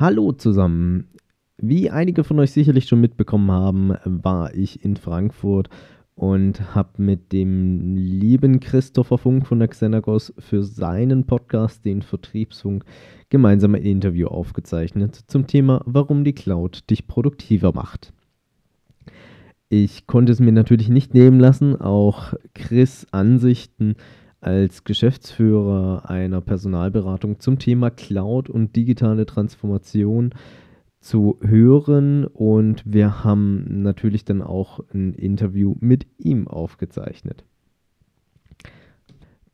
Hallo 0.00 0.32
zusammen. 0.32 1.08
Wie 1.58 1.90
einige 1.90 2.24
von 2.24 2.38
euch 2.38 2.52
sicherlich 2.52 2.86
schon 2.86 3.02
mitbekommen 3.02 3.50
haben, 3.50 3.92
war 4.06 4.54
ich 4.54 4.82
in 4.82 4.96
Frankfurt 4.96 5.68
und 6.14 6.74
habe 6.74 7.02
mit 7.02 7.32
dem 7.32 7.96
lieben 7.96 8.60
Christopher 8.60 9.18
Funk 9.18 9.46
von 9.46 9.58
der 9.58 9.68
Xenagos 9.68 10.32
für 10.38 10.62
seinen 10.62 11.26
Podcast, 11.26 11.84
den 11.84 12.00
Vertriebsfunk, 12.00 12.86
gemeinsam 13.28 13.74
ein 13.74 13.82
Interview 13.82 14.28
aufgezeichnet 14.28 15.20
zum 15.26 15.46
Thema, 15.46 15.82
warum 15.84 16.24
die 16.24 16.34
Cloud 16.34 16.88
dich 16.88 17.06
produktiver 17.06 17.74
macht. 17.74 18.14
Ich 19.68 20.06
konnte 20.06 20.32
es 20.32 20.40
mir 20.40 20.52
natürlich 20.52 20.88
nicht 20.88 21.12
nehmen 21.12 21.38
lassen, 21.38 21.78
auch 21.78 22.32
Chris 22.54 23.06
Ansichten 23.10 23.96
als 24.40 24.84
Geschäftsführer 24.84 26.08
einer 26.08 26.40
Personalberatung 26.40 27.40
zum 27.40 27.58
Thema 27.58 27.90
Cloud 27.90 28.48
und 28.48 28.74
digitale 28.74 29.26
Transformation 29.26 30.34
zu 31.00 31.38
hören. 31.42 32.26
Und 32.26 32.82
wir 32.86 33.24
haben 33.24 33.82
natürlich 33.82 34.24
dann 34.24 34.42
auch 34.42 34.80
ein 34.92 35.14
Interview 35.14 35.74
mit 35.80 36.06
ihm 36.18 36.48
aufgezeichnet. 36.48 37.44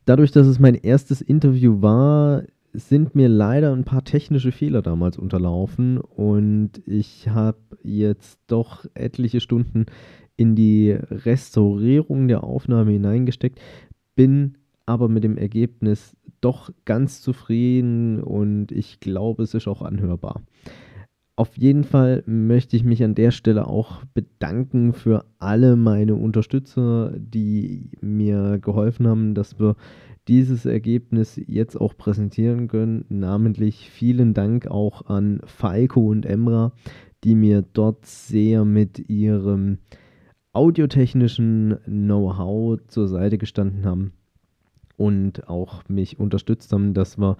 Dadurch, 0.04 0.30
dass 0.30 0.46
es 0.46 0.60
mein 0.60 0.76
erstes 0.76 1.20
Interview 1.20 1.82
war, 1.82 2.44
sind 2.72 3.14
mir 3.14 3.28
leider 3.28 3.72
ein 3.72 3.84
paar 3.84 4.04
technische 4.04 4.52
Fehler 4.52 4.82
damals 4.82 5.18
unterlaufen. 5.18 5.98
Und 5.98 6.82
ich 6.86 7.28
habe 7.28 7.58
jetzt 7.82 8.38
doch 8.46 8.84
etliche 8.94 9.40
Stunden 9.40 9.86
in 10.36 10.54
die 10.54 10.92
Restaurierung 10.92 12.28
der 12.28 12.44
Aufnahme 12.44 12.92
hineingesteckt, 12.92 13.58
bin 14.14 14.58
aber 14.86 15.08
mit 15.08 15.24
dem 15.24 15.36
Ergebnis 15.36 16.16
doch 16.40 16.70
ganz 16.84 17.20
zufrieden 17.20 18.22
und 18.22 18.70
ich 18.70 19.00
glaube, 19.00 19.42
es 19.42 19.54
ist 19.54 19.66
auch 19.66 19.82
anhörbar. 19.82 20.42
Auf 21.38 21.58
jeden 21.58 21.84
Fall 21.84 22.22
möchte 22.24 22.76
ich 22.76 22.84
mich 22.84 23.04
an 23.04 23.14
der 23.14 23.30
Stelle 23.30 23.66
auch 23.66 24.04
bedanken 24.14 24.94
für 24.94 25.26
alle 25.38 25.76
meine 25.76 26.14
Unterstützer, 26.14 27.12
die 27.18 27.90
mir 28.00 28.58
geholfen 28.58 29.06
haben, 29.06 29.34
dass 29.34 29.58
wir 29.58 29.76
dieses 30.28 30.64
Ergebnis 30.64 31.38
jetzt 31.46 31.76
auch 31.76 31.94
präsentieren 31.94 32.68
können. 32.68 33.04
Namentlich 33.10 33.90
vielen 33.90 34.32
Dank 34.32 34.66
auch 34.68 35.06
an 35.06 35.40
Falco 35.44 36.08
und 36.08 36.24
Emra, 36.24 36.72
die 37.22 37.34
mir 37.34 37.62
dort 37.70 38.06
sehr 38.06 38.64
mit 38.64 39.10
ihrem 39.10 39.78
audiotechnischen 40.54 41.76
Know-how 41.84 42.78
zur 42.86 43.08
Seite 43.08 43.36
gestanden 43.36 43.84
haben 43.84 44.12
und 44.96 45.48
auch 45.48 45.88
mich 45.88 46.18
unterstützt 46.18 46.72
haben, 46.72 46.94
dass 46.94 47.18
wir 47.18 47.36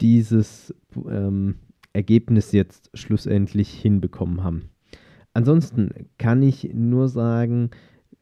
dieses 0.00 0.74
ähm, 1.08 1.56
Ergebnis 1.92 2.52
jetzt 2.52 2.90
schlussendlich 2.94 3.70
hinbekommen 3.70 4.42
haben. 4.42 4.70
Ansonsten 5.32 5.90
kann 6.18 6.42
ich 6.42 6.70
nur 6.74 7.08
sagen, 7.08 7.70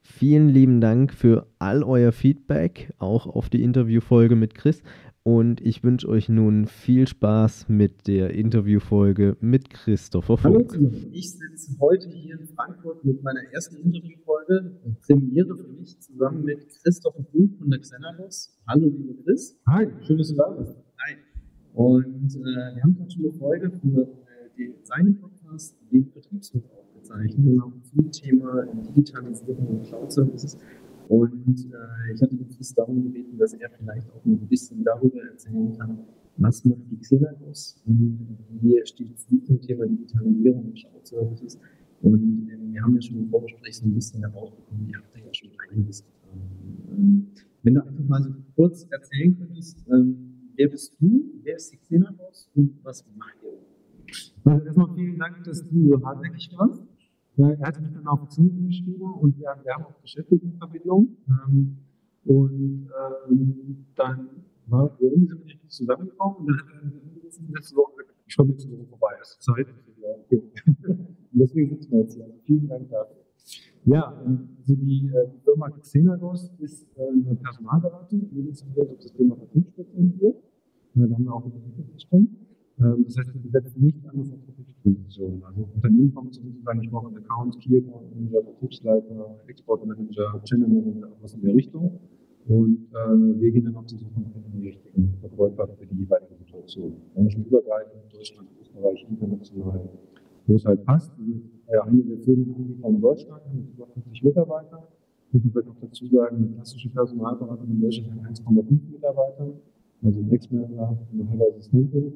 vielen 0.03 0.49
lieben 0.49 0.81
Dank 0.81 1.13
für 1.13 1.47
all 1.59 1.83
euer 1.83 2.13
Feedback, 2.13 2.93
auch 2.99 3.27
auf 3.27 3.49
die 3.49 3.63
Interviewfolge 3.63 4.37
mit 4.37 4.55
Chris. 4.55 4.83
Und 5.29 5.61
ich 5.61 5.85
wünsche 5.85 6.09
euch 6.09 6.31
nun 6.31 6.65
viel 6.65 7.07
Spaß 7.07 7.69
mit 7.69 8.07
der 8.07 8.31
Interviewfolge 8.31 9.37
mit 9.43 9.69
Christopher 9.69 10.39
Funk. 10.39 10.73
Hallo, 10.73 10.91
ich 11.13 11.33
sitze 11.33 11.77
heute 11.79 12.09
hier 12.09 12.41
in 12.41 12.47
Frankfurt 12.47 13.05
mit 13.05 13.23
meiner 13.23 13.43
ersten 13.53 13.77
Interviewfolge, 13.77 14.81
Premiere 15.07 15.55
für 15.55 15.69
mich, 15.69 16.01
zusammen 16.01 16.45
mit 16.47 16.67
Christopher 16.83 17.23
Funk 17.31 17.59
von 17.59 17.69
der 17.69 17.79
Xenagos. 17.79 18.59
Hallo, 18.67 18.87
liebe 18.87 19.23
Chris. 19.23 19.55
Hi, 19.67 19.87
schön, 20.01 20.17
dass 20.17 20.29
du 20.29 20.35
da 20.37 20.49
bist. 20.49 20.79
Hi. 20.97 21.17
Und 21.75 22.35
äh, 22.35 22.77
wir 22.77 22.83
haben 22.83 22.97
gerade 22.97 23.11
schon 23.11 23.25
eine 23.25 23.33
Folge 23.35 23.71
für 23.71 24.01
äh, 24.05 24.57
den, 24.57 24.77
seinen 24.83 25.21
Podcast, 25.21 25.77
den 25.93 26.07
Vertriebshof, 26.07 26.63
aufgezeichnet, 26.73 27.37
genau. 27.37 27.73
zum 27.83 28.11
Thema 28.13 28.65
Digitalisierung 28.65 29.67
und 29.67 29.83
Cloud-Services. 29.83 30.57
Und 31.09 31.67
äh, 31.73 32.13
ich 32.15 32.21
hatte 32.21 32.37
den 32.37 32.49
Chris 32.51 32.75
darum 32.75 33.03
gebeten, 33.03 33.39
dass 33.39 33.55
er 33.55 33.71
vielleicht 33.71 34.11
auch 34.11 34.25
ein 34.27 34.47
bisschen 34.47 34.85
darüber 34.85 35.23
erzählen 35.23 35.77
kann, 35.79 36.01
was 36.37 36.65
macht 36.65 36.83
die 36.91 36.99
Xenagos 36.99 37.83
und 37.87 38.39
wie 38.61 38.81
steht 38.85 39.19
sie 39.19 39.43
zum 39.43 39.61
Thema 39.61 39.87
Digitalisierung 39.87 40.67
und 40.67 40.75
Cloud-Services. 40.75 41.59
Und 42.03 42.49
ähm, 42.53 42.73
wir 42.73 42.83
haben 42.83 42.95
ja 42.95 43.03
schon 43.03 43.19
im 43.19 43.29
Vorgespräch 43.29 43.77
so 43.77 43.87
ein 43.87 43.95
bisschen 43.95 44.21
herausbekommen, 44.21 44.89
ihr 44.89 44.99
habt 44.99 45.15
da 45.15 45.19
ja 45.19 45.33
schon 45.33 45.51
einiges 45.71 46.05
getan. 46.05 46.41
Ähm, 46.93 47.27
wenn 47.63 47.75
du 47.75 47.85
einfach 47.85 48.05
mal 48.05 48.23
so 48.23 48.31
kurz 48.55 48.87
erzählen 48.91 49.37
könntest, 49.37 49.85
ähm, 49.91 50.51
wer 50.57 50.69
bist 50.69 50.95
du, 51.01 51.25
wer 51.43 51.57
ist 51.57 51.73
die 51.73 51.79
Xenagos 51.79 52.51
und 52.55 52.79
was 52.85 53.05
macht 53.17 53.35
ihr? 53.43 53.59
Also 54.45 54.65
erstmal 54.67 54.95
vielen 54.95 55.19
Dank, 55.19 55.43
dass 55.45 55.67
du 55.67 55.89
so 55.89 56.05
hartnäckig 56.05 56.51
warst. 56.57 56.83
Er 57.39 57.69
hat 57.69 57.81
mich 57.81 57.93
dann 57.93 58.07
auf 58.09 58.29
Xing 58.29 58.67
geschrieben 58.67 59.15
und 59.21 59.39
wir, 59.39 59.55
wir 59.63 59.75
haben 59.75 59.85
auch 59.85 60.01
Beschäftigtenverbindung. 60.01 61.17
Ähm, 61.29 61.79
und 62.25 62.91
ähm, 63.31 63.87
dann 63.95 64.29
war 64.67 64.97
irgendwie 65.01 65.27
sind 65.29 65.39
wir 65.39 65.47
nicht 65.47 65.71
zusammengekommen 65.71 66.39
und 66.39 66.47
dann 66.49 66.59
hat 66.59 66.67
er 66.85 67.55
letzte 67.55 67.77
Woche 67.77 67.93
gesagt, 67.97 68.19
ich 68.27 68.37
komme 68.37 68.51
nächste 68.51 68.71
Woche 68.71 68.87
vorbei, 68.87 69.15
es 69.23 69.31
ist 69.31 69.43
Zeit. 69.43 69.67
Ja, 70.03 70.09
okay. 70.27 70.43
und 70.87 71.17
deswegen 71.33 71.71
sitzen 71.71 71.93
wir 71.93 72.01
jetzt 72.01 72.15
hier. 72.15 72.25
Also 72.25 72.39
vielen 72.45 72.69
Dank 72.69 72.91
dafür. 72.91 73.17
Ja, 73.85 74.15
also 74.19 74.75
die, 74.75 75.11
äh, 75.15 75.29
die 75.33 75.41
Firma 75.45 75.71
Xenagos 75.71 76.53
ist 76.59 76.87
äh, 76.99 77.09
eine 77.09 77.37
Personalberatung. 77.37 78.29
Wir 78.33 78.53
sind 78.53 78.79
auf 78.79 78.89
das 79.01 79.13
Thema 79.13 79.37
Vertrieb 79.37 79.69
spezialisiert. 79.69 80.37
Da 80.95 81.03
haben 81.03 81.25
wir 81.25 81.33
auch 81.33 81.45
eine 81.45 81.53
Vertriebsrichtung. 81.53 82.38
Ähm, 82.81 83.05
das 83.05 83.19
heißt, 83.19 83.35
wir 83.35 83.41
besetzen 83.41 83.85
nicht 83.85 83.99
andere 84.07 84.39
Vertriebspositionen. 84.45 85.43
Also 85.45 85.69
Unternehmen 85.75 86.15
kommen 86.15 86.33
zu 86.33 86.41
uns 86.43 86.57
und 86.57 86.65
sagen, 86.65 86.83
ich 86.83 86.91
brauche 86.91 87.09
einen 87.09 87.19
Account, 87.19 87.59
Key 87.61 87.81
Manager, 87.81 88.43
Vertriebsleiter, 88.45 89.37
Exportmanager, 89.47 90.41
Channel 90.45 90.69
Manager, 90.69 91.09
was 91.21 91.35
in 91.35 91.43
der 91.43 91.55
Richtung. 91.55 91.99
Und 92.47 92.87
äh, 92.93 93.41
wir 93.41 93.53
gehen 93.53 93.65
dann 93.65 93.77
auf 93.77 93.87
die 93.87 93.97
Suche 93.97 94.21
nach 94.21 94.31
den 94.33 94.63
richtigen 94.63 95.15
Verkäufer 95.21 95.69
für 95.69 95.87
die 95.87 95.97
jeweilige 95.97 96.35
Situation. 96.37 96.95
Branchenübergreifend, 97.15 98.13
Deutschland, 98.13 98.49
Österreich, 98.61 99.07
international, 99.09 99.89
wo 100.47 100.55
es 100.55 100.65
halt 100.65 100.85
passt. 100.87 101.13
Wir 101.19 101.85
eine 101.85 102.03
der 102.03 102.19
führenden 102.19 102.55
Anbieter 102.55 102.89
in 102.89 103.01
Deutschland 103.01 103.43
mit 103.55 103.69
über 103.75 103.87
50 103.87 104.23
Mitarbeitern. 104.23 104.81
Muss 105.31 105.45
man 105.45 105.53
vielleicht 105.53 105.69
noch 105.69 105.81
dazu 105.81 106.07
sagen, 106.07 106.37
eine 106.37 106.49
klassische 106.55 106.89
Personalberatung 106.89 107.69
in 107.69 107.81
Deutschland 107.83 108.13
hat 108.15 108.31
1,5 108.31 108.93
Mitarbeiter, 108.93 109.53
also 110.03 110.21
ein 110.21 110.31
Ex-Manager, 110.31 110.99
eine 111.13 111.29
halbe 111.29 111.45
Assistentin. 111.49 112.13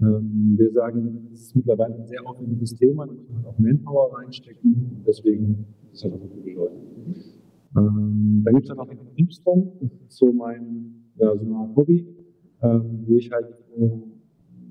Ähm, 0.00 0.54
wir 0.56 0.70
sagen, 0.72 1.28
es 1.32 1.42
ist 1.42 1.56
mittlerweile 1.56 1.94
ein 1.94 2.06
sehr 2.06 2.26
aufwendiges 2.26 2.74
Thema, 2.74 3.06
da 3.06 3.12
muss 3.12 3.28
man 3.28 3.44
auch 3.44 3.58
Manpower 3.58 4.16
reinstecken. 4.18 5.02
Deswegen 5.06 5.66
ist 5.92 6.04
halt 6.04 6.14
auch 6.14 6.28
viele 6.42 6.54
Leute. 6.54 6.76
Ähm, 7.76 8.42
dann 8.44 8.54
gibt 8.54 8.64
es 8.64 8.68
dann 8.68 8.78
noch 8.78 8.88
den 8.88 8.98
Vertriebsfonds, 8.98 9.78
das 9.80 9.92
ist 9.92 10.16
so 10.16 10.32
mein 10.32 11.00
ja, 11.16 11.36
so 11.36 11.44
eine 11.44 11.54
Art 11.54 11.76
Hobby, 11.76 12.06
ähm, 12.62 13.04
wo 13.06 13.14
ich 13.16 13.30
halt 13.30 13.46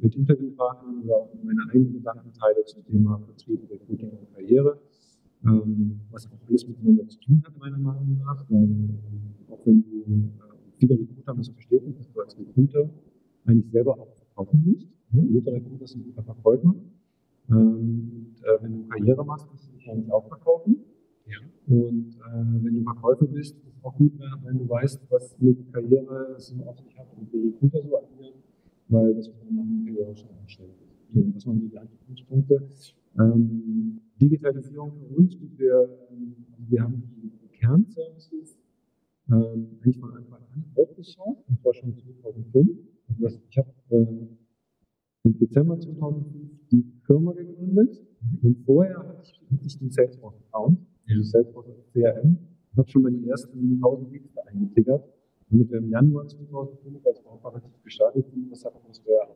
mit 0.02 0.16
Interviewpartnern 0.16 1.04
oder 1.04 1.16
auch 1.16 1.30
meine 1.44 1.62
eigenen 1.70 1.94
Gedanken 1.94 2.32
teile 2.34 2.64
zum 2.66 2.84
Thema 2.86 3.20
Vertrieb, 3.20 3.70
Recruiting 3.70 4.12
und 4.12 4.34
Karriere. 4.34 4.80
Ähm, 5.46 6.02
was 6.12 6.28
auch 6.28 6.48
alles 6.48 6.68
miteinander 6.68 7.08
zu 7.08 7.20
tun 7.20 7.42
hat, 7.46 7.58
meiner 7.58 7.78
Meinung 7.78 8.18
nach. 8.18 8.44
Weil, 8.50 8.90
auch 9.50 9.60
wenn 9.66 9.84
du, 9.84 10.00
äh, 10.00 10.30
viele 10.78 11.00
Recruiter 11.00 11.34
müssen 11.34 11.54
verstehen, 11.54 11.96
dass 11.96 12.12
du 12.12 12.20
als 12.20 12.38
Recruiter 12.38 12.90
eigentlich 13.46 13.72
selber 13.72 14.00
auch 14.00 14.14
verkaufen 14.16 14.64
musst. 14.66 14.88
Mhm. 15.12 15.44
Recruiter 15.46 15.84
ist 15.84 15.96
ein 15.96 16.04
guter 16.04 16.24
Verkäufer. 16.24 16.76
Ähm, 17.50 17.56
und 17.56 18.36
äh, 18.44 18.64
wenn 18.64 18.74
du 18.74 18.88
Karriere 18.88 19.26
machst, 19.26 19.50
musst 19.52 19.68
du 19.68 19.74
dich 19.74 19.90
eigentlich 19.90 20.12
auch 20.12 20.28
verkaufen. 20.28 20.78
Ja. 21.26 21.38
Und 21.68 22.16
äh, 22.16 22.64
wenn 22.64 22.76
du 22.76 22.84
Verkäufer 22.84 23.26
bist, 23.26 23.56
ist 23.58 23.78
es 23.78 23.84
auch 23.84 23.96
gut, 23.96 24.14
wenn 24.44 24.58
du 24.58 24.70
weißt, 24.70 25.02
was 25.10 25.36
mit 25.40 25.72
Karriere 25.74 26.36
so 26.38 26.56
auf 26.66 26.80
sich 26.80 26.98
hat 26.98 27.08
und 27.18 27.32
wie 27.32 27.50
Recruiter 27.50 27.82
so 27.82 27.98
agieren 27.98 28.34
weil 28.90 29.14
das 29.16 29.30
man 29.30 29.56
nach 29.56 29.64
dem 29.64 29.86
Karriere 29.86 30.16
schon 30.16 30.30
einstellen 30.42 30.74
so, 31.14 31.22
Das 31.34 31.48
waren 31.48 31.70
die 31.70 31.78
Anknüpfungspunkte. 31.78 32.68
Ähm, 33.20 34.02
Digitalisierung 34.22 34.94
für 34.94 35.16
uns, 35.16 35.38
wir, 35.58 36.08
ähm, 36.12 36.36
wir 36.68 36.84
haben 36.84 37.04
die 37.16 37.32
Kernservices 37.58 38.58
ähm, 39.32 39.80
eigentlich 39.82 40.00
von 40.00 40.14
Anfang 40.16 40.42
an 40.54 40.66
aufgeschaut, 40.76 41.38
und 41.48 41.60
zwar 41.62 41.74
schon 41.74 41.94
2005. 41.96 42.70
Also 43.08 43.22
das, 43.22 43.40
ich 43.50 43.58
habe 43.58 43.70
äh, 43.90 44.28
mit 45.24 45.42
Dezember 45.42 45.80
2005 45.80 46.50
die 46.72 46.86
Firma 47.06 47.34
gegründet. 47.34 48.02
Und 48.42 48.58
vorher 48.66 48.98
hatte 48.98 49.22
ich, 49.24 49.42
hatte 49.52 49.66
ich 49.66 49.78
den 49.78 49.92
Salesforce-Account, 49.92 50.80
also 51.10 51.24
Salesforce 51.24 51.68
CRM, 51.94 52.38
und 52.72 52.78
habe 52.78 52.90
schon 52.90 53.02
mal 53.02 53.12
die 53.12 53.28
ersten 53.28 53.74
1000 53.76 54.12
Leads 54.12 54.34
da 54.34 54.42
eingetickert. 54.44 55.04
Und 55.50 55.58
mit 55.58 55.72
dem 55.72 55.90
Januar 55.90 56.28
2005 56.28 57.06
als 57.06 57.26
operativ 57.26 57.72
gestartet 57.84 58.30
sind, 58.30 58.52
das 58.52 58.64
hat 58.66 58.76
auch 58.76 58.86
das 58.88 59.00
vorher 59.00 59.28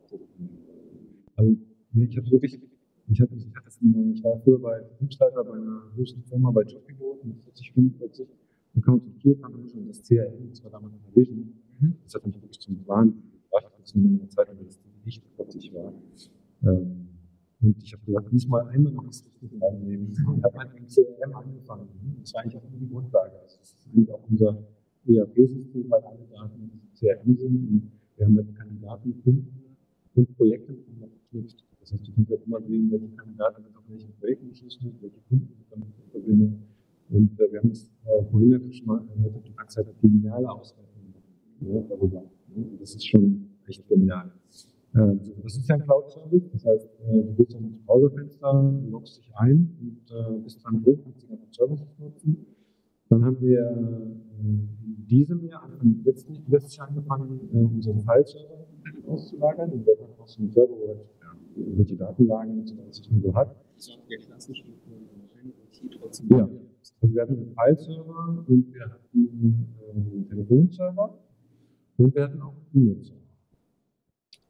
Also 1.36 1.56
ich 1.96 2.16
habe 2.16 2.30
wirklich, 2.30 2.60
ich, 3.08 3.20
hatte, 3.20 3.34
ich, 3.34 3.46
hatte, 3.46 3.68
ich 4.14 4.24
war 4.24 4.38
früher 4.40 4.58
bei 4.60 4.80
Betriebsleiter 4.80 5.44
bei 5.44 5.54
einer 5.54 5.82
großen 5.94 6.22
Firma 6.22 6.50
bei 6.50 6.62
Jobpilot 6.62 7.24
mit 7.24 7.40
40, 7.42 7.72
45 7.72 8.28
Accounts 8.76 9.06
und 9.06 9.18
Key 9.20 9.36
Accounts 9.40 9.74
und 9.74 9.88
das 9.88 10.02
CRM, 10.02 10.48
das 10.50 10.62
war 10.64 10.70
damals 10.70 10.94
eine 10.94 11.16
Vision. 11.16 11.52
Mhm. 11.80 11.94
Das 12.04 12.14
hat 12.14 12.26
mich 12.26 12.34
wirklich 12.34 12.60
zum 12.60 12.86
Wahnsinn 12.86 13.22
gebracht, 13.32 13.72
als 13.78 13.94
in 13.94 14.18
der 14.18 14.28
Zeit, 14.28 14.48
weil 14.48 14.64
das 14.64 14.78
nicht 15.04 15.22
plötzlich 15.36 15.72
war. 15.74 15.92
Ähm, 16.62 17.08
und 17.60 17.82
ich 17.82 17.92
habe 17.94 18.04
gesagt, 18.04 18.32
diesmal 18.32 18.68
einmal 18.68 18.92
noch 18.92 19.06
das 19.06 19.24
Richtige 19.24 19.66
annehmen. 19.66 20.12
Und 20.26 20.44
habe 20.44 20.58
halt 20.58 20.74
mit 20.74 20.88
CRM 20.88 21.34
angefangen. 21.34 21.88
Das 22.20 22.34
war 22.34 22.42
eigentlich 22.42 22.56
auch 22.56 22.64
immer 22.64 22.78
die 22.78 22.88
Grundlage. 22.88 23.40
Also 23.40 23.56
das 23.58 23.72
ist 23.72 23.88
eigentlich 23.88 24.12
auch 24.12 24.22
unser 24.28 24.62
ERP-System, 25.06 25.90
weil 25.90 26.02
alle 26.02 26.26
Daten 26.30 26.70
CRM 26.94 27.36
sind. 27.36 27.68
Und 27.68 27.92
wir 28.16 28.26
haben 28.26 28.36
halt 28.36 28.54
Kandidaten, 28.54 29.22
Kunden 29.22 29.76
und 30.14 30.36
Projekte 30.36 30.72
miteinander 30.72 31.08
verknüpft. 31.08 31.64
Das 31.80 31.92
heißt, 31.92 32.06
du 32.06 32.12
kannst 32.12 32.30
halt 32.30 32.46
immer 32.46 32.62
sehen, 32.62 32.90
welche 32.90 33.08
Kandidaten 33.08 33.62
mit 33.62 33.76
auf 33.76 33.84
welchen 33.88 34.12
Projekten 34.14 34.48
geschlossen 34.48 34.82
sind, 34.82 35.02
welche 35.02 35.20
Kunden 35.28 35.48
sind 35.54 35.66
damit 35.70 35.88
in 35.98 36.10
Verbindung. 36.10 36.62
Und 37.10 37.40
äh, 37.40 37.52
wir 37.52 37.60
haben 37.60 37.68
das 37.68 37.90
äh, 38.04 38.24
vorhin 38.30 38.50
ja 38.50 38.72
schon 38.72 38.86
mal 38.86 39.08
erläutert, 39.08 39.46
du 39.46 39.52
kannst 39.52 39.76
halt 39.76 39.88
geniale 40.00 40.50
Auswertungen 40.50 41.14
ja, 41.60 41.80
darüber. 41.82 42.24
Ja, 42.56 42.62
das 42.78 42.94
ist 42.94 43.06
schon 43.06 43.50
echt 43.66 43.86
genial. 43.88 44.32
Ähm, 44.96 45.20
das 45.42 45.56
ist 45.56 45.68
ja 45.68 45.74
ein 45.74 45.82
Cloud-Service, 45.82 46.50
das 46.52 46.64
heißt, 46.64 46.88
äh, 47.00 47.22
du 47.24 47.34
gehst 47.34 47.54
dann 47.54 47.64
ins 47.64 47.80
Browserfenster, 47.84 48.82
loggst 48.90 49.18
dich 49.18 49.32
ein 49.34 49.76
und 49.80 50.10
äh, 50.10 50.38
bist 50.40 50.64
dann 50.64 50.82
drin, 50.82 51.00
kannst 51.02 51.22
die 51.22 51.28
ganzen 51.28 51.52
Services 51.52 51.98
nutzen. 51.98 52.46
Dann 53.08 53.24
haben 53.24 53.40
wir 53.40 53.70
in 54.40 55.06
diesem 55.06 55.44
Jahr, 55.44 55.64
Anfang 55.64 56.02
letzten, 56.04 56.42
letztes 56.48 56.76
Jahr 56.76 56.88
angefangen, 56.88 57.38
unseren 57.52 58.00
File-Server 58.00 58.66
auszulagern. 59.06 59.70
Und 59.72 59.86
wir 59.86 59.94
haben 60.00 60.18
auch 60.18 60.26
so 60.26 60.40
einen 60.40 60.50
Server, 60.50 60.72
wo 60.72 60.88
halt 60.88 61.00
irgendwelche 61.56 61.96
Datenlagen 61.96 62.58
und 62.60 62.66
so, 62.66 62.76
was 62.86 63.10
man 63.10 63.20
so 63.20 63.34
hat. 63.34 63.56
Das 63.76 63.88
war 63.88 63.96
der 64.08 64.18
klassische 64.18 64.64
trotzdem. 66.00 66.28
Ja. 66.30 66.48
Also 67.00 67.14
wir 67.14 67.22
hatten 67.22 67.34
einen 67.34 67.54
File-Server 67.54 68.44
und 68.46 68.72
wir 68.72 68.84
hatten 68.84 69.68
einen 69.94 70.26
Telefonserver 70.28 71.18
und 71.98 72.14
wir 72.14 72.24
hatten 72.24 72.40
auch 72.40 72.54
einen 72.54 72.82
E-Mail-Server. 72.82 73.23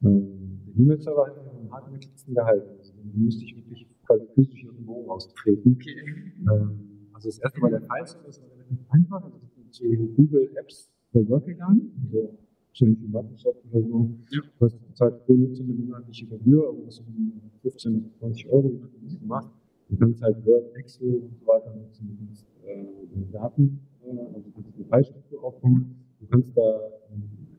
Ähm, 0.04 0.60
der 0.66 0.76
E-Mail-Server 0.76 1.26
hat 1.26 1.38
einen 1.38 1.70
harten 1.70 1.98
gehalten. 2.34 2.78
Also 2.78 2.92
den 2.94 3.24
musste 3.24 3.44
ich 3.44 3.56
wirklich 3.56 3.86
quasi 4.06 4.26
physisch 4.34 4.64
irgendwo 4.64 5.02
raustreten. 5.06 5.72
Okay. 5.74 6.32
Ähm, 6.50 7.08
also 7.12 7.28
das 7.28 7.38
erste 7.38 7.60
Mal 7.60 7.70
der 7.70 7.80
File-Server, 7.80 8.26
das 8.26 8.42
war 8.42 8.50
relativ 8.50 8.78
einfach. 8.90 9.24
Also 9.24 9.38
ich 9.42 9.54
bin 9.54 9.70
zu 9.70 9.84
Google 10.16 10.50
Apps 10.56 10.90
for 11.12 11.28
Work 11.28 11.46
gegangen. 11.46 11.92
Also 12.04 12.38
so 12.74 12.86
wie 12.86 13.06
Microsoft 13.06 13.60
oder 13.70 13.82
so. 13.82 14.10
Ja. 14.30 14.40
Du 14.58 14.64
hast 14.66 14.88
bezahlt 14.88 15.24
pro 15.24 15.34
Nutzer 15.34 15.62
eine 15.62 15.74
monatliche 15.74 16.26
Gebühr, 16.26 16.64
irgendwas 16.64 16.98
um 17.00 17.40
15 17.62 18.02
bis 18.02 18.18
20 18.18 18.50
Euro, 18.50 18.70
je 18.72 18.78
nachdem, 18.80 19.04
was 19.04 19.18
du 19.18 19.26
machst. 19.26 19.50
Du 19.88 19.96
kannst 19.96 20.22
halt 20.22 20.44
Word, 20.44 20.74
Excel 20.74 21.14
und 21.18 21.38
so 21.38 21.46
weiter 21.46 21.74
nutzen. 21.76 22.08
Du 22.08 22.26
kannst 22.26 22.46
äh, 22.64 23.32
Daten, 23.32 23.80
äh, 24.02 24.18
also 24.34 24.40
du 24.40 24.50
kannst 24.52 24.74
eine 24.74 24.84
Fallstruktur 24.86 25.44
aufbauen. 25.44 25.96
Du 26.20 26.26
kannst 26.26 26.56
da 26.56 26.80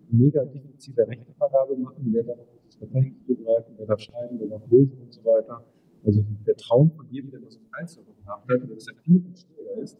mega 0.10 0.46
diffizile 0.46 1.07
Rechtevergabe 1.07 1.78
machen. 1.78 2.10
Wer 2.12 2.24
darf 2.24 2.40
auf 2.40 2.62
das 2.66 2.75
Verzeichnis 2.75 3.25
zugreifen, 3.25 3.74
wer 3.78 3.86
darf 3.86 4.00
schreiben, 4.00 4.40
wer 4.40 4.48
darf 4.48 4.68
lesen 4.69 5.00
und 5.02 5.13
so 5.13 5.24
weiter. 5.24 5.63
Also 6.06 6.24
der 6.46 6.56
Traum 6.56 6.92
von 6.92 7.07
jedem, 7.10 7.31
der 7.31 7.40
das 7.40 7.57
gemacht 7.57 8.48
hat, 8.48 8.48
weil 8.48 8.75
das 8.75 8.86
ja 8.86 8.94
viel 9.04 9.24
schwieriger 9.36 9.81
ist, 9.81 9.98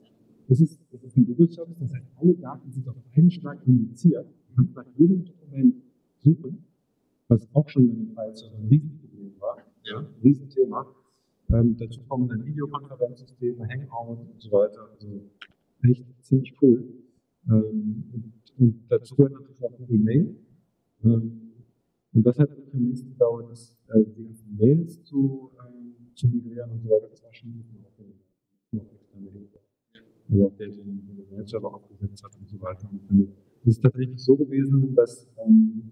das 0.48 0.62
ist, 0.62 0.80
das 0.92 1.04
ist 1.04 1.18
ein 1.18 1.25
Google-Service, 1.25 1.78
das 1.80 1.94
heißt, 1.94 2.06
alle 2.18 2.36
Daten 2.36 2.72
sind 2.72 2.88
auf 2.88 2.96
einen 3.16 3.31
Schlag 3.31 3.60
indiziert. 3.66 4.28
Du 4.50 4.56
kannst 4.56 4.75
nach 4.75 4.86
jedem 4.96 5.25
Dokument 5.25 5.75
suchen, 6.18 6.63
was 7.28 7.48
auch 7.54 7.68
schon 7.68 7.90
in 7.90 7.96
dem 7.96 8.13
File-Server 8.13 8.57
ein 8.57 8.68
Riesenproblem 8.68 9.34
war. 9.40 9.57
Ja. 9.84 10.00
Ein 10.00 10.22
Riesenthema. 10.24 10.86
Ähm, 11.50 11.75
dazu 11.78 12.02
kommen 12.07 12.28
dann 12.28 12.46
Videokonferenzsysteme, 12.46 13.68
Hangout 13.68 14.19
und 14.31 14.42
so 14.42 14.52
weiter. 14.52 14.90
Also 14.92 15.22
echt 15.84 16.06
ziemlich 16.22 16.56
cool. 16.62 16.84
Ähm, 17.50 18.34
und, 18.57 18.84
dazu 18.90 19.16
gehört 19.16 19.34
natürlich 19.34 19.63
auch 19.63 19.78
Google 19.78 20.00
Mail. 20.00 20.36
Ähm, 21.04 21.42
und 22.13 22.25
das 22.25 22.40
hat 22.40 22.50
natürlich 22.50 22.74
am 22.74 22.84
nächsten 22.84 23.10
gedauert, 23.10 23.50
das, 23.52 23.78
äh, 23.90 24.04
die 24.06 24.24
ganzen 24.24 24.56
Mails 24.56 25.04
zu, 25.04 25.52
ähm, 25.60 25.96
zu 26.16 26.28
migrieren 26.28 26.72
und 26.72 26.81
so 26.81 26.90
weiter. 26.90 27.07
Das 27.10 27.24
war 27.24 27.34
schon 27.34 27.50
ein 27.50 27.54
bisschen. 27.54 27.75
Noch 28.72 28.92
externe 28.92 29.30
Hilfe. 29.30 29.60
Also 30.30 30.48
auch 30.48 30.56
der, 30.57 30.68
den 30.68 31.16
der 31.16 31.25
Mail-Server 31.38 31.74
aufgesetzt 31.74 32.24
hat 32.24 32.36
und 32.38 32.50
so 32.50 32.60
weiter. 32.62 32.90
Es 33.62 33.68
ist 33.68 33.81
tatsächlich 33.81 34.19
so 34.19 34.36
gewesen, 34.36 34.96
dass 34.96 35.30
ähm, 35.38 35.92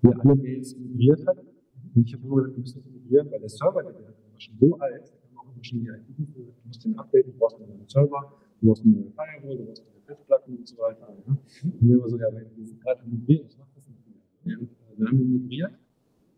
wir 0.00 0.18
alle 0.20 0.34
Mails 0.36 0.76
migriert 0.76 1.26
hatten. 1.26 1.46
Und 1.94 2.06
ich 2.06 2.14
habe 2.14 2.24
immer 2.24 2.36
gesagt, 2.36 2.56
wir 2.56 2.60
müssen 2.60 2.82
das 2.82 2.92
migrieren, 2.92 3.30
weil 3.30 3.40
der 3.40 3.48
Server, 3.48 3.82
der 3.82 3.94
war 3.94 4.40
schon 4.40 4.54
so 4.58 4.78
alt, 4.78 5.08
da 5.08 5.28
kann 5.28 5.36
auch 5.38 5.52
immer 5.52 5.64
schon 5.64 5.80
die 5.80 5.88
IT 5.88 6.34
du 6.34 6.52
musst 6.64 6.84
den 6.84 6.98
updaten, 6.98 7.32
du 7.32 7.38
brauchst 7.38 7.56
einen 7.56 7.68
neuen 7.68 7.88
Server, 7.88 8.38
du 8.60 8.66
brauchst 8.66 8.84
eine 8.84 8.92
neue 8.92 9.10
Firewall, 9.10 9.56
du 9.56 9.64
brauchst 9.64 9.84
Festplatten 10.10 10.56
und 10.56 10.66
so 10.66 10.76
weiter. 10.78 11.08
Ja. 11.08 11.32
Und 11.32 11.80
wir 11.80 11.96
immer 11.96 12.08
so, 12.08 12.18
ja, 12.18 12.26
wir 12.32 12.66
sind 12.66 12.80
gerade 12.82 13.02
migriert, 13.06 13.46
ich 13.48 13.58
mache 13.58 13.68
das 13.76 13.86
nicht 13.88 14.06
mehr. 14.44 14.58
Und, 14.58 14.70
äh, 14.70 14.96
dann 14.98 15.08
haben 15.08 15.18
wir 15.18 15.38
migriert. 15.38 15.72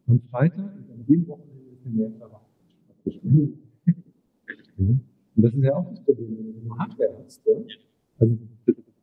Am 0.06 0.20
Freitag, 0.30 0.74
an 0.92 1.06
dem 1.08 1.26
Wochenende 1.26 1.70
ist 1.72 1.84
der 1.84 1.92
Mail-Server 1.92 2.40
abgeschlossen. 2.90 3.58
Und 4.76 5.42
das 5.44 5.54
ist 5.54 5.62
ja 5.62 5.74
auch 5.74 5.88
das 5.88 6.00
Problem, 6.04 6.36
wenn 6.36 6.52
du 6.52 6.60
eine 6.60 6.78
Hardware 6.78 7.24
hast. 7.24 7.46
Ja? 7.46 7.54
Also 8.18 8.38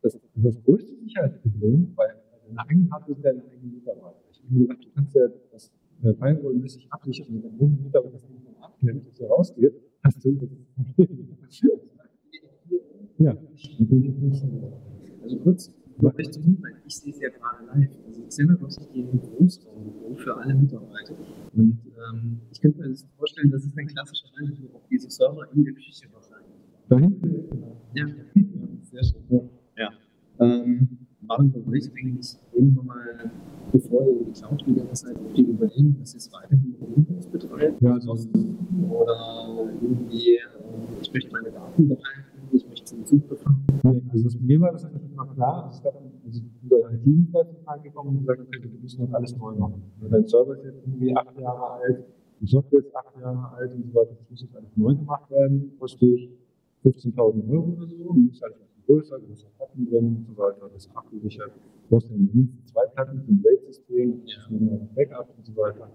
das, 0.02 0.20
das 0.34 0.62
größte 0.62 0.94
Sicherheitsproblem, 0.94 1.92
weil 1.96 2.14
deine 2.46 2.60
eigenen 2.68 2.92
Hardware 2.92 3.14
sind 3.14 3.24
deine 3.24 3.44
eigenen 3.44 3.74
Mitarbeiter. 3.74 4.20
Ich 4.30 4.42
habe 4.44 4.54
gedacht, 4.60 4.84
du 4.84 4.88
kannst 4.94 5.14
ja 5.16 5.28
das 5.50 5.72
äh, 6.02 6.14
Firewall-mäßig 6.14 6.86
absichern, 6.90 7.42
wenn 7.42 7.58
dein 7.58 7.82
Mitarbeiter 7.82 8.12
das 8.12 8.28
nicht 8.28 8.44
mehr 8.44 8.62
abklemmt, 8.62 9.08
dass 9.08 9.18
er 9.18 9.28
rausgeht, 9.28 9.74
hast 10.04 10.24
du 10.24 10.32
das 10.32 10.48
Problem. 10.96 11.36
Ja. 13.20 13.36
Also 15.22 15.38
kurz, 15.40 15.74
vielleicht 15.98 16.34
zum 16.34 16.42
Hinweis, 16.42 16.72
ich 16.86 16.96
sehe 16.96 17.12
es 17.12 17.20
ja 17.20 17.28
gerade 17.28 17.66
live. 17.66 17.90
Also 18.06 18.22
Xenabox 18.22 18.78
hat 18.78 18.88
hier 18.92 19.04
ein 19.04 19.20
Großraumbüro 19.20 20.14
für 20.14 20.36
alle 20.36 20.54
Mitarbeiter. 20.54 21.14
Und 21.54 21.78
ähm, 21.84 22.40
ich 22.50 22.60
könnte 22.62 22.78
mir 22.78 22.88
das 22.88 23.06
vorstellen, 23.18 23.50
das 23.50 23.64
ist 23.64 23.76
ein 23.76 23.86
klassischer 23.86 24.28
Einrichtung 24.38 24.74
auf 24.74 24.86
diese 24.90 25.10
Server 25.10 25.46
in 25.52 25.64
der 25.64 25.74
Küche 25.74 26.08
wahrscheinlich. 26.12 26.54
Da 26.88 26.98
hinten? 26.98 27.62
Ja, 27.94 28.06
ja 28.06 28.14
sehr 28.90 29.04
schön. 29.04 29.50
Ja. 29.76 29.90
Ähm, 30.38 30.88
war 31.26 31.36
dann 31.36 31.52
bei 31.52 31.60
euch 31.72 31.90
eigentlich 31.92 32.38
irgendwann 32.54 32.86
mal, 32.86 33.30
bevor 33.70 34.06
ihr 34.06 34.20
in 34.20 34.32
die 34.32 34.40
Cloud 34.40 34.64
gegangen 34.64 34.94
seid, 34.94 35.16
auf 35.16 35.32
die 35.34 35.42
überlegen, 35.42 35.96
dass 35.98 36.14
ihr 36.14 36.18
es 36.18 36.32
weiterhin 36.32 36.74
Windows 36.96 37.26
betreibt? 37.26 37.82
Ja, 37.82 37.92
also 37.92 38.16
oder 38.88 39.68
irgendwie, 39.82 40.36
äh, 40.36 40.40
ich 41.02 41.12
möchte 41.12 41.30
meine 41.32 41.50
Daten 41.50 41.88
behalten, 41.88 42.29
Nee, 42.92 44.02
also 44.10 44.24
das, 44.24 44.40
mir 44.40 44.60
war 44.60 44.72
das 44.72 44.84
eigentlich 44.84 45.10
immer 45.12 45.26
klar. 45.26 45.70
Es 45.72 45.82
gab 45.82 45.94
also 45.94 46.40
unser 46.62 46.92
IT-Dienstleister 46.92 47.56
reingekommen 47.66 48.16
und 48.16 48.20
gesagt, 48.20 48.40
okay, 48.40 48.62
wir 48.62 48.80
müssen 48.80 49.00
das 49.00 49.14
alles 49.14 49.36
neu 49.36 49.52
machen. 49.54 49.82
Dein 50.10 50.26
Server 50.26 50.54
ist 50.56 50.64
jetzt 50.64 50.86
irgendwie 50.86 51.16
acht 51.16 51.38
Jahre 51.38 51.70
alt, 51.72 52.04
die 52.40 52.46
Software 52.46 52.80
ist 52.80 52.94
acht 52.94 53.16
Jahre 53.20 53.56
alt 53.56 53.74
und 53.74 53.84
so 53.86 53.94
weiter, 53.94 54.14
das 54.18 54.30
muss 54.30 54.42
jetzt 54.42 54.56
alles 54.56 54.76
neu 54.76 54.94
gemacht 54.94 55.30
werden, 55.30 55.72
kostet 55.78 56.30
15.000 56.84 57.50
Euro 57.50 57.72
oder 57.76 57.86
so, 57.86 57.96
und 57.96 58.30
ist 58.30 58.42
halt 58.42 58.54
größer, 58.86 59.18
größer 59.20 59.48
Platten 59.56 59.86
drin 59.88 60.06
und 60.16 60.26
so 60.26 60.36
weiter, 60.36 60.68
das 60.72 60.86
ist 60.86 60.96
abgesichert. 60.96 61.52
Du 61.54 61.96
brauchst 61.96 62.10
ja 62.10 62.16
mindestens 62.16 62.66
zwei 62.72 62.86
Platten 62.86 63.20
für 63.22 63.32
ein 63.32 63.44
RAID-System, 63.44 64.22
ja. 64.24 64.78
Backup 64.94 65.28
und 65.36 65.46
so 65.46 65.56
weiter. 65.56 65.90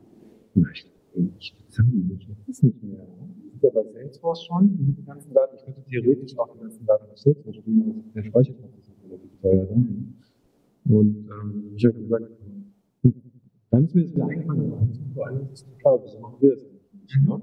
Na, 0.53 0.69
ich, 0.71 0.85
ich 1.13 1.25
nicht, 1.33 1.55
das 1.67 2.47
ist 2.47 2.63
nicht 2.63 2.83
mehr. 2.83 2.99
Wir 2.99 3.44
sind 3.59 3.63
ja 3.63 3.81
bei 3.81 3.89
Salesforce 3.91 4.43
schon, 4.43 4.95
die 4.97 5.05
ganzen 5.05 5.33
Daten. 5.33 5.55
Ich 5.55 5.65
könnte 5.65 5.83
theoretisch 5.83 6.38
auch 6.38 6.53
die 6.53 6.59
ganzen 6.59 6.85
Daten 6.85 7.12
auf 7.12 7.17
Salesforce 7.17 7.55
spielen, 7.57 7.81
aber 7.81 8.13
der 8.13 8.24
Speicherplatz 8.24 8.77
ist 8.77 8.91
relativ 9.03 9.41
teuer. 9.41 9.63
Ne? 9.63 10.13
Und 10.88 11.29
ähm, 11.29 11.71
ich 11.75 11.85
habe 11.85 12.00
gesagt, 12.00 12.25
dann 13.71 13.83
ist 13.83 13.95
mir 13.95 14.03
das 14.03 14.13
wieder 14.13 14.27
eingefallen, 14.27 14.71
das 14.71 14.89
ist 14.89 15.13
vor 15.13 15.27
allem 15.27 15.39
das 15.50 15.62
ist 15.62 15.79
Cloud, 15.79 16.01
wieso 16.05 16.19
machen 16.19 16.38
wir 16.39 16.51
das 16.51 16.63
nicht? 16.63 17.27
Ne? 17.27 17.41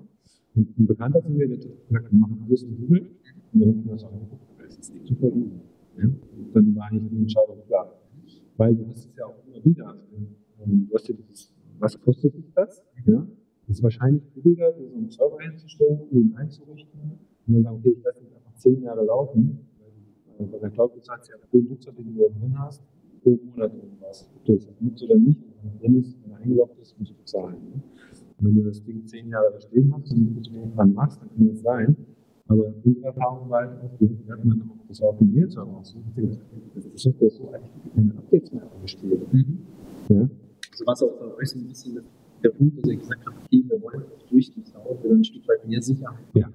Und 0.54 0.78
ein 0.78 0.86
Bekannter 0.86 1.22
von 1.22 1.36
mir, 1.36 1.48
der 1.48 1.56
hat 1.56 1.64
gesagt, 1.64 2.12
wir 2.12 2.18
machen 2.18 2.44
alles 2.46 2.62
in 2.62 2.76
Google. 2.76 3.10
Und 3.52 3.60
dann 3.60 3.68
habe 3.68 3.78
ich 3.78 3.84
mir 3.84 3.92
das 3.92 4.04
angeguckt 4.04 4.42
das 4.58 4.78
ist 4.78 5.06
super 5.06 5.28
easy. 5.28 5.60
Ja? 5.96 6.04
Und 6.04 6.54
dann 6.54 6.76
war 6.76 6.86
eigentlich 6.88 7.10
die 7.10 7.22
Entscheidung 7.22 7.58
klar. 7.66 7.98
Weil 8.56 8.74
du 8.74 8.86
hast 8.86 9.06
es 9.06 9.16
ja 9.16 9.26
auch 9.26 9.36
immer 9.46 9.64
wieder. 9.64 9.96
Ähm, 10.64 10.86
du 10.88 10.94
hast 10.94 11.08
ja 11.08 11.14
dieses, 11.14 11.52
was 11.78 12.00
kostet 12.00 12.34
dich 12.34 12.52
das? 12.54 12.82
Ja? 13.06 13.26
Das 13.72 13.78
ist 13.78 13.84
wahrscheinlich 13.84 14.22
billiger, 14.34 14.70
so 14.74 14.84
einen 14.94 15.08
Server 15.08 15.38
einzustellen, 15.38 16.00
ihn 16.10 16.34
einzurichten 16.36 17.00
und 17.46 17.54
dann 17.54 17.62
sagen, 17.62 17.76
okay, 17.78 17.94
ich 17.96 18.04
lasse 18.04 18.20
ihn 18.20 18.26
einfach 18.36 18.54
zehn 18.56 18.82
Jahre 18.82 19.02
laufen. 19.02 19.60
Weil 20.36 20.46
bei 20.48 20.58
der 20.58 20.68
Cloud 20.68 20.94
bezahlst 20.94 21.30
du 21.30 21.32
ja 21.32 21.38
pro 21.50 21.56
Nutzer, 21.56 21.90
den 21.92 22.14
du 22.14 22.20
da 22.20 22.38
drin 22.38 22.58
hast, 22.58 22.82
pro 23.22 23.30
Monat 23.30 23.72
irgendwas. 23.72 24.30
Ob 24.36 24.44
du 24.44 24.52
das 24.56 24.68
nutzt 24.78 25.02
oder 25.04 25.16
nicht, 25.16 25.40
wenn 25.62 25.70
er 25.72 25.78
drin 25.78 26.00
ist, 26.00 26.18
wenn 26.22 26.32
er 26.32 26.38
eingeloggt 26.40 26.78
ist, 26.82 26.98
musst 26.98 27.12
du 27.12 27.14
bezahlen. 27.16 27.56
Ne? 27.72 27.82
wenn 28.40 28.54
du 28.56 28.62
das 28.62 28.84
Ding 28.84 29.06
zehn 29.06 29.30
Jahre 29.30 29.52
da 29.52 29.60
stehen 29.60 29.90
hast 29.94 30.12
und 30.12 30.36
nicht 30.36 30.76
dran 30.76 30.92
machst, 30.92 31.22
dann 31.22 31.30
kann 31.34 31.48
das 31.48 31.62
sein. 31.62 31.96
Aber 32.48 32.74
unsere 32.84 33.06
Erfahrung 33.06 33.48
war 33.48 33.60
halt 33.60 33.80
auch, 33.80 33.90
wir 33.98 34.34
hatten 34.34 34.48
dann 34.50 34.70
auch 34.70 34.86
das 34.86 35.00
auf 35.00 35.16
dem 35.16 35.32
Mail-Server 35.32 35.78
aussuchen, 35.78 36.12
dass 36.74 36.90
die 36.90 36.98
Software 36.98 37.30
so 37.30 37.48
eigentlich 37.48 37.94
keine 37.94 38.18
Updates 38.18 38.52
mehr 38.52 38.70
eingestellt. 38.70 39.32
Mhm. 39.32 39.58
Ja. 40.10 40.28
Also 40.72 40.84
was 40.84 41.02
auch 41.02 41.18
bei 41.18 41.34
euch 41.36 41.48
so 41.48 41.58
ein 41.58 41.68
bisschen 41.68 42.02
der 42.42 42.50
Punkt, 42.50 42.78
dass 42.78 42.90
ihr 42.90 42.96
gesagt 42.96 43.24
habt, 43.26 43.36
okay, 43.44 43.64
wir 43.68 43.82
wollen 43.82 44.02
durch 44.30 44.52
die 44.52 44.62
Cloud 44.62 45.02
wieder 45.02 45.14
ein 45.14 45.24
Stück 45.24 45.46
weit 45.48 45.66
mehr 45.66 45.82
Sicherheit. 45.82 46.24
Ja. 46.34 46.50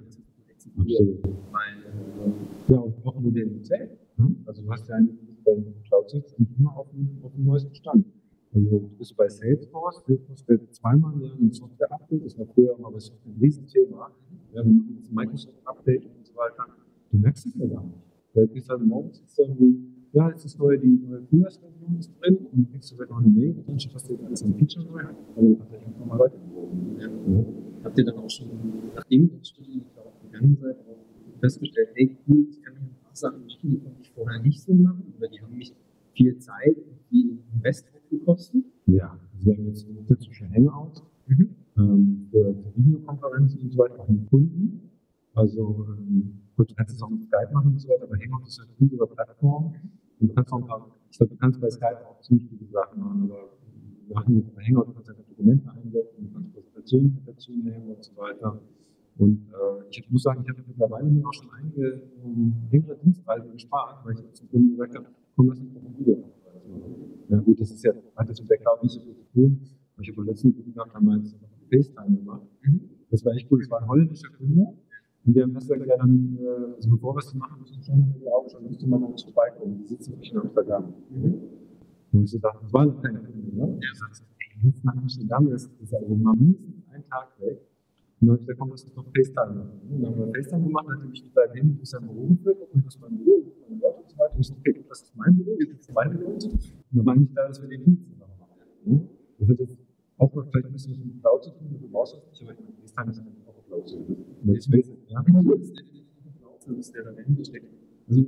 Absolut. 0.80 1.24
Weil, 1.24 1.78
äh, 1.86 2.72
ja, 2.72 2.80
und 2.80 3.06
auch 3.06 3.20
Modernität. 3.20 3.90
Ne? 4.18 4.36
Also 4.46 4.62
du 4.62 4.72
hast 4.72 4.88
ja 4.88 4.96
eigentlich 4.96 5.18
bei 5.44 5.56
Cloud 5.88 6.10
sitzt 6.10 6.36
immer 6.60 6.78
auf 6.78 6.90
dem, 6.92 7.20
auf 7.24 7.34
dem 7.34 7.46
neuesten 7.46 7.74
Stand. 7.74 8.06
Also 8.54 8.80
du 8.80 8.90
bist 8.98 9.16
bei 9.16 9.30
Salesforce, 9.30 10.04
Salesforce 10.06 10.40
stellt 10.40 10.76
zweimal 10.76 11.14
im 11.14 11.22
Jahr 11.22 11.38
ein 11.40 11.52
Software-Update, 11.52 12.26
das 12.26 12.38
war 12.38 12.46
früher 12.48 12.76
immer 12.78 12.92
bei 12.92 13.00
Software 13.00 13.34
ein 13.34 13.40
Riesenthema. 13.42 14.12
Wir 14.52 14.64
jetzt 14.64 15.10
ein 15.10 15.16
Microsoft-Update 15.16 16.06
und 16.06 16.26
so 16.26 16.36
weiter. 16.36 16.66
Du 17.12 17.18
merkst 17.18 17.46
es 17.46 17.56
ja 17.56 17.68
gar 17.68 17.84
nicht. 17.84 17.98
Da 18.34 18.46
gehst 18.46 18.70
halt 18.70 18.86
morgens 18.86 19.24
irgendwie, 19.38 19.97
ja, 20.14 20.30
jetzt 20.30 20.46
ist 20.46 20.60
neu, 20.60 20.78
die 20.78 20.88
neue 20.88 21.22
Frühjahrsversion 21.24 21.98
ist 22.00 22.12
drin 22.20 22.38
und 22.38 22.54
dann 22.54 22.72
kriegst 22.72 22.92
du 22.92 22.96
vielleicht 22.96 23.12
noch 23.12 23.20
eine 23.20 23.30
Mail 23.30 23.56
und 23.58 23.68
dann 23.68 23.76
was 23.94 24.04
dir 24.04 24.18
alles 24.26 24.44
an 24.44 24.54
Feature 24.56 24.86
neu 24.86 25.04
hat. 25.04 25.16
Also 25.36 25.60
hat 25.60 25.72
er 25.72 25.88
einfach 25.88 26.06
mal 26.06 26.20
weitergewogen. 26.20 27.00
Ja. 27.00 27.08
Ja. 27.08 27.46
Habt 27.84 27.98
ihr 27.98 28.06
dann 28.06 28.18
auch 28.18 28.30
schon, 28.30 28.48
nachdem 28.96 29.22
ihr 29.24 29.30
in 29.30 29.72
die 29.72 29.84
Cloud 29.94 30.14
gegangen 30.24 30.58
seid, 30.60 30.78
auch 30.80 31.40
festgestellt, 31.40 31.90
hey 31.96 32.18
cool, 32.28 32.48
ich 32.50 32.62
kann 32.62 32.74
mir 32.74 32.80
ein 32.82 32.96
paar 33.04 33.16
Sachen 33.16 33.46
machen, 33.46 33.60
die 33.64 33.80
konnte 33.80 34.02
ich 34.02 34.12
vorher 34.12 34.42
nicht 34.42 34.62
so 34.62 34.74
machen 34.74 35.14
oder 35.18 35.28
die 35.28 35.42
haben 35.42 35.56
mich 35.56 35.74
viel 36.14 36.38
Zeit 36.40 36.78
und 36.78 37.00
viel 37.10 37.38
Invest 37.54 37.88
gekostet? 38.10 38.66
Ja, 38.88 39.18
also 39.34 39.46
wir 39.46 39.58
haben 39.58 39.68
jetzt 39.68 39.86
zusätzliche 39.86 40.50
Hangout 40.50 41.04
mhm. 41.28 41.50
ähm, 41.78 42.28
für, 42.32 42.56
für, 42.56 42.76
Videokonferenzen 42.76 43.62
und 43.62 43.72
so 43.72 43.78
weiter, 43.78 44.00
auch 44.00 44.08
mit 44.08 44.30
Kunden. 44.30 44.82
Also, 45.36 45.86
ähm, 46.00 46.40
gut, 46.56 46.72
du 46.72 46.76
kannst 46.76 46.96
es 46.96 47.02
auch 47.02 47.10
mit 47.10 47.24
Skype 47.24 47.54
machen 47.54 47.74
und 47.74 47.80
so 47.80 47.90
weiter, 47.90 48.04
aber 48.04 48.18
Hangout 48.18 48.48
ist 48.48 48.60
halt 48.60 48.70
unsere 48.80 49.08
Plattform. 49.08 49.74
Du 50.20 50.34
kannst 50.34 50.52
auch 50.52 50.62
ein 50.62 50.68
paar, 50.68 50.88
ich 51.10 51.18
glaube, 51.18 51.34
du 51.34 51.40
kannst 51.40 51.62
bei 51.62 51.70
Skype 51.70 52.06
auch 52.08 52.20
ziemlich 52.22 52.50
viele 52.50 52.66
Sachen 52.68 53.00
machen, 53.00 53.24
aber 53.24 53.50
wir 54.08 54.16
machen 54.16 54.52
bei 54.56 54.64
Hangout, 54.64 54.88
du 54.88 54.94
kannst 54.94 55.10
einfach 55.10 55.24
Dokumente 55.26 55.72
einsetzen, 55.72 56.28
du 56.28 56.34
kannst 56.34 56.54
Präsentationen 56.54 57.22
dazu 57.26 57.52
nehmen 57.52 57.90
und 57.90 58.04
so 58.04 58.16
weiter. 58.18 58.62
Und 59.18 59.48
äh, 59.48 59.90
ich 59.90 60.10
muss 60.12 60.24
sagen, 60.24 60.42
ich 60.44 60.50
habe 60.50 60.64
mittlerweile 60.68 61.10
mir 61.10 61.28
auch 61.28 61.34
schon 61.34 61.50
einige 61.52 62.04
ähm, 62.24 62.54
längere 62.72 62.98
Dienstreisen 62.98 63.52
gespart, 63.52 64.06
weil 64.06 64.14
ich 64.14 64.34
zum 64.34 64.50
Kunden 64.50 64.72
gesagt 64.72 64.96
habe, 64.96 65.08
komm, 65.36 65.48
lass 65.50 65.60
uns 65.60 65.74
doch 65.74 65.84
ein 65.84 65.98
Video 65.98 66.24
ja 67.30 67.40
gut, 67.40 67.60
das 67.60 67.72
ist 67.72 67.84
ja, 67.84 67.92
hat 68.16 68.28
jetzt 68.28 68.42
mit 68.42 68.50
der 68.50 68.58
Cloud 68.58 68.84
nicht 68.84 68.94
so 68.94 69.02
viel 69.02 69.16
zu 69.16 69.26
tun. 69.34 69.62
Ich 70.00 70.10
habe 70.10 70.18
beim 70.18 70.28
letzten 70.28 70.54
Kunden 70.54 70.74
gehabt, 70.74 70.94
haben 70.94 71.06
wir 71.06 71.18
jetzt 71.18 71.36
FaceTime 71.72 72.18
gemacht. 72.18 72.44
Das 73.10 73.26
war 73.26 73.34
echt 73.34 73.52
cool. 73.52 73.60
Das 73.60 73.70
war 73.70 73.82
ein 73.82 73.88
holländischer 73.88 74.30
Kunde. 74.30 74.68
Und 75.28 75.36
wir 75.36 75.44
haben 75.44 75.54
gesagt, 75.56 75.86
ja, 75.86 75.98
dann, 75.98 76.38
äh, 76.40 76.76
also 76.76 76.90
bevor 76.90 77.14
wir 77.16 77.20
es 77.20 77.34
machen 77.34 77.60
müssen, 77.60 77.84
schon 77.84 78.14
mit 78.18 78.26
Augen 78.32 78.50
schon, 78.50 78.64
müsste 78.64 78.88
man 78.88 79.04
uns 79.04 79.24
vorbeikommen. 79.24 79.80
Die 79.80 79.88
sitzen 79.88 80.18
nicht 80.18 80.32
in 80.32 80.40
Amsterdam. 80.40 80.94
Mhm. 81.10 81.42
Wo 82.14 82.22
ich 82.22 82.32
so 82.32 82.40
dachte, 82.40 82.60
das 82.62 82.72
war 82.72 82.86
noch 82.86 83.02
keine 83.02 83.20
Kunde, 83.20 83.54
ne? 83.54 83.78
Der 83.78 83.94
sagt, 83.94 84.24
ey, 84.40 84.70
jetzt 84.70 84.86
nach 84.86 84.96
Amsterdam 84.96 85.50
ist, 85.50 85.70
ist 85.82 85.94
also 85.94 86.16
mal 86.16 86.34
mindestens 86.34 86.88
ein 86.94 87.04
Tag 87.10 87.28
weg. 87.42 87.60
Und 88.22 88.28
dann 88.28 88.30
habe 88.30 88.40
ich 88.40 88.48
gesagt, 88.48 88.60
komm, 88.60 88.70
lass 88.70 88.84
uns 88.86 88.94
doch 88.94 89.06
FaceTime 89.14 89.54
machen. 89.54 89.82
Und 89.92 90.02
dann 90.02 90.12
haben 90.12 90.18
wir 90.18 90.34
FaceTime 90.34 90.64
gemacht, 90.64 90.86
dann 90.88 90.96
hat 90.96 91.04
er 91.04 91.10
mich 91.10 91.24
mit 91.26 91.34
seinem 91.34 91.54
Handy 91.56 91.76
durch 91.76 91.90
sein 91.90 92.08
Büro 92.08 92.28
geführt, 92.28 92.58
ob 92.62 92.76
mir 92.76 92.82
das 92.84 93.00
mein 93.02 93.18
Büro, 93.18 93.52
meine 93.68 93.82
Leute 93.82 94.00
und 94.00 94.10
so 94.10 94.18
weiter. 94.18 94.34
Und 94.34 94.40
ich 94.40 94.48
so, 94.48 94.54
okay, 94.56 94.86
das 94.88 95.02
ist 95.02 95.16
mein 95.18 95.36
Büro, 95.36 95.52
jetzt 95.60 95.72
sitzen 95.72 95.94
meine 95.94 96.14
Leute. 96.14 96.48
Und 96.48 96.72
dann 96.92 97.06
war 97.06 97.16
nicht 97.18 97.34
klar, 97.34 97.48
dass 97.50 97.62
wir 97.62 97.68
den 97.68 97.84
Dienst 97.84 98.08
zusammen 98.08 98.40
machen. 98.40 99.10
Das 99.40 99.50
hat 99.50 99.60
jetzt 99.60 99.78
auch 100.20 100.34
noch 100.34 100.48
vielleicht 100.48 100.68
ein 100.68 100.72
bisschen 100.72 101.06
mit 101.06 101.20
Cloud 101.20 101.44
zu 101.44 101.52
tun, 101.52 101.68
du 101.82 101.88
brauchst 101.90 102.16
das 102.16 102.24
nicht, 102.32 102.42
aber 102.44 102.54
ich 102.54 102.60
meine, 102.64 102.78
FaceTime 102.80 103.12
ist 103.12 103.20
einfach 103.20 103.48
auch 103.48 103.66
Cloud 103.68 103.90
Service. 103.90 104.97
Ja. 105.10 105.24
Cloud 105.24 106.62
Service, 106.62 106.92
der 106.92 107.04
dahinter 107.04 107.46
steckt. 107.46 107.74
Also 108.08 108.26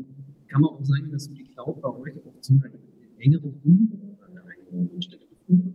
kann 0.48 0.62
man 0.62 0.72
auch 0.72 0.84
sagen, 0.84 1.12
dass 1.12 1.30
die 1.30 1.44
Cloud 1.44 1.82
bei 1.82 1.90
euch 1.90 2.14
auch 2.26 2.40
zu 2.40 2.54
einer 2.54 2.72
engeren 3.18 3.90
oder 3.92 4.28
einer 4.28 4.44
engeren 4.72 4.90
hat 4.96 5.20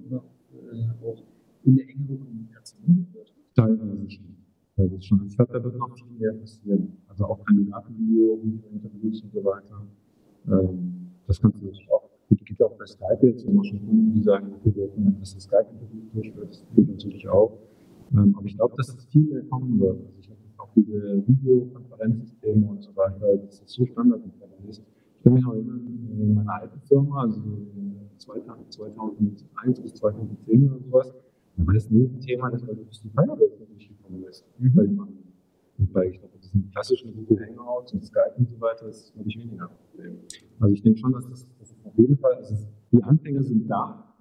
oder 0.06 0.24
äh, 0.72 1.04
auch 1.04 1.22
in 1.64 1.72
eine 1.72 1.88
engere 1.88 2.16
Kommunikation 2.18 3.06
hat? 3.14 3.32
Teilweise 3.54 4.10
schon. 4.10 4.36
Teilweise 4.76 5.02
schon. 5.02 5.26
Ich 5.26 5.36
glaube, 5.36 5.52
da 5.52 5.64
wird 5.64 5.76
noch 5.76 5.94
viel 5.94 6.18
mehr 6.18 6.32
passieren. 6.32 6.96
Also 7.08 7.26
auch 7.26 7.44
Kandidatenvideo, 7.44 8.40
Video-Interviews 8.42 9.22
und 9.22 9.32
so 9.32 9.44
weiter. 9.44 9.86
Ähm, 10.48 11.10
das 11.26 11.40
kannst 11.40 11.60
du 11.60 11.66
natürlich 11.66 11.90
auch. 11.90 12.10
Gut, 12.28 12.44
geht 12.44 12.62
auch 12.62 12.76
bei 12.76 12.86
Skype 12.86 13.26
jetzt. 13.26 13.46
Haben 13.46 13.64
schon 13.64 13.86
Kunden, 13.86 14.14
die 14.14 14.22
sagen, 14.22 14.52
okay, 14.54 14.74
wir 14.74 14.84
hätten 14.84 15.16
dass 15.20 15.34
das 15.34 15.44
Skype-Interview 15.44 16.00
durchführt. 16.12 16.48
Das 16.48 16.64
geht 16.74 16.88
natürlich 16.88 17.28
auch. 17.28 17.58
Ähm, 18.12 18.34
aber 18.36 18.46
ich 18.46 18.56
glaube, 18.56 18.74
dass 18.76 18.88
es 18.88 19.04
viel 19.06 19.24
mehr 19.24 19.42
kommen 19.44 19.78
wird. 19.78 19.98
Also 19.98 20.18
ich 20.20 20.30
habe 20.30 20.40
diese 20.76 21.22
Videokonferenzsysteme 21.26 22.66
und 22.66 22.82
so 22.82 22.94
weiter, 22.96 23.36
dass 23.38 23.60
das 23.60 23.72
so 23.72 23.86
Standard 23.86 24.20
ist. 24.68 24.82
Ich 25.18 25.24
kann 25.24 25.34
mich 25.34 25.44
noch 25.44 25.54
erinnern, 25.54 26.08
in 26.10 26.34
meiner 26.34 26.54
alten 26.54 26.80
Firma, 26.80 27.22
also 27.22 27.40
2001 28.18 29.80
bis 29.80 29.94
2010 29.94 30.70
oder 30.70 30.78
sowas, 30.80 31.14
da 31.56 31.66
war 31.66 31.74
das 31.74 31.90
ein 31.90 32.20
Thema, 32.20 32.50
dass 32.50 32.62
man 32.66 32.76
durch 32.76 33.00
die 33.00 33.08
Firewall 33.10 33.38
durchgekommen 33.68 34.24
ist. 34.24 34.44
Mhm. 34.58 34.74
Bei 34.74 34.82
den 34.82 35.00
und 35.76 35.92
bei, 35.92 36.08
ich 36.08 36.20
glaube, 36.20 36.38
diesen 36.38 36.70
klassischen 36.70 37.14
Google 37.14 37.46
Hangouts 37.46 37.92
und 37.92 38.04
Skype 38.04 38.34
und 38.38 38.48
so 38.48 38.60
weiter 38.60 38.86
ist, 38.88 39.12
glaube 39.12 39.28
ich, 39.28 39.38
weniger 39.38 39.68
ein 39.68 39.76
Problem. 39.90 40.18
Also 40.60 40.74
ich 40.74 40.82
denke 40.82 41.00
schon, 41.00 41.12
dass 41.12 41.28
das, 41.28 41.48
das 41.58 41.72
ist 41.72 41.84
auf 41.84 41.98
jeden 41.98 42.16
Fall, 42.16 42.34
also 42.34 42.54
die 42.92 43.02
Anfänge 43.02 43.42
sind 43.42 43.68
da, 43.68 44.14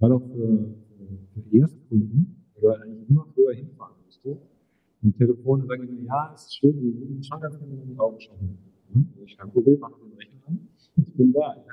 weil 0.00 0.12
auch 0.12 0.20
für, 0.20 0.74
für 1.32 1.56
Erstkunden, 1.56 2.44
du 2.60 2.68
eigentlich 2.68 3.08
immer 3.08 3.26
früher 3.34 3.54
hinfahren 3.54 3.97
musstest. 5.02 5.02
Und 5.02 5.16
Telefone 5.16 5.66
sagen 5.66 5.88
immer, 5.88 6.00
ja, 6.06 6.32
es 6.34 6.42
ist 6.42 6.56
schön, 6.56 6.74
wir 6.82 7.00
würden 7.00 7.22
schon 7.22 7.40
ganz 7.40 7.58
gerne 7.58 7.74
in 7.74 7.88
die 7.88 7.98
Augen 7.98 8.20
schauen. 8.20 8.58
Hm? 8.92 9.08
Ich 9.24 9.36
kein 9.36 9.50
Problem, 9.50 9.78
mach 9.80 9.92
den 9.98 10.12
Rechner 10.16 10.40
an, 10.46 10.68
ich 10.96 11.12
bin 11.14 11.32
da. 11.32 11.56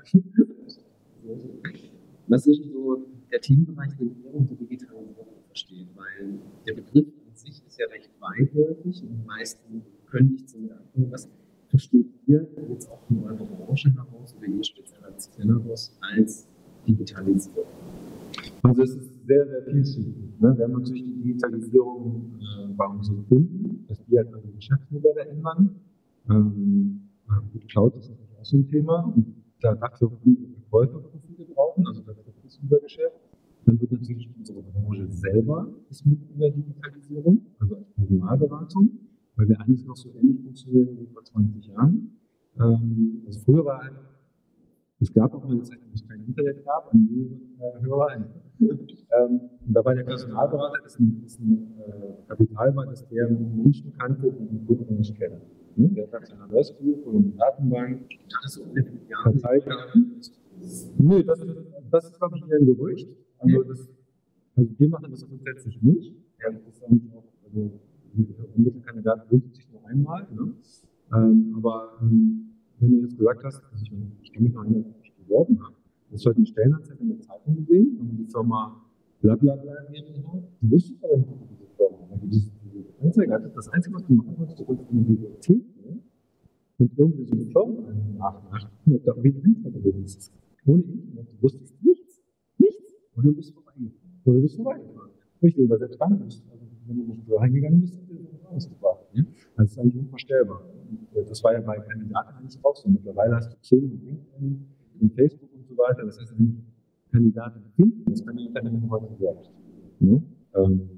Was 2.27 2.48
ist 2.48 2.63
so 2.63 3.05
der 3.32 3.39
Themenbereich, 3.39 3.96
den 3.98 4.15
ihr 4.24 4.34
unter 4.34 4.55
Digitalisierung 4.55 5.27
versteht? 5.48 5.88
Weil 5.96 6.39
der 6.67 6.74
Begriff 6.74 7.05
an 7.27 7.36
sich 7.36 7.63
ist 7.65 7.79
ja 7.79 7.86
recht 7.88 8.10
weitläufig 8.20 9.03
und 9.03 9.10
die 9.10 9.25
meisten 9.25 9.84
können 10.08 10.32
nichts 10.32 10.53
damit 10.53 10.72
anfangen. 10.72 11.12
Was 11.12 11.29
versteht 11.70 12.08
ihr 12.27 12.48
jetzt 12.70 12.89
auch 12.89 13.01
von 13.08 13.24
eurer 13.24 13.46
Branche 13.46 13.94
heraus 13.94 14.36
oder 14.38 14.48
ihr 14.48 14.63
speziell 14.63 15.03
als 15.03 15.29
Xenaros 15.32 15.98
als 16.01 16.48
Digitalisierung? 16.88 17.65
Also 18.63 18.84
es 18.84 18.96
ist 18.96 19.14
sehr, 19.25 19.48
sehr 19.48 19.63
vielschichtig. 19.63 20.39
Ne? 20.39 20.58
Wir 20.58 20.63
haben 20.65 20.74
natürlich 20.74 21.03
die 21.03 21.22
Digitalisierung 21.22 22.34
äh, 22.39 22.74
bei 22.74 22.86
unseren 22.88 23.27
Kunden, 23.27 23.86
dass 23.88 24.03
die 24.05 24.17
halt 24.17 24.29
ihre 24.29 24.51
Geschäftsmodelle 24.55 25.27
ändern. 25.29 25.75
Ähm, 26.29 27.10
gut, 27.51 27.67
Cloud 27.70 27.96
ist 27.98 28.10
natürlich 28.10 28.38
auch 28.39 28.46
so 28.46 28.58
ein 28.58 28.67
Thema 28.67 29.13
und 29.15 29.36
da 29.62 29.75
dafür 29.75 30.12
Verkäuferprofile 30.75 31.46
brauchen, 31.53 31.88
also 31.88 32.01
dafür 32.01 32.34
ist 32.44 32.60
unser 32.62 32.79
Geschäft. 32.79 33.15
Dann 33.65 33.82
wird 33.82 33.91
natürlich 33.91 34.29
unsere 34.38 34.62
Branche 34.62 35.08
selber 35.08 35.67
ist 35.89 36.05
mit 36.05 36.20
in 36.32 36.39
der 36.39 36.51
Digitalisierung, 36.51 37.41
also 37.60 37.77
als 37.77 37.89
Personalberatung, 37.96 38.89
weil 39.36 39.50
wir 39.50 39.60
eigentlich 39.60 39.86
noch 39.86 39.96
so 39.96 40.10
ähnlich 40.13 40.41
funktionieren 40.41 41.00
wie 41.00 41.08
vor 41.08 41.24
20 41.24 41.67
Jahren. 41.67 42.12
Ähm, 42.60 43.24
also 43.25 43.39
früher 43.39 43.65
war 43.65 43.82
halt, 43.82 43.94
es 44.99 45.13
gab 45.13 45.33
auch 45.33 45.43
mal 45.43 45.51
eine 45.51 45.63
Zeit, 45.63 45.79
wo 45.87 45.93
es 45.93 46.07
kein 46.07 46.23
Internet 46.25 46.65
gab, 46.65 46.93
an 46.93 47.07
die 47.07 47.39
äh, 47.59 47.81
Hörer. 47.81 48.15
ähm, 48.59 49.41
und 49.67 49.73
da 49.73 49.83
war 49.83 49.93
der 49.93 50.03
Personalberater, 50.03 50.79
das 50.83 50.93
ist 50.93 50.99
ein, 50.99 51.23
ist 51.25 51.39
ein 51.39 51.73
äh, 51.79 52.35
der 53.11 53.29
Menschen 53.29 53.93
kannte, 53.97 54.31
die 54.31 54.47
den 54.47 54.65
Kunden 54.65 54.95
nicht 54.97 55.17
kennen. 55.17 55.41
Ne? 55.75 55.89
Der 55.89 56.11
hat 56.11 56.25
sein 56.25 56.39
Adressbuch 56.39 57.05
und 57.05 57.15
eine 57.15 57.31
Datenbank. 57.33 58.09
Das 58.43 58.57
ist 58.57 58.65
Jahre. 59.65 60.07
Nö, 60.97 61.23
das, 61.23 61.39
das 61.91 62.05
ist, 62.05 62.17
glaube 62.17 62.37
ich, 62.37 62.49
eher 62.49 62.59
ein 62.59 62.65
Gerücht. 62.65 63.17
Also, 63.39 63.63
das, 63.63 63.89
also 64.55 64.69
wir 64.77 64.89
machen 64.89 65.11
das 65.11 65.27
grundsätzlich 65.27 65.81
nicht. 65.81 66.15
Ja, 66.39 66.51
das 66.51 66.67
ist 66.67 66.83
eigentlich 66.83 67.13
auch, 67.13 67.25
also 67.43 67.79
ein 68.17 68.63
Mittelkandidat 68.63 69.29
wünscht 69.29 69.55
sich 69.55 69.69
nur 69.71 69.85
einmal. 69.85 70.25
Ne? 70.31 70.53
Ähm, 71.13 71.53
aber 71.57 71.97
ähm, 72.01 72.54
wenn 72.86 72.98
du 72.98 73.01
jetzt 73.01 73.18
gesagt 73.18 73.44
hast, 73.44 73.63
also 73.72 73.84
ich, 73.84 73.92
ich 74.22 74.34
kann 74.34 74.44
mich 74.44 74.54
noch 74.54 74.63
erinnern, 74.63 74.86
dass 74.86 75.01
ich 75.04 75.13
beworben 75.15 75.60
habe, 75.63 75.75
das 76.12 76.22
ist 76.22 76.25
heute 76.27 76.38
eine 76.38 76.46
Stellenanzeige 76.46 77.01
in 77.01 77.10
der 77.10 77.22
Zeitung 77.22 77.56
gesehen, 77.56 77.98
und 78.00 78.18
die 78.18 78.25
Firma 78.25 78.82
Blablabla 79.22 79.74
GmbH, 79.92 80.44
du 80.62 80.70
wusstest 80.70 81.04
aber 81.04 81.18
nicht, 81.18 81.30
diese 81.50 81.65
Firma, 81.75 81.98
weil 82.10 82.20
du 82.20 82.27
diese, 82.27 82.51
Anzeige 83.01 83.34
hattest, 83.34 83.56
das 83.56 83.70
Einzige, 83.70 83.96
was 83.96 84.06
du 84.06 84.13
machen 84.13 84.36
wolltest, 84.38 84.60
du 84.60 84.68
wolltest 84.68 84.89
in 84.92 84.98
die 84.98 85.04
Bibliothek 85.04 85.75
gehen 85.75 86.01
und 86.77 86.92
irgendwie 86.98 87.25
so 87.25 87.34
eine 87.34 87.46
Firma 87.46 87.94
nachmachen, 88.18 88.70
ob 88.94 89.04
da 89.04 89.13
irgendwie 89.15 89.39
ein 89.42 89.56
Internet 89.56 90.06
ist. 90.06 90.32
Ohne 90.65 90.84
Internet, 90.84 91.27
du 91.32 91.44
wusstest 91.44 91.75
nichts. 91.84 92.22
Nichts. 92.58 92.94
Und 93.15 93.25
du 93.25 93.34
bist 93.34 93.54
vorbeigefahren. 93.54 94.22
Oder 94.25 94.36
du 94.36 94.42
bist 94.42 94.56
vorbeigefahren. 94.56 95.12
Richtig, 95.44 95.70
weil 95.70 95.80
selbst 95.80 96.01
dann 96.01 96.20
bist 96.20 96.44
also 96.51 96.65
wenn 96.88 96.98
du 96.98 97.04
nicht 97.04 97.22
reingegangen 97.30 97.82
bist, 97.82 98.00
hast 98.00 98.10
du 98.10 98.15
das 98.15 98.51
rausgebracht. 98.51 99.13
Ne? 99.13 99.25
Also 99.56 99.56
das 99.58 99.72
ist 99.72 99.80
eigentlich 99.80 99.98
unvorstellbar. 99.98 100.62
Das 101.13 101.44
war 101.44 101.54
ja 101.54 101.62
bei 101.62 101.80
Kandidaten 101.80 102.36
eigentlich 102.38 102.63
auch 102.63 102.75
so. 102.75 102.89
Mittlerweile 102.89 103.36
hast 103.36 103.51
du 103.54 103.58
Xing 103.58 103.92
und 103.92 104.04
LinkedIn 104.04 104.65
und 105.01 105.13
Facebook 105.13 105.50
und 105.54 105.68
so 105.68 105.77
weiter. 105.77 106.06
Das 106.06 106.20
heißt, 106.20 106.34
wenn 106.38 106.63
Kandidaten 107.12 107.62
finden, 107.75 108.04
das 108.12 108.25
kann 108.25 108.36
die 108.36 108.48
Unternehmen 108.48 108.89
heute 108.89 109.15
selbst. 109.18 109.51
Ne? 110.00 110.22
Ähm, 110.56 110.89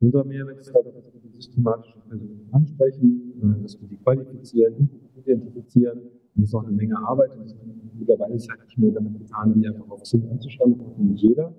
Unser 0.00 0.24
Mehrwert 0.24 0.58
ist 0.58 0.74
aber, 0.74 0.90
dass 0.90 1.12
wir 1.12 1.20
die 1.20 1.34
systematischen 1.36 2.00
Personen 2.08 2.48
ansprechen, 2.52 3.32
äh, 3.42 3.62
dass 3.62 3.80
wir 3.80 3.88
die 3.88 3.96
qualifizieren, 3.96 4.88
identifizieren. 5.16 6.00
Das 6.34 6.44
ist 6.44 6.54
auch 6.54 6.64
eine 6.64 6.76
Menge 6.76 6.96
Arbeit. 6.98 7.36
Und 7.36 7.54
mittlerweile 7.98 8.34
ist 8.34 8.44
es 8.44 8.50
halt 8.50 8.62
nicht 8.64 8.78
mehr 8.78 8.92
damit 8.92 9.18
getan, 9.18 9.54
die 9.54 9.66
einfach 9.66 9.88
auf 9.90 10.06
Sinn 10.06 10.28
anzuschreiben, 10.30 10.78
das 10.78 10.86
macht 10.86 10.98
nicht 10.98 11.22
jeder. 11.22 11.52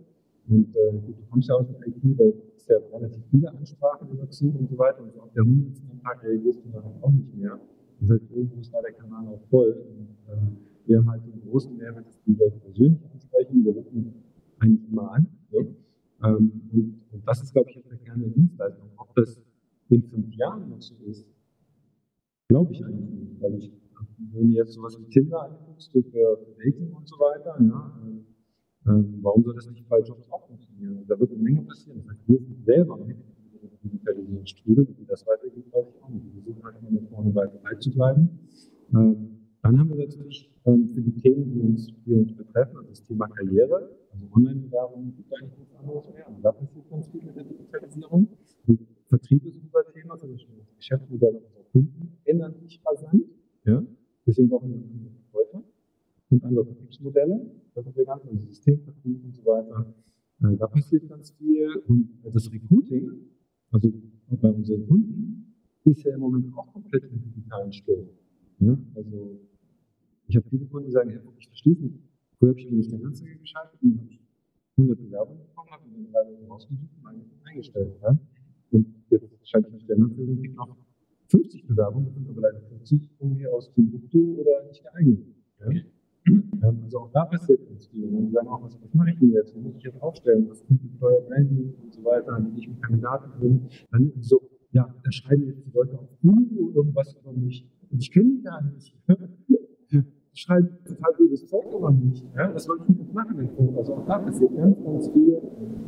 Und 0.52 0.76
äh, 0.76 0.92
gut, 0.92 1.18
du 1.18 1.26
kommst 1.30 1.48
ja 1.48 1.56
aus 1.56 1.66
dem 1.66 1.82
IT, 1.82 2.20
da 2.20 2.26
ist 2.26 2.68
ja 2.68 2.78
relativ 2.92 3.24
viele 3.32 3.50
Ansprachen 3.50 4.10
über 4.10 4.28
Xing 4.28 4.54
und 4.54 4.70
so 4.70 4.78
weiter. 4.78 5.02
Und 5.02 5.14
so 5.14 5.22
auf 5.22 5.32
der 5.32 5.44
100. 5.44 5.78
Tag 6.04 6.22
reagierst 6.24 6.66
du 6.66 6.70
dann 6.72 6.84
halt 6.84 7.02
auch 7.02 7.12
nicht 7.12 7.34
mehr. 7.36 7.58
Das 8.02 8.10
heißt, 8.10 8.32
irgendwo 8.32 8.60
ist 8.60 8.74
da 8.74 8.82
der 8.82 8.92
Kanal 8.92 9.28
auch 9.28 9.42
voll. 9.50 9.72
Und, 9.72 10.10
äh, 10.28 10.52
wir 10.88 10.98
haben 10.98 11.10
halt 11.10 11.24
den 11.26 11.42
großen 11.50 11.78
Mehrwert, 11.78 12.06
dass 12.06 12.22
die 12.24 12.34
Leute 12.34 12.58
persönlich 12.60 13.00
ansprechen. 13.14 13.64
Wir 13.64 13.74
rufen 13.74 14.14
eigentlich 14.60 14.90
immer 14.92 15.12
an. 15.14 15.28
Ne? 15.52 15.68
Ähm, 16.24 16.62
und, 16.74 17.02
und, 17.12 17.28
das 17.28 17.42
ist, 17.44 17.54
glaube 17.54 17.70
ich, 17.70 17.78
auch 17.78 17.88
der 17.88 17.98
der 17.98 18.30
Dienstleistung. 18.30 18.90
Ob 18.98 19.16
das 19.16 19.42
in 19.88 20.04
fünf 20.04 20.34
Jahren 20.36 20.70
noch 20.70 20.82
so 20.82 20.96
ist, 21.06 21.26
glaube 22.50 22.74
ich 22.74 22.84
eigentlich 22.84 23.10
nicht. 23.10 23.42
Weil 23.42 23.56
ich, 23.56 23.72
wenn 24.34 24.50
du 24.50 24.54
jetzt 24.54 24.74
sowas 24.74 25.00
wie 25.00 25.06
Tinder 25.06 25.44
anguckst, 25.44 25.92
für, 25.94 26.02
Dating 26.58 26.92
und 26.94 27.08
so 27.08 27.16
weiter, 27.16 27.56
ja, 27.62 28.02
ähm, 28.88 29.20
warum 29.22 29.44
soll 29.44 29.54
das 29.54 29.70
nicht 29.70 29.88
bei 29.88 30.00
Jobs 30.00 30.31
wird 31.22 31.32
eine 31.32 31.42
Menge 31.42 31.62
passieren. 31.62 32.00
Das 32.00 32.10
heißt, 32.10 32.28
wir 32.28 32.40
sind 32.40 32.66
selber 32.66 32.98
mit 32.98 33.18
Digitalisierungsstrudel, 33.84 34.88
wie 34.98 35.06
das 35.06 35.26
weitergeht, 35.26 35.66
weiß 35.72 35.88
ich 35.90 36.04
auch 36.04 36.10
nicht. 36.10 36.26
Wir 36.26 36.44
versuchen 36.44 36.64
halt 36.64 36.76
immer 36.88 37.02
vorne 37.10 37.32
bereit 37.32 37.82
zu 37.82 37.92
bleiben. 37.92 38.30
Ähm, 38.94 39.38
dann 39.64 39.80
haben 39.80 39.90
wir 39.90 39.98
natürlich 39.98 40.52
ähm, 40.66 40.88
für 40.88 41.02
die 41.02 41.14
Themen, 41.22 41.52
die 41.52 41.60
uns, 41.60 41.94
die 42.06 42.14
uns 42.14 42.36
betreffen, 42.36 42.78
also 42.78 42.90
das 42.90 43.04
Thema 43.04 43.28
Karriere, 43.28 43.96
also 44.12 44.26
Online-Bewerbung 44.36 45.14
gibt 45.16 45.34
eigentlich 45.34 45.58
nichts 45.60 45.76
anderes 45.76 46.10
mehr. 46.14 46.28
Also 46.28 46.42
da 46.42 46.52
passiert 46.52 46.90
ganz 46.90 47.08
viel 47.10 47.24
mit 47.24 47.36
der 47.36 47.44
Digitalisierung. 47.44 48.28
Und 48.68 48.80
Vertrieb 49.08 49.46
ist 49.46 49.60
unser 49.64 49.92
Thema, 49.94 50.14
also 50.14 50.28
das 50.28 50.42
Geschäftsmodell 50.78 51.36
unserer 51.36 51.64
Kunden 51.72 52.18
ändern 52.26 52.56
sich 52.56 52.82
rasant. 52.86 53.24
Ja? 53.66 53.84
Deswegen 54.26 54.50
brauchen 54.50 54.70
wir 54.70 54.78
andere 54.78 55.12
Verkäufer 55.32 55.64
und 56.30 56.44
andere 56.44 56.66
Vertriebsmodelle. 56.66 57.52
Das 57.76 57.86
haben 57.86 57.96
wir 57.96 58.06
ganz, 58.06 58.26
also 58.26 58.38
Systemvertrieb 58.38 59.24
und 59.24 59.36
so 59.36 59.46
weiter. 59.46 59.94
Äh, 60.44 60.58
da 60.58 60.68
passiert 60.68 61.08
ganz 61.08 61.32
viel. 61.32 61.70
Und 61.88 62.10
das 62.24 62.52
Recruiting, 62.52 63.12
also 63.72 63.92
bei 64.30 64.50
unseren 64.50 64.88
Kunden, 64.88 65.56
ist 65.86 66.04
ja 66.04 66.14
im 66.14 66.20
Moment 66.20 66.54
auch 66.56 66.72
komplett 66.74 67.04
im 67.04 67.22
digitalen 67.22 67.72
Sturm. 67.72 68.08
Ja? 68.60 68.78
Also 68.96 69.40
ich 70.28 70.36
habe 70.36 70.48
viele 70.50 70.66
Kunden, 70.66 70.88
die 70.88 70.92
sagen, 70.92 71.12
ich 71.40 71.48
verstehe 71.48 71.74
es 71.74 71.80
nicht. 71.80 72.00
Früher 72.38 72.50
habe 72.50 72.60
ich 72.60 72.70
mir 72.70 72.78
nicht 72.78 72.94
eine 72.94 73.06
Anzeige 73.06 73.38
geschaltet 73.38 73.80
und 73.82 74.00
habe 74.00 74.10
100 74.78 74.98
Bewerbungen 75.00 75.42
bekommen, 75.48 75.70
habe 75.70 75.90
mir 75.90 76.08
drei 76.12 76.48
rausgesucht 76.48 76.90
und 77.04 77.48
eingestellt. 77.48 77.96
Ja? 78.02 78.18
Und 78.72 78.88
jetzt 79.10 79.50
schalte 79.50 79.68
ich 79.68 79.74
mich 79.74 79.86
der 79.86 79.98
Anzeige 79.98 80.32
und 80.32 80.40
kriege 80.40 80.54
noch 80.56 80.76
50 81.28 81.68
Bewerbungen, 81.68 82.28
aber 82.30 82.42
leider 82.42 82.62
50 82.62 83.10
irgendwie 83.20 83.48
aus 83.48 83.72
Timbuktu 83.74 84.40
oder 84.40 84.64
nicht 84.68 84.84
geeignet. 84.84 85.20
Ja? 85.60 85.82
Also 86.62 87.00
auch 87.00 87.12
da 87.12 87.26
passiert 87.26 87.68
ganz 87.68 87.88
viel. 87.88 88.06
Und 88.06 88.14
dann 88.14 88.32
sagen 88.32 88.48
auch, 88.48 88.64
was, 88.64 88.80
was 88.82 88.94
mache 88.94 89.12
ich 89.12 89.20
denn 89.20 89.32
jetzt? 89.32 89.56
Wie 89.56 89.62
muss 89.62 89.76
ich 89.78 89.84
jetzt 89.84 90.02
aufstellen? 90.02 90.48
Was 90.50 90.66
kommt 90.66 90.84
mit 90.84 90.92
Employer 90.94 91.22
Branding 91.22 91.74
und 91.84 91.94
so 91.94 92.04
weiter? 92.04 92.46
Wie 92.54 92.60
ich 92.60 92.68
mit 92.68 92.82
Kandidaten 92.82 93.40
drin? 93.40 93.68
Dann 93.92 94.12
so, 94.20 94.42
ja, 94.72 94.94
da 95.04 95.12
schreiben 95.12 95.48
jetzt 95.48 95.66
die 95.66 95.72
Leute 95.72 95.98
auf 95.98 96.10
Google 96.22 96.76
irgendwas 96.76 97.16
über 97.22 97.34
mich. 97.34 97.68
Und 97.90 98.02
ich 98.02 98.12
kenne 98.12 98.30
die 98.38 98.44
gar 98.44 98.62
nicht 98.64 98.96
schreiben 100.34 100.70
total 100.86 101.14
blödes 101.18 101.48
Zeug 101.48 101.66
über 101.74 101.92
mich. 101.92 102.24
Ja? 102.36 102.54
Was 102.54 102.64
soll 102.64 102.80
ich 102.80 102.86
denn 102.86 103.00
jetzt 103.00 103.14
machen? 103.14 103.50
Also 103.78 103.96
auch 103.96 104.06
da 104.06 104.20
passiert 104.20 104.56
ganz, 104.56 104.84
ganz 104.84 105.10
viel. 105.10 105.42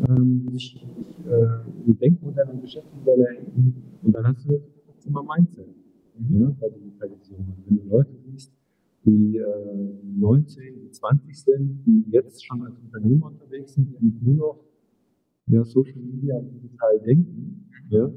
Ähm, 0.10 0.48
sich 0.52 0.86
äh, 1.26 1.94
Denkmodelle 1.94 2.52
und 2.52 2.62
Geschäftsmodelle 2.62 3.26
hängen. 3.26 3.84
Und 4.02 4.14
dann 4.14 4.28
hast 4.28 4.46
du 4.46 4.62
das 4.96 5.06
immer 5.06 5.24
Mindset 5.24 5.68
mhm. 6.18 6.42
ja, 6.42 6.56
bei 6.60 6.70
Digitalisierung. 6.70 7.54
Wenn 7.66 7.78
du 7.78 7.90
Leute 7.90 8.12
die 9.06 9.38
äh, 9.38 9.46
19, 10.18 10.82
die 10.82 10.92
20 10.92 11.44
sind, 11.44 11.84
die 11.86 12.06
jetzt 12.10 12.46
schon 12.46 12.62
als 12.62 12.76
Unternehmer 12.80 13.28
unterwegs 13.28 13.74
sind, 13.74 13.90
die 13.90 13.98
eigentlich 13.98 14.22
nur 14.22 14.36
noch 14.36 14.60
ja, 15.48 15.64
Social 15.64 16.00
Media 16.02 16.38
und 16.38 16.54
digital 16.54 17.00
denken, 17.00 17.70
ja, 17.90 18.12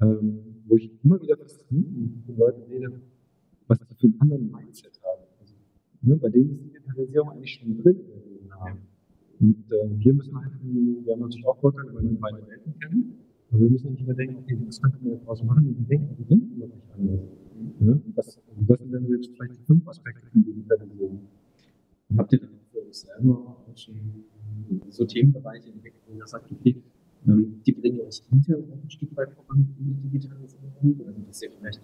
ähm, 0.00 0.38
wo 0.66 0.76
ich 0.76 0.90
immer 1.02 1.20
wieder 1.20 1.36
fasziniert 1.36 1.90
mit 1.90 2.28
den 2.28 2.36
Leuten 2.36 2.62
rede, 2.70 3.00
was 3.66 3.78
die 3.80 3.94
für 3.94 4.06
einen 4.06 4.20
anderen 4.20 4.50
Mindset 4.50 5.00
haben. 5.02 5.24
Ne, 6.00 6.16
bei 6.16 6.28
denen 6.28 6.50
ist 6.50 6.64
Digitalisierung 6.64 7.30
eigentlich 7.30 7.54
schon 7.54 7.76
drin. 7.82 8.00
Und 9.40 9.72
äh, 9.72 10.04
wir 10.04 10.14
müssen 10.14 10.36
halt, 10.36 10.52
wir 10.62 11.12
haben 11.12 11.20
natürlich 11.20 11.46
auch 11.46 11.58
Vorteile, 11.58 11.94
weil 11.94 12.04
wir 12.04 12.18
beide 12.20 12.46
Welten 12.46 12.78
kennen, 12.78 13.18
aber 13.50 13.60
wir 13.60 13.70
müssen 13.70 13.92
nicht 13.92 14.02
immer 14.02 14.14
denken, 14.14 14.36
okay, 14.36 14.58
was 14.66 14.80
könnten 14.80 15.04
wir 15.04 15.16
daraus 15.16 15.42
machen? 15.42 15.68
Und 15.68 15.78
die 15.78 15.84
denken, 15.84 16.16
die 16.18 16.24
denken 16.24 16.60
wirklich 16.60 16.82
anders. 16.94 17.20
Ja? 17.80 17.98
Das, 18.14 18.38
also 18.48 18.62
das 18.66 18.78
sind 18.78 18.92
dann 18.92 19.08
jetzt 19.08 19.30
vielleicht 19.34 19.56
die 19.56 19.64
fünf 19.64 19.88
Aspekte 19.88 20.26
von 20.32 20.44
Digitalisierung. 20.44 21.20
Habt 22.16 22.32
ihr 22.32 22.40
dann 22.40 22.50
für 22.72 22.86
euch 22.86 22.98
selber 22.98 23.34
auch 23.36 23.76
schon 23.76 24.24
so 24.88 25.04
Themenbereiche 25.04 25.70
entdeckt, 25.70 25.96
wo 26.06 26.16
ihr 26.16 26.26
sagt, 26.26 26.50
okay, 26.50 26.82
ähm, 27.26 27.60
die 27.66 27.72
bringen 27.72 28.00
euch 28.00 28.22
intern 28.32 28.64
auch 28.70 28.82
ein 28.82 28.90
Stück 28.90 29.16
weit 29.16 29.32
voran 29.32 29.68
in 29.78 29.86
die 29.86 30.08
Digitalisierung? 30.08 30.72
Also, 31.06 31.20
dass 31.26 31.42
ihr 31.42 31.50
vielleicht 31.50 31.82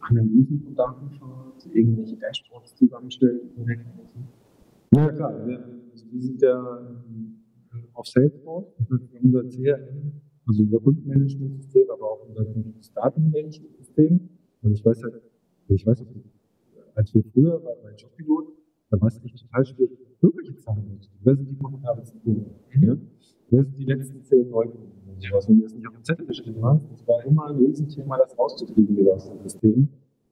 Analysen 0.00 0.60
von 0.60 0.74
Daten 0.74 1.10
fahrt, 1.10 1.66
irgendwelche 1.72 2.16
Dashboards 2.16 2.74
zusammenstellt? 2.74 3.42
Ja, 4.94 5.10
klar. 5.12 5.46
Wir, 5.46 5.64
also 5.92 6.04
wir 6.10 6.20
sind 6.20 6.42
ja 6.42 6.80
ähm, 7.06 7.36
auf 7.94 8.06
Salesforce, 8.06 8.66
unser 9.22 9.44
CRM, 9.48 10.12
also 10.46 10.62
unser 10.62 10.80
Kundenmanagementsystem, 10.80 11.90
aber 11.90 12.04
auch 12.04 12.28
unser 12.28 12.44
Datenmanagementsystem. 12.94 14.28
Und 14.62 14.72
ich 14.72 14.84
weiß 14.84 15.02
halt, 15.02 15.22
ich 15.68 15.86
weiß, 15.86 16.04
als 16.94 17.14
wir 17.14 17.22
früher 17.32 17.58
bei, 17.60 17.74
bei 17.82 17.94
Jobpilot, 17.94 18.52
da 18.90 19.00
war 19.00 19.08
es 19.08 19.22
echt 19.24 19.38
total 19.38 19.64
schwierig, 19.64 19.98
wirkliche 20.20 20.56
Zahlen 20.58 21.00
zu 21.00 21.10
Wer 21.22 21.36
sind 21.36 21.50
die 21.50 21.54
Profitabelsten? 21.54 22.20
Ja? 22.80 22.96
Wer 23.50 23.64
sind 23.64 23.78
die 23.78 23.84
letzten 23.84 24.22
zehn 24.22 24.50
Neukunden? 24.50 25.02
sowas, 25.28 25.48
wenn 25.48 25.56
du 25.56 25.62
das 25.62 25.74
nicht 25.74 25.86
auf 25.86 25.94
dem 25.94 26.04
Zettel 26.04 26.26
geschrieben 26.26 26.64
hast. 26.64 26.90
Das 26.90 27.06
war 27.06 27.24
immer 27.24 27.46
ein 27.48 27.56
Riesenthema, 27.56 28.18
das 28.18 28.38
rauszukriegen 28.38 28.96
wieder 28.96 29.14
aus 29.14 29.28
dem 29.28 29.40
System. 29.42 29.88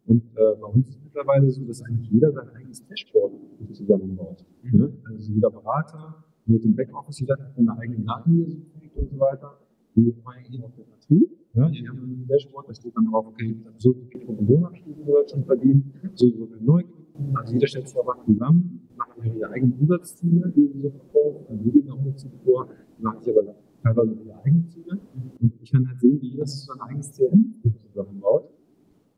Und 0.07 0.25
äh, 0.35 0.57
bei 0.61 0.67
uns 0.67 0.89
ist 0.89 0.97
es 0.97 1.05
mittlerweile 1.05 1.51
so, 1.51 1.65
dass 1.65 1.83
eigentlich 1.83 2.11
jeder 2.11 2.33
sein 2.33 2.49
eigenes 2.51 2.87
Dashboard 2.87 3.33
zusammenbaut. 3.73 4.45
Mhm. 4.63 4.93
Also 5.05 5.33
jeder 5.33 5.51
Berater 5.51 6.25
mit 6.47 6.65
dem 6.65 6.75
Backoffice, 6.75 7.21
jeder 7.21 7.39
hat 7.39 7.55
seine 7.55 7.79
eigenen 7.79 8.07
Datenlinie 8.07 8.63
und 8.95 9.11
so 9.11 9.19
weiter. 9.19 9.59
Die 9.95 10.13
gehen 10.51 10.65
auf 10.65 10.75
den 10.75 10.87
Vertrieb. 10.87 11.31
Ja, 11.55 11.69
die 11.69 11.89
haben 11.89 11.99
ein 11.99 12.27
Dashboard, 12.29 12.69
da 12.69 12.75
steht 12.75 12.95
dann 12.95 13.07
drauf, 13.07 13.27
okay, 13.27 13.57
so 13.79 13.93
viel 13.93 14.07
ich 14.13 14.85
diesen 14.85 15.05
Monat 15.05 15.31
schon 15.31 15.45
verdient, 15.45 15.85
so 16.15 16.29
so 16.29 16.47
viel 16.47 16.61
Neukunden. 16.61 17.37
Also 17.37 17.55
jeder 17.55 17.67
stellt 17.67 17.89
sich 17.89 17.99
aber 17.99 18.23
zusammen, 18.25 18.89
macht 18.97 19.19
ihre 19.25 19.51
eigenen 19.51 19.79
Umsatzziele, 19.81 20.53
die 20.55 20.69
sie 20.69 20.81
so 20.81 20.91
verfolgen. 20.91 21.47
Also 21.49 21.65
wir 21.65 21.73
geben 21.73 21.91
auch 21.91 21.99
Umsatzziele 21.99 22.35
vor, 22.45 22.69
machen 22.99 23.21
sich 23.21 23.37
aber 23.37 23.55
teilweise 23.83 24.13
ihre 24.13 24.45
eigenen 24.45 24.69
Ziele. 24.69 24.99
Und 25.41 25.53
ich 25.61 25.73
kann 25.73 25.89
halt 25.89 26.01
sehen, 26.01 26.21
wie 26.21 26.29
jeder 26.29 26.47
sein 26.47 26.81
eigenes 26.83 27.13
CRM 27.17 27.55
zusammenbaut 27.89 28.51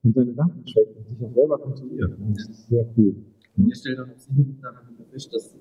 und 0.03 0.15
seine 0.15 0.33
Daten 0.33 0.65
checkt 0.65 0.97
und 0.97 1.07
sich 1.09 1.27
auch 1.27 1.35
selber 1.35 1.59
kontrolliert. 1.59 2.17
Das 2.19 2.49
ist 2.49 2.69
sehr 2.69 2.87
cool. 2.97 3.15
Und 3.57 3.69
ihr 3.69 3.75
stellt 3.75 4.01
auch 4.01 4.17
sicherlich 4.17 4.59
daran 4.61 4.87
fest, 5.11 5.35
dass 5.35 5.55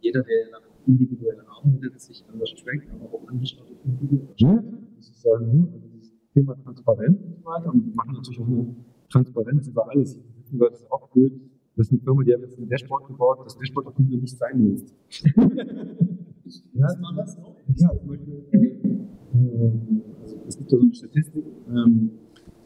jeder, 0.00 0.22
der 0.22 0.50
dann 0.50 0.62
individuell 0.86 1.40
arbeitet, 1.46 2.00
sich 2.00 2.24
anders 2.32 2.52
trackt, 2.54 2.90
aber 2.90 3.14
auch 3.14 3.28
angeschaut 3.28 3.68
wird. 3.84 4.40
Ja, 4.40 4.64
das 4.96 5.10
ist 5.10 5.24
ja 5.24 5.38
nur 5.38 5.68
also 5.72 5.99
Thema 6.34 6.54
Transparenz 6.62 7.22
und 7.22 7.36
so 7.36 7.44
weiter. 7.44 7.72
Und 7.72 7.86
wir 7.86 7.94
machen 7.94 8.14
natürlich 8.14 8.40
auch 8.40 8.46
eine 8.46 8.76
Transparenz 9.08 9.68
über 9.68 9.90
alles. 9.90 10.18
Das 10.52 10.80
ist 10.80 10.90
auch 10.90 11.08
cool. 11.14 11.30
Das 11.76 11.86
ist 11.86 11.92
eine 11.92 12.00
Firma, 12.02 12.22
die 12.22 12.34
hat 12.34 12.40
jetzt 12.40 12.58
ein 12.58 12.68
Dashboard 12.68 13.06
gebaut, 13.06 13.38
das 13.44 13.56
Dashboard, 13.56 13.86
auf 13.86 13.94
dem 13.94 14.10
du 14.10 14.16
nicht 14.16 14.36
sein 14.36 14.58
willst. 14.58 14.94
ja, 15.36 16.86
das 16.86 17.00
war 17.00 17.16
was 17.16 17.38
auch. 17.38 17.56
Ja, 17.76 17.96
zum 17.96 18.08
Beispiel, 18.08 18.44
äh, 18.52 20.10
also 20.20 20.36
es 20.46 20.58
gibt 20.58 20.72
ja 20.72 20.78
so 20.78 20.84
eine 20.84 20.94
Statistik, 20.94 21.44
ähm, 21.68 22.10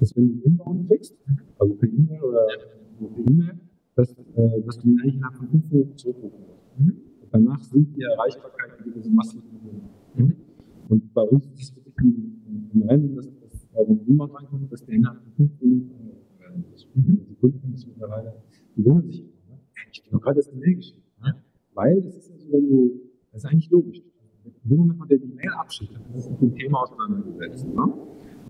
dass 0.00 0.16
wenn 0.16 0.29
du 0.29 0.42
Inbound 0.44 0.88
kriegst, 0.88 1.14
also 1.59 1.74
per 1.74 1.88
E-Mail 1.88 2.22
oder 2.22 2.46
per 2.98 3.31
E-Mail, 3.31 3.61
dass, 3.94 4.11
äh, 4.12 4.62
dass 4.62 4.79
du 4.79 4.88
den 4.88 5.00
eigentlich 5.00 5.14
innerhalb 5.16 5.37
von 5.37 5.48
fünf 5.48 5.70
Minuten 5.70 5.96
zurückrufen 5.96 6.40
musst. 6.40 6.79
Mhm. 6.79 6.96
Danach 7.31 7.62
sind 7.64 7.96
die 7.96 8.03
Erreichbarkeit 8.03 8.85
wieder 8.85 9.03
so 9.03 9.11
massiv 9.11 9.42
mhm. 10.16 10.35
Und 10.88 11.14
bei 11.14 11.22
uns 11.22 11.46
ist 11.46 11.62
es 11.62 11.77
wirklich 11.77 11.96
ein, 11.98 12.70
ein 12.74 12.83
Rennen, 12.83 13.16
dass, 13.16 13.29
Inbound 14.07 14.35
reinkommt, 14.35 14.73
dass 14.73 14.85
der 14.85 14.95
innerhalb 14.95 15.23
von 15.23 15.33
fünf 15.33 15.61
Minuten 15.61 15.95
angerufen 15.95 16.41
werden 16.41 16.65
muss. 16.71 16.89
Mhm. 16.95 17.27
Die 17.29 17.35
Kunden 17.35 17.73
das 17.73 17.87
mittlerweile, 17.87 18.35
die 18.77 18.85
wundern 18.85 19.07
sich 19.07 19.21
immer. 19.21 19.57
Ne? 19.57 19.61
Ich 19.93 20.13
habe 20.13 20.23
gerade 20.23 20.37
das 20.37 20.53
Mail 20.53 20.75
geschrieben. 20.77 21.03
Ne? 21.23 21.35
Weil 21.75 22.03
das 22.03 22.17
ist 22.17 22.31
ja 22.31 22.37
so, 22.37 22.53
wenn 22.53 22.69
du, 22.69 23.01
das 23.33 23.45
ist 23.45 23.51
eigentlich 23.51 23.71
logisch 23.71 24.03
in 24.45 24.71
dem 24.71 24.79
Moment, 24.79 25.01
wo 25.01 25.05
der 25.05 25.19
die 25.19 25.27
Mail 25.27 25.51
abschickt, 25.59 25.93
ist 25.93 26.25
es 26.25 26.31
mit 26.31 26.41
dem 26.41 26.55
Thema 26.55 26.83
auseinandergesetzt. 26.83 27.67
Ne? 27.67 27.83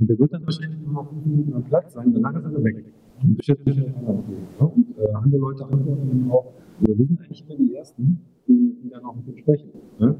Und 0.01 0.11
der 0.11 0.19
wird 0.19 0.33
dann 0.33 0.45
wahrscheinlich 0.45 0.81
nur 0.81 0.93
noch 0.93 1.09
fünf 1.09 1.25
Minuten 1.25 1.55
am 1.55 1.65
Platz 1.65 1.93
sein, 1.93 2.13
danach 2.13 2.35
ist 2.35 2.45
er 2.45 2.65
weg. 2.65 2.93
Und 3.23 3.37
beschäftigt 3.37 3.77
sich 3.77 3.87
mit 3.87 3.97
anderen 3.97 4.25
Themen. 4.27 4.47
Ne? 4.61 4.67
Und 4.67 4.99
äh, 4.99 5.13
andere 5.13 5.41
Leute 5.41 5.65
antworten 5.65 6.09
dann 6.09 6.31
auch, 6.31 6.53
wir 6.81 6.97
sind 6.97 7.21
eigentlich 7.21 7.45
immer 7.47 7.57
die 7.57 7.75
Ersten, 7.75 8.21
die, 8.49 8.77
die 8.83 8.91
dann 8.91 9.05
auch 9.05 9.17
mit 9.17 9.29
ihm 9.29 9.37
sprechen. 9.39 9.71
Ne? 9.99 10.17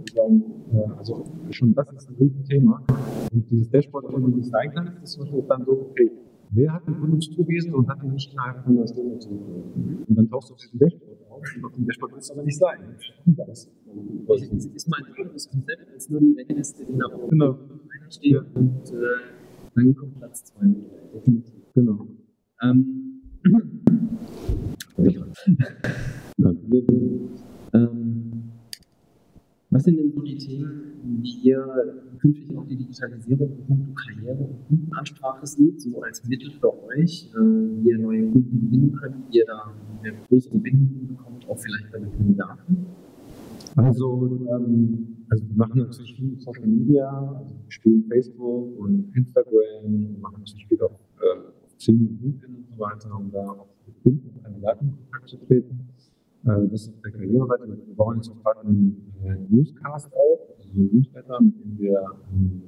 Äh, 0.73 0.99
also 0.99 1.25
schon 1.51 1.75
das 1.75 1.91
ist 1.93 2.09
ein 2.11 2.17
gutes 2.17 2.45
Thema. 2.45 2.83
Und 3.33 3.51
dieses 3.51 3.69
Dashboard, 3.71 4.13
wenn 4.13 4.23
man 4.23 4.31
nicht 4.33 4.51
sein 4.51 4.71
kann, 4.73 4.99
ist 5.03 5.19
dann 5.49 5.65
so, 5.65 5.73
okay, 5.73 6.11
wer 6.51 6.73
hat 6.73 6.87
den 6.87 7.01
Kunden 7.01 7.21
zugewiesen 7.21 7.75
und 7.75 7.89
hat 7.89 8.03
ihn 8.03 8.13
nicht 8.13 8.33
innerhalb 8.33 8.65
von 8.65 8.77
einer 8.77 8.87
Stunde 8.87 9.19
zugewiesen? 9.19 10.05
Und 10.09 10.15
dann 10.17 10.29
tauchst 10.29 10.51
du 10.51 10.55
auf 10.55 10.61
diesem 10.61 10.79
Dashboard 10.79 11.19
auf 11.31 11.43
und 11.57 11.65
auf 11.65 11.73
dem 11.73 11.87
Dashboard 11.87 12.13
wird 12.13 12.23
es 12.23 12.31
aber 12.31 12.43
nicht 12.45 12.59
sein. 12.59 12.79
Das 13.37 13.71
ist, 14.53 14.67
ist 14.75 14.89
mal 14.89 14.99
ein 15.05 15.15
anderes 15.25 15.51
Konzept 15.51 15.89
als 15.93 16.09
nur 16.11 16.21
die 16.21 16.35
Rennliste, 16.39 16.85
die 16.85 16.95
nach 16.95 17.13
oben 17.13 17.31
Genau. 17.31 17.59
steht 18.09 18.41
und 18.55 18.93
äh, 18.93 18.97
dann 19.75 19.95
kommt 19.97 20.17
Platz 20.19 20.45
2 20.45 20.67
mit 20.67 20.77
rein, 20.93 21.09
definitiv. 21.13 21.55
Genau. 21.75 22.07
Ähm, 22.63 23.11
ähm, 27.75 28.54
was 29.75 29.83
sind 29.83 29.99
denn 29.99 30.13
so 30.13 30.21
die 30.23 30.39
Themen, 30.39 30.93
wie 31.21 31.49
ihr 31.49 32.05
künftig 32.21 32.57
auch 32.57 32.65
die 32.65 32.77
Digitalisierung 32.77 33.67
puncto 33.67 33.93
Karriere 33.93 34.45
und 34.45 34.69
Kundenansprache 34.69 35.45
seht, 35.45 35.81
so 35.81 36.01
als 36.01 36.25
Mittel 36.29 36.53
für 36.53 36.73
euch, 36.85 37.29
äh, 37.35 37.39
wie 37.39 37.89
ihr 37.89 37.99
neue 37.99 38.31
Kunden 38.31 38.71
gewinnen 38.71 38.93
könnt, 38.93 39.17
wie 39.29 39.39
ihr 39.39 39.47
da 39.47 39.75
eine 40.01 40.15
größere 40.29 40.59
Bindung 40.59 41.09
bekommt, 41.09 41.49
auch 41.49 41.59
vielleicht 41.59 41.91
bei 41.91 41.99
den 41.99 42.13
Kandidaten? 42.13 42.87
Also, 43.75 44.47
ähm, 44.49 45.17
also 45.29 45.45
wir 45.49 45.57
machen 45.57 45.81
natürlich 45.81 46.15
viel 46.15 46.39
Social 46.39 46.69
Media, 46.69 47.11
also 47.11 47.55
wir 47.57 47.73
spielen 47.73 48.05
Facebook 48.09 48.79
und 48.79 49.11
Instagram, 49.17 50.13
wir 50.13 50.19
machen 50.21 50.37
natürlich 50.39 50.69
viel 50.69 50.83
auf, 50.83 50.93
äh, 51.19 51.77
Xing 51.77 52.07
und 52.07 52.23
LinkedIn 52.23 52.55
und 52.55 52.69
so 52.69 52.79
weiter, 52.79 53.19
um 53.19 53.33
da 53.33 53.41
auch 53.41 53.67
mit 53.85 54.01
Kunden 54.05 54.29
und 54.29 54.45
Kandidaten 54.45 54.87
in 54.87 54.97
Kontakt 55.11 55.29
zu 55.29 55.37
treten. 55.39 55.81
Äh, 56.47 56.69
das 56.69 56.89
ist 56.89 56.93
der 57.05 57.13
Karriereseite. 57.13 57.67
Wir 57.69 57.97
bauen 57.97 58.17
jetzt 58.17 58.31
auch 58.31 58.43
gerade 58.43 58.61
einen 58.69 59.15
äh, 59.23 59.37
Newscast 59.49 60.13
auf, 60.13 60.41
also 60.57 60.71
einen 60.71 60.91
Newsletter, 60.93 61.41
mit 61.41 61.55
dem 61.65 61.79
wir, 61.79 62.05
ähm, 62.33 62.63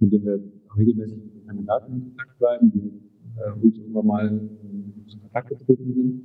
mit 0.00 0.12
dem 0.12 0.24
wir 0.24 0.40
regelmäßig 0.76 1.18
mit 1.18 1.34
den 1.34 1.46
Kandidaten 1.46 1.92
in 1.92 2.02
Kontakt 2.02 2.38
bleiben, 2.38 2.72
die 2.72 3.00
äh, 3.38 3.64
uns 3.64 3.78
irgendwann 3.78 4.06
mal 4.06 4.28
in 4.28 5.20
Kontakt 5.20 5.48
getreten 5.50 5.94
sind, 5.94 6.22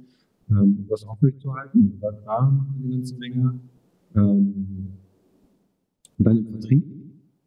ähm, 0.50 0.78
um 0.80 0.88
das 0.90 1.06
aufrechtzuerhalten. 1.06 2.00
Da 2.02 2.12
machen 2.26 2.76
wir 2.80 2.86
eine 2.86 2.96
ganze 2.96 3.18
Menge. 3.18 3.60
Ähm, 4.16 4.88
und 6.18 6.26
dann 6.28 6.38
im 6.38 6.48
Vertrieb, 6.48 6.84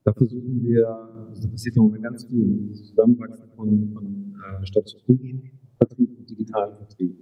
da 0.05 0.13
versuchen 0.13 0.63
wir, 0.63 0.89
also 1.29 1.43
da 1.43 1.49
passiert 1.49 1.77
im 1.77 1.83
Moment 1.85 2.05
ganz 2.05 2.25
viel, 2.25 2.69
das 2.69 2.85
Zusammenwachsen 2.85 3.49
von, 3.57 3.91
von 3.93 4.35
äh, 4.61 4.67
statistischen 4.67 5.51
Vertrieb 5.77 6.19
und 6.19 6.31
digitalen 6.31 6.77
Vertrieb. 6.77 7.17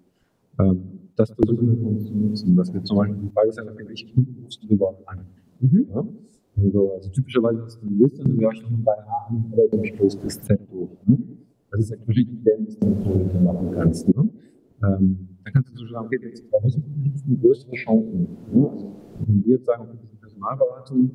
Ähm, 0.59 1.02
das 1.23 1.33
versuchen 1.33 1.81
wir 1.81 1.89
uns 1.89 2.05
zu 2.05 2.15
nutzen, 2.15 2.57
dass 2.57 2.75
wir 2.75 2.83
zum 2.83 2.97
Beispiel 2.97 3.19
die 3.23 3.31
Frage 3.31 3.53
stellen, 3.53 3.69
welche 3.87 4.13
Kunden 4.13 4.43
rufst 4.43 4.63
du 4.63 4.69
überhaupt 4.69 5.09
an? 5.09 5.21
Mhm. 5.61 5.87
Ja? 5.95 6.07
Also, 6.57 6.93
also 6.95 7.11
typischerweise 7.11 7.63
hast 7.63 7.81
du 7.81 7.87
eine 7.87 7.97
Liste 7.97 8.25
du 8.25 8.41
hörst 8.41 8.59
schon 8.59 8.85
bei 8.85 8.93
A 8.93 9.29
an 9.29 9.53
oder 9.53 9.69
durch 9.69 9.95
plus 9.95 10.17
bis 10.17 10.41
Z 10.41 10.61
durch. 10.71 10.91
Ne? 11.07 11.19
Das 11.71 11.81
ist 11.81 11.93
eigentlich 11.93 12.27
die 12.27 12.65
Liste, 12.65 12.87
die 12.87 13.39
du 13.39 13.45
machen 13.45 13.71
kannst. 13.75 14.09
Ne? 14.09 14.29
Ähm, 14.83 15.29
da 15.45 15.51
kannst 15.51 15.73
du 15.73 15.77
so 15.77 15.87
sagen, 15.87 16.07
okay, 16.07 16.19
jetzt 16.23 16.51
bei 16.51 16.59
welchen 16.63 16.83
du 16.83 17.33
eine 17.33 17.39
größere 17.39 17.73
Chancen? 17.77 18.27
Ne? 18.53 18.69
Also, 18.69 18.93
wenn 19.27 19.45
wir 19.45 19.53
jetzt 19.55 19.67
sagen, 19.67 19.83
okay, 19.83 19.99
das 20.03 20.13
ist 20.13 20.21
Personalberatung, 20.21 21.11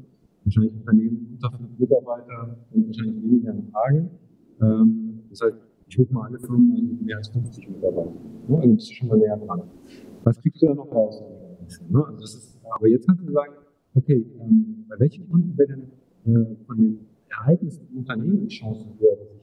wahrscheinlich 0.45 0.73
Unternehmen 0.73 1.27
unter 1.33 1.57
fünf 1.57 1.77
Mitarbeiter 1.77 2.57
und 2.71 2.87
wahrscheinlich 2.87 3.23
weniger 3.23 3.51
in 3.51 3.71
Frage. 3.71 4.09
Ähm, 4.61 5.19
das 5.29 5.41
heißt, 5.41 5.66
ich 5.87 5.99
rufe 5.99 6.13
mal 6.13 6.27
alle 6.27 6.39
Firmen 6.39 6.71
an 6.71 7.05
mehr 7.05 7.17
als 7.17 7.29
50 7.29 7.69
Mitarbeitern. 7.69 8.13
Ne? 8.47 8.57
Also 8.57 8.73
bist 8.75 8.89
du 8.89 8.93
schon 8.93 9.07
mal 9.07 9.17
näher 9.17 9.37
dran. 9.37 9.63
Was 10.23 10.39
kriegst 10.39 10.61
du 10.61 10.67
da 10.67 10.73
noch 10.73 10.91
raus? 10.91 11.23
Ne? 11.89 12.05
Also 12.05 12.19
das 12.19 12.35
ist, 12.35 12.59
aber 12.69 12.87
jetzt 12.87 13.07
kannst 13.07 13.23
du 13.27 13.31
sagen, 13.31 13.53
okay, 13.95 14.25
ähm, 14.39 14.85
bei 14.89 14.99
welchen 14.99 15.29
Kunden 15.29 15.57
wäre 15.57 15.69
denn 15.69 16.35
äh, 16.35 16.55
von 16.65 16.77
den 16.77 16.99
Ereignissen 17.29 17.87
im 17.91 17.99
Unternehmen 17.99 18.41
die 18.41 18.47
Chance 18.47 18.85
höher, 18.99 19.15
dass 19.15 19.27
ich? 19.31 19.37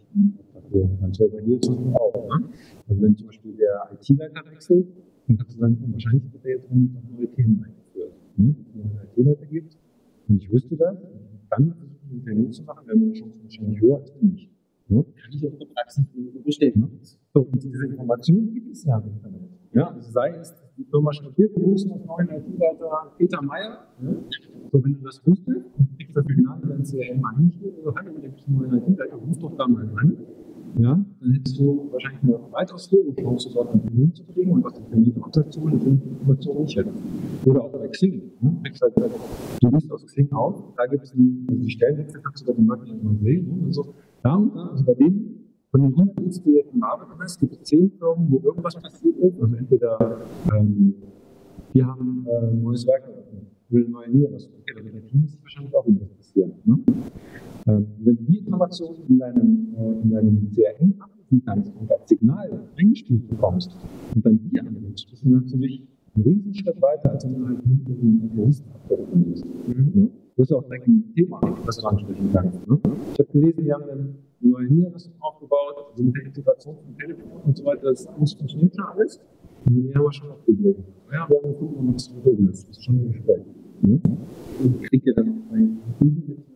Das 1.00 1.18
wäre 1.20 1.30
bei 1.30 1.40
dir 1.40 1.61
zum 1.61 1.74
Beispiel 1.74 1.94
auch. 1.94 2.40
Ne? 2.40 2.48
Also 2.88 3.02
wenn 3.02 3.16
zum 3.16 3.26
Beispiel 3.26 3.54
der 3.57 3.90
IT-Leiter 3.92 4.50
wechselt, 4.50 4.87
dann 5.26 5.38
kannst 5.38 5.57
du 5.57 5.61
sagen, 5.61 5.78
oh, 5.83 5.92
wahrscheinlich 5.92 6.33
wird 6.33 6.44
er 6.44 6.50
jetzt 6.52 6.66
auch 6.66 6.74
neue 6.74 7.30
Themen 7.33 7.64
eingeführt. 7.64 8.12
Ne? 8.37 8.54
Wenn 8.74 8.87
es 8.87 8.92
einen 8.92 9.09
IT-Leiter 9.16 9.46
gibt 9.46 9.76
und 10.28 10.37
ich 10.37 10.52
wüsste 10.52 10.76
das, 10.76 10.96
dann 11.50 11.74
versuche 11.74 11.96
ich 12.07 12.12
einen 12.12 12.24
Termin 12.24 12.52
zu 12.52 12.62
machen, 12.62 12.87
wäre 12.87 12.96
meine 12.96 13.12
Chance 13.12 13.40
wahrscheinlich 13.42 13.80
höher 13.80 13.96
als 13.96 14.12
wenn 14.20 14.30
nicht. 14.30 14.53
Ne? 14.88 15.05
Kann 15.05 15.33
ich 15.33 15.47
auch 15.47 15.53
in 15.53 15.59
der 15.59 15.66
Praxis 15.66 16.05
bestätigen. 16.44 17.01
So, 17.33 17.40
und 17.40 17.62
diese 17.62 17.87
Informationen 17.87 18.53
gibt 18.53 18.73
es 18.73 18.85
ja 18.85 18.99
im 18.99 19.12
Internet. 19.12 19.40
Ja, 19.73 19.88
also 19.88 20.11
sei 20.11 20.31
es, 20.37 20.55
die 20.77 20.85
Firma 20.85 21.11
wir 21.11 21.49
begrüßen 21.49 21.90
als 21.92 22.05
neuen 22.05 22.29
IT-Leiter 22.29 23.12
Peter 23.18 23.42
Meyer. 23.42 23.87
Ja. 24.03 24.09
So, 24.70 24.85
wenn 24.85 24.94
du 24.94 25.01
das 25.01 25.25
wüsstest, 25.27 25.66
kriegst 25.97 26.16
das 26.16 26.27
Signal 26.27 26.61
in 26.62 26.68
dein 26.68 26.83
CRM 26.85 27.25
eingespielt, 27.25 27.75
also 27.79 27.94
hallo, 27.94 28.12
da 28.12 28.20
gibt 28.20 28.38
es 28.40 28.47
einen 28.47 28.57
neuen 28.59 28.75
IT-Leiter, 28.75 29.16
ruf 29.16 29.38
doch 29.38 29.57
da 29.57 29.66
mal 29.66 29.88
an. 29.97 30.16
Ja, 30.76 31.04
dann 31.20 31.32
hättest 31.32 31.58
du 31.58 31.88
wahrscheinlich 31.92 32.22
eine 32.24 32.52
weitaus 32.52 32.90
höhere 32.90 33.14
Chance, 33.14 33.50
dort 33.54 33.70
einen 33.70 33.82
Termin 33.82 34.12
zu 34.12 34.24
kriegen 34.24 34.50
und 34.50 34.66
aus 34.66 34.74
dem 34.74 34.88
Termin 34.88 35.16
rauszuholen, 35.16 35.80
wenn 35.84 36.00
du 36.00 36.04
die 36.04 36.08
Information 36.08 36.62
nicht 36.62 36.76
hättest. 36.76 36.98
Oder 37.44 37.62
auch 37.62 37.70
bei 37.70 37.88
Xing. 37.88 38.32
Ne? 38.40 38.62
Du 39.60 39.68
liest 39.70 39.92
aus 39.92 40.04
Xing 40.04 40.32
auf, 40.32 40.74
da 40.76 40.87
gibt 40.87 41.04
es 41.04 41.12
also 41.12 41.22
die 41.22 41.70
Stellenwechsel, 41.70 42.20
kannst 42.22 42.42
du 42.42 42.46
da 42.46 42.52
den 42.54 42.66
Markt 42.66 42.88
mal 43.04 43.16
sehen. 43.16 43.46
Ne? 43.46 43.66
Und 43.66 43.72
so, 43.72 43.94
da 44.22 44.34
und 44.34 44.56
also 44.56 44.84
bei 44.84 44.94
denen 44.94 45.44
von 45.70 45.82
den 45.82 45.92
100 45.92 46.20
Leads, 46.20 46.42
die 46.42 46.50
jetzt 46.50 46.74
im 46.74 46.82
Arbeit 46.82 47.08
hast, 47.20 47.38
gibt 47.38 47.52
es 47.52 47.62
10 47.62 47.92
Firmen, 47.98 48.30
wo 48.30 48.40
irgendwas 48.40 48.74
passiert 48.74 49.16
ist. 49.18 49.40
Also 49.40 49.54
entweder 49.54 50.20
ähm, 50.52 50.94
wir 51.72 51.87
haben 51.87 52.26
äh, 52.28 52.46
ein 52.46 52.62
neues 52.62 52.87
Werk 52.87 53.04
eröffnet, 53.04 53.46
will 53.68 53.88
neue 53.88 54.10
Niederlassung. 54.10 54.52
Okay, 54.60 54.72
dann 54.76 54.84
wird 54.84 54.94
der 54.94 55.06
Team 55.06 55.26
sich 55.26 55.40
wahrscheinlich 55.40 55.74
auch 55.74 55.87
irgendwas 55.87 56.10
passieren. 56.10 56.52
Ne? 56.64 56.78
Ähm, 57.66 57.87
wenn 58.00 58.16
du 58.16 58.22
die 58.24 58.38
Informationen 58.38 59.07
in 59.09 59.18
deinem, 59.18 59.74
äh, 59.79 60.03
in 60.03 60.11
deinem 60.11 60.50
CRM 60.50 60.94
abrufen 60.98 61.42
kannst 61.46 61.72
und 61.74 61.90
als 61.90 62.09
Signal 62.09 62.61
eingespielt 62.77 63.29
bekommst 63.29 63.74
und 64.14 64.24
dann 64.24 64.38
die 64.38 64.61
anwendest, 64.61 65.09
bist 65.11 65.24
du 65.24 65.31
natürlich 65.31 65.83
einen 66.14 66.24
Riesenschritt 66.24 66.81
weiter, 66.83 67.12
als 67.12 67.24
wenn 67.24 67.38
du 67.38 67.46
halt 67.46 67.66
mit 67.66 67.88
einem 67.88 68.31
Listen 68.37 68.70
abgerufen 68.70 69.24
bist. 69.24 69.44
Ne? 69.66 70.11
Das 70.37 70.44
ist 70.44 70.50
ja 70.50 70.57
auch 70.59 70.64
direkt 70.64 70.88
ein 70.88 71.12
Thema, 71.14 71.40
das 71.64 71.77
du 71.79 71.87
ansprechen 71.87 72.31
kannst. 72.33 72.68
Ne? 72.68 72.81
Ich 73.12 73.18
habe 73.18 73.33
gelesen, 73.33 73.64
wir 73.64 73.74
haben 73.74 73.85
eine 73.85 74.14
neue 74.40 74.66
Niederlassung 74.66 75.14
aufgebaut, 75.20 75.74
also 75.90 76.03
mit 76.03 76.14
der 76.16 76.27
Integration 76.27 76.77
von 76.77 76.96
Telefon 76.98 77.40
und 77.46 77.57
so 77.57 77.64
weiter, 77.64 77.85
das 77.85 78.07
alles 78.09 78.35
funktioniert 78.35 78.77
ja 78.77 78.85
alles. 78.94 79.20
Und 79.64 79.85
wir 79.85 79.94
haben 79.94 80.12
schon 80.12 80.29
noch 80.29 80.44
Probleme. 80.44 80.85
Ja, 81.11 81.27
wir 81.31 81.42
haben 81.42 81.57
gucken, 81.57 81.88
ob 81.88 81.92
das 81.94 82.05
so 82.05 82.20
gelöst 82.20 82.68
Das 82.68 82.77
ist 82.77 82.85
schon 82.85 82.96
ein 82.96 83.12
Gespräch. 83.12 83.44
Ne? 83.81 84.00
Und 84.62 84.83
kriegt 84.83 85.07
ihr 85.07 85.14
dann 85.14 85.29
auch 85.31 85.50
bei 85.50 85.59
Kunden 85.98 86.53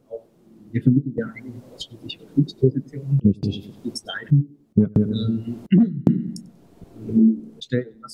ihr 0.73 0.83
vermittelt 0.83 1.17
ja 1.17 1.27
eigentlich 1.27 1.63
ausschließlich 1.75 2.19
Vertriebspositionen, 2.19 3.21
Richtig. 3.25 3.73
Vertriebsleitung. 3.73 4.47
Ja, 4.77 4.89
ja. 4.99 5.07
Ähm, 5.07 5.55
was 7.57 7.65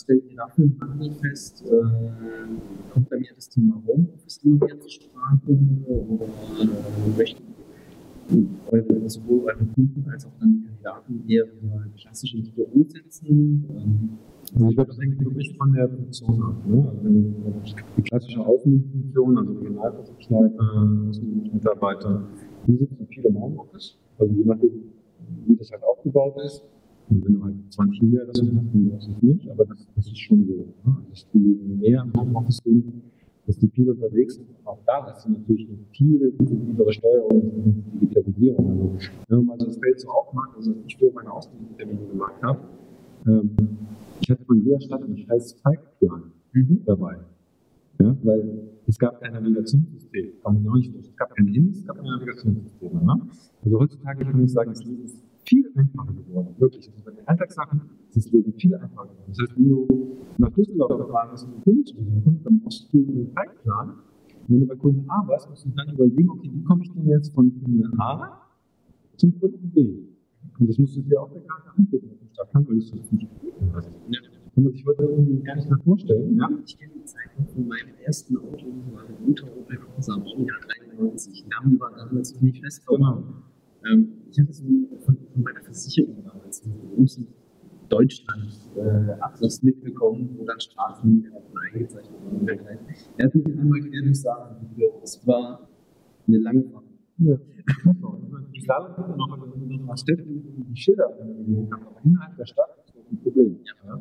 stellt 0.03 0.25
ihr 0.31 0.37
da 0.37 0.49
für 0.49 0.63
einen 0.63 0.81
Wandel 0.81 1.13
fest? 1.13 1.65
Ähm, 1.67 2.61
kommt 2.91 3.09
bei 3.11 3.19
mir 3.19 3.31
das 3.35 3.49
Thema 3.49 3.83
Homeoffice 3.87 4.39
immer 4.45 4.65
mehr 4.67 4.81
zur 4.81 4.91
Sprache? 4.91 5.41
Oder 5.87 6.25
äh, 6.25 7.17
möchten 7.17 7.45
eure, 8.71 9.11
sowohl 9.11 9.45
eure 9.45 9.67
Kunden 9.67 10.05
als 10.11 10.27
auch 10.27 10.33
dann 10.41 10.53
die 10.53 10.67
Kandidaten 10.67 11.29
eher 11.29 11.45
wieder 11.47 11.87
klassisch 11.97 12.35
ins 12.35 12.51
Büro 12.51 12.85
sitzen? 12.89 13.65
Ähm, 13.71 14.19
Also 14.55 14.69
ich 14.69 14.77
glaube, 14.77 14.91
das 14.91 15.01
hängt 15.01 15.25
wirklich 15.25 15.57
von 15.57 15.73
der 15.73 15.89
Funktion 15.89 16.43
ab. 16.43 16.67
Ne? 16.67 16.93
Also 17.45 17.75
die 17.97 18.03
klassische 18.03 18.41
Außendienstfunktion, 18.41 19.39
also 19.39 19.53
Regionalvertriebsleiter, 19.53 21.09
Außendienstmitarbeiter, 21.09 22.29
die 22.67 22.77
sitzen 22.77 23.07
viel 23.09 23.25
im 23.25 23.41
Homeoffice. 23.41 23.99
Also 24.19 24.33
je 24.33 24.45
nachdem, 24.45 24.71
wie 25.47 25.57
das 25.57 25.71
halt 25.73 25.83
aufgebaut 25.83 26.37
ist. 26.45 26.63
Und 27.11 27.25
wenn 27.25 27.35
du 27.35 27.45
halt 27.45 27.55
20 27.69 28.03
Niederlassungen 28.03 28.57
hast, 28.59 28.75
dann 28.75 28.89
brauchst 28.91 29.09
du 29.09 29.13
es 29.13 29.23
nicht, 29.23 29.51
aber 29.51 29.65
das, 29.67 29.87
das 29.95 30.07
ist 30.07 30.19
schon 30.19 30.47
so. 30.47 30.53
Ne? 30.53 30.67
Also 30.87 31.11
dass 31.11 31.27
die 31.35 31.61
mehr 31.81 32.03
im 32.03 32.21
Homeoffice 32.21 32.61
sind, 32.65 33.03
dass 33.47 33.59
die 33.59 33.69
viel 33.69 33.91
unterwegs 33.91 34.37
sind. 34.37 34.47
Auch 34.65 34.79
da 34.87 35.05
hast 35.05 35.27
du 35.27 35.33
natürlich 35.33 35.69
eine 35.69 35.79
viel 35.93 36.35
intensivere 36.39 36.93
Steuerung 36.93 37.41
und 37.43 37.85
Digitalisierung. 38.01 38.71
Also, 38.71 38.97
wenn 39.29 39.39
man 39.39 39.47
mal 39.47 39.59
so 39.59 39.67
das 39.67 39.77
Feld 39.79 40.01
so 40.01 40.09
aufmacht, 40.09 40.57
also 40.57 40.73
ich 40.87 40.97
früher 40.97 41.13
meine 41.13 41.33
Außendiensttermine 41.33 42.07
gemacht 42.07 42.43
habe, 42.43 42.61
ähm, 43.27 43.51
ich 44.25 44.31
hatte 44.31 44.45
von 44.47 44.65
jeder 44.65 44.81
Stadt 44.81 45.03
einen 45.03 45.19
scheiß 45.19 45.57
Zeitplan 45.59 46.33
dabei. 46.87 47.19
Ja, 48.01 48.17
weil 48.23 48.71
es 48.87 48.99
gab 48.99 49.21
kein 49.21 49.35
Navigationssystem. 49.35 50.33
Es 50.99 51.15
gab 51.17 51.35
kein 51.37 51.47
Hinweis, 51.47 51.77
es 51.77 51.87
gab 51.87 51.97
kein 51.99 52.07
Navigationssystem. 52.07 53.05
Ne? 53.05 53.29
Also 53.65 53.79
heutzutage 53.79 54.25
kann 54.25 54.43
ich 54.43 54.51
sagen, 54.51 54.71
das 54.71 54.83
Leben 54.83 55.05
ist 55.05 55.23
viel 55.47 55.71
einfacher 55.77 56.13
geworden. 56.15 56.55
Wirklich. 56.59 56.91
Also 56.91 57.05
bei 57.05 57.11
den 57.11 57.29
Alltagssachen 57.29 57.83
ist 58.09 58.17
das 58.17 58.33
Leben 58.33 58.53
viel 58.55 58.75
einfacher 58.75 59.09
geworden. 59.09 59.25
Das 59.29 59.39
heißt, 59.41 59.59
wenn 59.59 59.69
du 59.69 59.87
nach 60.39 60.51
Düsseldorf 60.51 61.07
gefahren 61.07 61.29
bist, 61.31 61.45
um 61.45 61.53
einen 61.53 61.63
Kunden 61.63 61.85
zu 61.85 61.95
besuchen, 61.97 62.41
dann 62.45 62.61
brauchst 62.61 62.93
du 62.93 62.99
einen 62.99 63.31
Zeitplan. 63.31 63.89
Und 63.91 64.49
wenn 64.49 64.61
du 64.61 64.67
bei 64.67 64.77
Kunden 64.77 65.11
A 65.11 65.29
warst, 65.29 65.51
musst 65.51 65.67
du 65.67 65.71
dann 65.71 65.95
überlegen, 65.95 66.31
okay, 66.31 66.51
wie 66.51 66.65
komme 66.65 66.83
ich 66.83 66.93
denn 66.93 67.07
jetzt 67.09 67.35
von 67.35 67.53
Kunde 67.63 67.91
A 67.99 68.41
zum 69.17 69.39
Kunden 69.39 69.71
B? 69.71 70.14
Und 70.59 70.69
das 70.69 70.79
musst 70.79 70.97
du 70.97 71.03
dir 71.03 71.21
auf 71.21 71.33
der 71.33 71.43
Karte 71.43 71.71
angucken, 71.77 72.11
auf 72.13 72.19
dem 72.19 72.29
Stadtplan, 72.33 72.67
weil 72.69 72.75
du 72.75 72.79
es 72.79 72.89
sonst 72.89 73.13
nicht 73.13 73.29
gefunden 73.31 73.73
hast. 73.75 73.91
Ja. 74.09 74.21
Kann 74.55 74.65
man 74.65 74.73
sich 74.73 74.87
heute 74.87 75.03
irgendwie 75.03 75.43
gar 75.43 75.57
nicht 75.57 75.69
mehr 75.69 75.79
vorstellen. 75.79 76.37
Ja? 76.37 76.49
Ich 76.65 76.79
kenne 76.79 76.93
die 76.95 77.05
Zeit 77.05 77.39
noch 77.39 77.49
von 77.49 77.67
meinem 77.67 77.95
ersten 78.05 78.37
Auto, 78.37 78.67
das 78.71 78.93
war 78.93 79.09
ein 79.09 79.25
guter 79.27 79.57
Opel 79.57 79.79
Corsa 79.79 80.17
Baujahr 80.17 80.61
93. 80.97 81.47
Namen 81.49 81.81
war 81.81 81.93
damals 81.97 82.35
noch 82.35 82.43
nicht 82.43 82.63
festgenommen. 82.63 83.43
Ähm, 83.85 84.13
ich 84.31 84.39
hatte 84.39 84.53
so 84.53 84.65
von, 85.05 85.17
von 85.33 85.43
meiner 85.43 85.61
Versicherung 85.61 86.23
damals 86.25 86.63
einen 86.65 86.79
großen 86.95 87.27
Deutschland-Atlas 87.89 89.59
äh, 89.59 89.67
mitbekommen, 89.67 90.37
wo 90.39 90.45
dann 90.45 90.61
Straßenkarten 90.61 91.59
eingezeichnet 91.73 92.19
wurden. 92.23 92.49
Er 92.49 93.27
hat 93.27 93.35
mich 93.35 93.47
einmal 93.47 93.81
quer 93.81 94.03
durch 94.03 94.21
Saarland 94.21 94.61
geführt. 94.61 94.95
Das 95.03 95.27
war 95.27 95.69
eine 96.27 96.39
lange 96.39 96.63
Fahrt. 96.65 96.85
Die 97.17 98.61
Saarland 98.61 98.97
hatte 98.97 99.17
noch, 99.17 99.29
mal 99.87 99.97
Städte, 99.97 100.25
die 100.25 100.77
Schilder 100.77 101.09
angelegt 101.21 101.73
haben, 101.73 101.87
aber 101.87 102.01
innerhalb 102.05 102.37
der 102.37 102.47
Stadt 102.47 102.71
ist 102.85 102.97
das 102.97 103.05
ein 103.11 103.19
Problem. 103.19 103.57
Ja. 103.87 104.01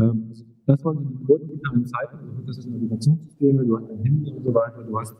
Ähm, 0.00 0.32
das 0.66 0.84
waren 0.84 0.98
die 0.98 1.24
vordigitalen 1.24 1.86
Zeiten, 1.86 2.18
also 2.28 2.42
das 2.46 2.58
ist 2.58 2.70
Navigationssysteme, 2.70 3.64
du 3.64 3.76
hast 3.76 3.90
ein 3.90 3.98
Handy 3.98 4.32
und 4.32 4.44
so 4.44 4.54
weiter, 4.54 4.82
du 4.82 4.98
hast 4.98 5.16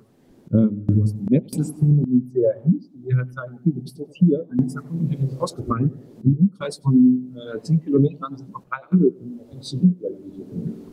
ähm, 0.52 0.84
du 0.86 1.02
hast 1.02 1.16
Map-Systeme 1.30 2.02
wie 2.08 2.22
CRMs, 2.22 2.90
die 2.90 3.02
dir 3.02 3.16
halt 3.16 3.32
sagen, 3.32 3.54
okay, 3.54 3.70
du 3.70 3.80
bist 3.80 3.96
jetzt 3.98 4.16
hier, 4.16 4.46
ein 4.50 4.56
nächster 4.56 4.82
Kundentermin 4.82 5.28
ist 5.28 5.40
ausgefallen, 5.40 5.92
im 6.24 6.36
Umkreis 6.36 6.78
von 6.78 7.36
äh, 7.54 7.60
10 7.62 7.82
Kilometern 7.82 8.36
sind 8.36 8.50
noch 8.50 8.64
drei 8.68 8.78
andere 8.90 9.12
Kunden, 9.12 9.38
da 9.38 9.44
kannst 9.52 9.72
du 9.72 9.78
gut. 9.78 9.96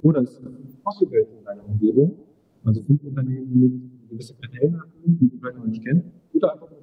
Oder 0.03 0.21
es 0.21 0.35
sind 0.35 0.83
Possible 0.83 1.27
in 1.39 1.43
deiner 1.43 1.67
Umgebung, 1.67 2.19
also 2.65 2.83
fünf 2.83 3.03
Unternehmen 3.03 3.59
mit 3.59 4.09
gewisse 4.09 4.35
Kriterien 4.35 4.79
die 5.05 5.29
du 5.29 5.37
vielleicht 5.39 5.57
noch 5.57 5.65
nicht 5.65 5.83
kennst, 5.83 6.07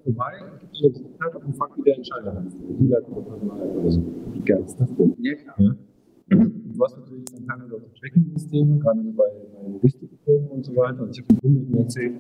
vorbei 0.05 0.33
und 0.53 0.63
dir 0.63 0.91
das 0.91 1.03
halt 1.21 1.35
auf 1.35 1.43
dem 1.43 1.55
Fakt, 1.55 1.77
wie 1.79 1.83
der 1.83 1.97
Entscheider 1.97 2.45
heißt. 2.45 2.57
Die 2.81 2.87
Leute 2.87 3.11
oder 3.11 3.91
so. 3.91 4.03
Wie 4.33 4.41
geil 4.41 4.63
ist 4.65 4.79
das 4.79 4.95
denn? 4.95 5.15
Ja, 5.19 5.35
klar. 5.35 5.57
Ja? 5.59 5.75
Du 6.29 6.85
hast 6.85 6.97
natürlich 6.99 7.25
dann 7.27 7.47
teilweise 7.47 7.87
Tracking-Systeme, 8.01 8.79
gerade 8.79 9.01
bei, 9.17 9.25
bei 9.55 9.69
Logistikfirmen 9.69 10.49
und 10.49 10.65
so 10.65 10.75
weiter. 10.77 11.03
Und 11.03 11.11
ich 11.11 11.23
habe 11.23 11.35
den 11.35 11.41
Kunden 11.41 11.79
erzählt, 11.79 12.15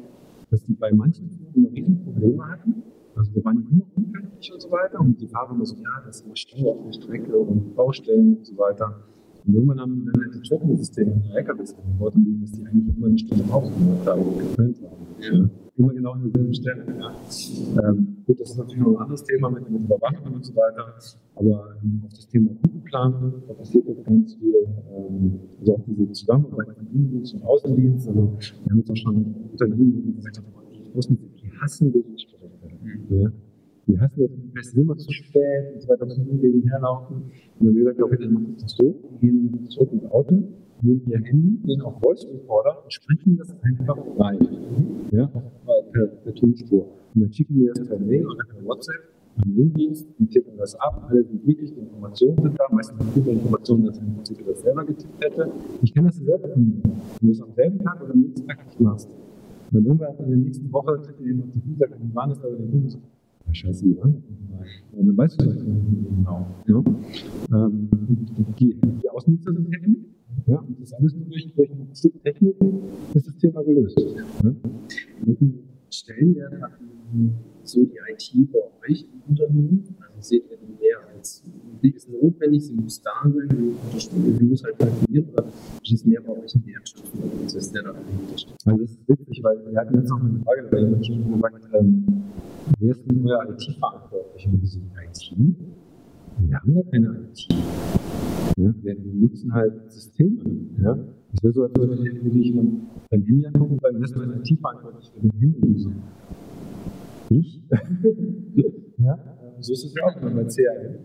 dass 0.51 0.62
die 0.62 0.75
bei 0.75 0.92
manchen 0.92 1.29
Firmen 1.31 1.73
riesen 1.73 2.05
Probleme 2.05 2.47
hatten. 2.49 2.83
Also 3.16 3.35
wir 3.35 3.44
waren 3.44 3.66
immer 3.70 3.85
unpünktlich 3.97 4.53
und 4.53 4.61
so 4.61 4.70
weiter. 4.70 5.01
Und 5.01 5.20
die 5.20 5.27
Fahrer 5.27 5.55
immer 5.55 5.66
so, 5.66 5.77
ja, 5.77 6.03
das 6.07 6.16
ist 6.16 6.27
immer 6.27 6.37
Stau 6.37 6.70
auf 6.70 6.85
der 6.85 6.92
Strecke 6.92 7.37
und 7.37 7.75
Baustellen 7.75 8.38
und 8.38 8.47
so 8.47 8.57
weiter. 8.59 9.03
Und 9.47 9.55
irgendwann 9.55 9.81
haben 9.81 10.07
dann 10.07 10.23
halt 10.23 10.35
die 10.35 10.49
Tracking-Systeme 10.49 11.12
in 11.12 11.23
die 11.23 11.31
LKWs 11.31 11.75
eingebaut, 11.75 12.14
und 12.14 12.40
dass 12.40 12.53
die 12.53 12.66
eigentlich 12.66 12.97
immer 12.97 13.07
eine 13.09 13.18
Stunde 13.18 13.44
Pause 13.44 13.73
gemacht 13.73 14.07
haben 14.07 14.23
und 14.23 14.38
gefilmt 14.38 14.79
haben. 14.83 15.07
Ja. 15.20 15.63
Immer 15.76 15.92
genau 15.92 16.12
an 16.12 16.22
derselben 16.22 16.54
Stelle. 16.54 16.84
Ähm, 16.87 18.16
gut, 18.26 18.40
das 18.40 18.50
ist 18.50 18.58
natürlich 18.58 18.80
noch 18.80 18.92
ein 18.92 19.02
anderes 19.02 19.24
Thema 19.24 19.50
mit, 19.50 19.68
mit 19.68 19.82
Überwachung 19.82 20.34
und 20.34 20.44
so 20.44 20.54
weiter. 20.54 20.94
Aber 21.34 21.76
ähm, 21.82 22.02
auf 22.04 22.12
das 22.14 22.28
Thema 22.28 22.52
Routenplanung, 22.52 23.42
da 23.48 23.54
passiert 23.54 23.87
jetzt 23.88 24.04
ganz 24.04 24.34
viel. 24.34 24.54
Ähm, 24.96 25.40
also 25.58 25.74
auch 25.74 25.80
diese 25.84 26.12
Zusammenarbeit 26.12 26.76
von 26.76 26.87
Innendienst 26.92 27.34
und 27.34 27.42
Außendienst. 27.42 28.08
Also 28.08 28.20
wir 28.20 28.70
haben 28.70 28.78
jetzt 28.78 28.90
auch 28.90 28.96
schon 28.96 29.34
Unternehmen, 29.50 30.02
die 30.06 30.14
gesagt 30.14 30.38
haben, 30.38 30.46
die 31.42 31.50
hassen 31.60 31.92
Berichterstatter. 31.92 32.50
Mhm. 32.80 33.22
Ja. 33.22 33.32
Die 33.87 34.00
hassen 34.00 34.20
das, 34.20 34.30
wir 34.30 34.62
sind 34.62 34.82
immer 34.82 34.96
zu 34.96 35.10
spät 35.10 35.74
und 35.74 35.82
so 35.82 35.88
weiter, 35.88 36.06
müssen 36.06 36.26
irgendwie 36.26 36.70
herlaufen. 36.70 37.16
Und 37.16 37.32
dann 37.58 37.68
haben 37.68 37.74
wir 37.74 37.84
gesagt, 37.84 38.02
okay, 38.02 38.16
dann 38.20 38.32
machen 38.32 38.46
wir 38.54 38.62
das 38.62 38.72
so, 38.76 38.94
gehen 39.20 39.66
zurück 39.68 39.92
ins 39.92 40.04
Auto, 40.04 40.44
nehmen 40.82 41.02
ihr 41.06 41.20
Handy, 41.20 41.58
gehen 41.64 41.82
auf 41.82 42.00
Voice 42.00 42.26
Recorder 42.32 42.82
und 42.82 42.92
sprechen 42.92 43.37
das 43.37 43.54
einfach 43.62 43.98
rein. 44.18 44.38
Ja, 45.10 45.26
per, 45.92 46.06
per 46.06 46.34
Tonspur. 46.34 46.87
Und 47.14 47.22
dann 47.22 47.32
schicken 47.32 47.56
wir 47.56 47.72
das 47.72 47.87
per 47.87 47.98
Mail 47.98 48.26
oder 48.26 48.44
per 48.44 48.64
WhatsApp 48.64 49.14
an 49.37 49.54
den 49.54 49.72
Dienst, 49.74 50.06
die 50.18 50.26
tippen 50.26 50.56
das 50.56 50.74
ab, 50.76 51.08
alle 51.10 51.24
sind 51.24 51.46
wirklich, 51.46 51.72
die 51.74 51.80
Informationen 51.80 52.37
sind 52.40 52.58
da, 52.58 52.64
meistens 52.70 53.04
viele 53.14 53.32
Informationen, 53.32 53.87
dass 53.87 53.98
ein 53.98 54.14
Computer 54.14 54.44
das 54.46 54.60
selber 54.60 54.84
getippt 54.84 55.24
hätte. 55.24 55.50
Ich 55.82 55.92
kann 55.92 56.04
das 56.04 56.16
selber 56.16 56.52
tun. 56.52 56.80
Wenn 56.84 56.92
du 57.20 57.28
das 57.28 57.40
am 57.40 57.52
selben 57.52 57.78
Tag 57.80 58.00
oder 58.02 58.12
am 58.12 58.20
nächsten 58.20 58.46
Tag 58.46 58.64
nicht 58.64 58.80
machst. 58.80 59.10
Dann 59.72 59.84
irgendwann 59.84 60.16
in 60.18 60.28
der 60.28 60.37
nächsten 60.37 60.72
Woche 60.72 61.02
tritt 61.02 61.18
dir 61.18 61.26
jemand 61.26 61.52
zu 61.52 61.60
sagt, 61.78 61.94
wie 62.00 62.14
war 62.14 62.28
das 62.28 62.38
aber 62.38 62.56
der 62.56 62.66
Kunde 62.66 62.88
so, 62.88 62.98
ja, 63.46 63.54
scheiße, 63.54 63.88
ja. 63.88 64.02
Dann 64.92 65.16
weißt 65.16 65.40
du 65.40 65.46
das 65.46 65.64
genau. 65.64 66.46
Ja? 66.66 66.84
Ähm, 67.52 67.88
die, 68.58 68.74
die 68.74 69.10
Außennutzer 69.10 69.52
sind 69.52 69.72
happy. 69.72 70.13
Ja, 70.46 70.59
und 70.59 70.78
das 70.80 70.92
alles 70.92 71.14
nur 71.14 71.24
durch, 71.26 71.52
durch 71.54 71.70
ein 71.70 71.88
Stück 71.94 72.22
Technik 72.22 72.57
ist 73.14 73.26
das 73.26 73.37
Thema 73.38 73.62
gelöst. 73.62 73.98
Ja? 74.42 74.54
Welchen 75.24 75.59
Stellenwert 75.90 76.61
hat 76.61 76.72
so 77.62 77.85
die 77.85 77.96
IT 78.11 78.52
bei 78.52 78.59
euch 78.88 79.07
im 79.11 79.22
Unternehmen? 79.30 79.96
Also 80.00 80.20
seht 80.20 80.44
ihr 80.50 80.59
die 80.59 80.72
mehr 80.78 80.98
als, 81.14 81.42
die 81.83 81.90
ist 81.90 82.11
notwendig, 82.11 82.66
sie 82.66 82.74
muss 82.74 83.00
da 83.00 83.11
sein, 83.24 83.48
sie 83.98 84.44
muss 84.44 84.64
halt 84.64 84.76
funktionieren, 84.76 85.28
oder 85.33 85.46
ist 85.83 85.92
es 85.92 86.04
mehr 86.04 86.20
bei 86.20 86.33
euch 86.33 86.54
ein 86.54 86.66
Wertschöpfungsprozess, 86.66 87.72
der 87.72 87.83
da 87.85 87.92
dahinter 87.92 88.38
steht? 88.38 88.54
Also 88.66 88.80
das 88.80 88.90
ist 88.90 89.09
witzig, 89.09 89.42
weil 89.42 89.64
wir 89.66 89.80
hatten 89.80 89.94
jetzt 89.94 90.11
noch 90.11 90.20
eine 90.20 90.40
Frage, 90.40 90.68
weil 90.70 90.85
jemand 90.85 91.07
schon 91.07 91.33
gesagt 91.33 91.68
ähm, 91.72 92.07
wer 92.80 92.90
ist 92.90 93.11
denn 93.11 93.26
euer 93.26 93.48
IT-Verantwortliche? 93.48 94.48
Und 94.50 94.61
wir 94.61 94.68
sind 94.68 94.90
IT? 94.92 95.84
Wir 96.38 96.61
haben 96.61 96.77
ja 96.77 96.83
keine 96.90 97.29
IT. 97.31 97.47
Ja, 98.57 98.73
wir 98.83 98.97
nutzen 99.14 99.53
halt 99.53 99.92
Systeme. 99.92 100.38
Ja? 100.83 100.99
Das 101.33 101.42
wäre 101.42 101.53
so, 101.53 101.62
als 101.64 101.75
würde 101.75 102.38
ich 102.38 102.55
beim 102.55 102.83
Handy 103.11 103.47
angucken 103.47 103.73
und 103.73 103.81
sagen, 103.81 103.97
wer 103.99 104.05
ist 104.05 104.16
mein 104.16 104.40
IT-Verantwortlich 104.40 105.11
für 105.11 105.20
den 105.20 105.33
Handy? 105.40 105.88
Ich? 107.31 107.62
ja, 108.99 109.18
so 109.61 109.73
ist 109.73 109.85
es 109.85 109.94
ja 109.94 110.05
auch 110.05 110.20
bei 110.20 110.44
CRM. 110.44 110.99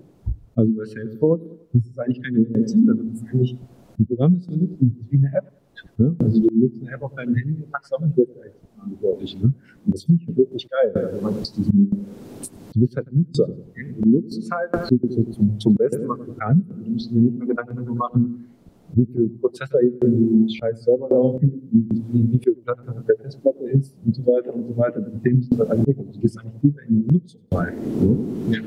Also 0.56 0.74
bei 0.74 0.86
Salesforce, 0.86 1.42
das 1.74 1.86
ist 1.86 2.00
eigentlich 2.00 2.22
keine 2.22 2.40
IT, 2.40 2.50
das 2.54 2.74
ist 2.74 3.24
eigentlich 3.32 3.58
ein 3.98 4.06
Programm, 4.06 4.36
das 4.36 4.50
wir 4.50 4.58
nutzen, 4.58 4.96
das 4.96 5.06
ist 5.06 5.12
wie 5.12 5.18
eine 5.18 5.36
App. 5.36 5.52
Ja? 5.98 6.16
Also 6.20 6.42
du 6.42 6.56
nutzt 6.56 6.82
eine 6.82 6.92
App 6.92 7.02
auf 7.02 7.16
deinem 7.16 7.36
Handy 7.36 7.64
und 7.64 7.72
sagst 7.72 7.94
auch 7.94 8.02
nicht, 8.02 8.18
der 8.18 8.26
IT-Verantwortlich. 8.26 9.42
Ne? 9.42 9.54
Und 9.86 9.96
das 9.96 10.04
finde 10.04 10.22
ich 10.22 10.38
wirklich 10.38 10.70
geil, 10.70 10.92
also 10.94 11.22
man 11.22 11.34
aus 11.36 11.54
diesem 11.54 11.90
Du 12.74 12.82
bist 12.82 12.96
halt 12.96 13.12
Nutzer. 13.12 13.48
Du 14.00 14.10
nutzt 14.10 14.38
es 14.38 14.50
halt 14.52 14.86
zum, 14.86 15.60
zum 15.60 15.76
Besten, 15.76 16.08
was 16.08 16.20
du 16.20 16.34
kannst. 16.34 16.70
Du 16.70 16.92
musst 16.92 17.12
dir 17.12 17.20
nicht 17.20 17.38
mehr 17.38 17.48
Gedanken 17.48 17.76
darüber 17.76 17.96
machen, 17.96 18.46
wie 18.94 19.06
viel 19.06 19.30
Prozessor 19.42 19.82
jetzt 19.82 20.04
in 20.04 20.12
den 20.12 20.50
scheiß 20.50 20.84
Server 20.84 21.10
laufen, 21.10 21.62
wie, 21.72 22.32
wie 22.32 22.40
viel 22.40 22.56
Platz 22.56 22.80
auf 22.88 23.06
der 23.06 23.18
Festplatte 23.18 23.66
ist 23.66 23.96
und 24.06 24.16
so 24.16 24.26
weiter 24.26 24.54
und 24.54 24.68
so 24.68 24.78
weiter. 24.78 25.02
Die 25.02 25.20
Themen 25.20 25.42
sind 25.42 25.60
halt 25.60 25.70
alle 25.70 25.88
weg. 25.88 25.98
du 25.98 26.20
gehst 26.20 26.40
eigentlich 26.40 26.64
lieber 26.64 26.82
in 26.88 27.08
die 27.08 27.14
Nutzung 27.14 27.42
rein. 27.52 27.74
Ja. 28.50 28.60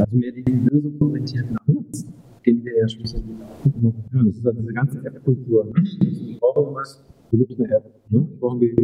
Also 0.00 0.16
mehr 0.16 0.32
die 0.32 0.52
lösungsorientierten 0.70 1.56
Ansatz, 1.66 2.06
den 2.46 2.64
wir 2.64 2.78
ja 2.78 2.88
schlussendlich 2.88 3.36
auch. 3.42 3.94
Das 4.12 4.36
ist 4.36 4.44
halt 4.44 4.58
diese 4.58 4.72
ganze 4.72 4.98
App-Kultur. 5.04 5.72
Ich 6.00 6.38
brauche 6.40 6.60
irgendwas, 6.60 7.04
hier 7.30 7.38
gibt 7.38 7.52
es 7.52 7.58
eine 7.58 7.74
App. 7.74 7.84
Ne? 8.10 8.26
Ich 8.32 8.40
brauche 8.40 8.58
Bild, 8.58 8.78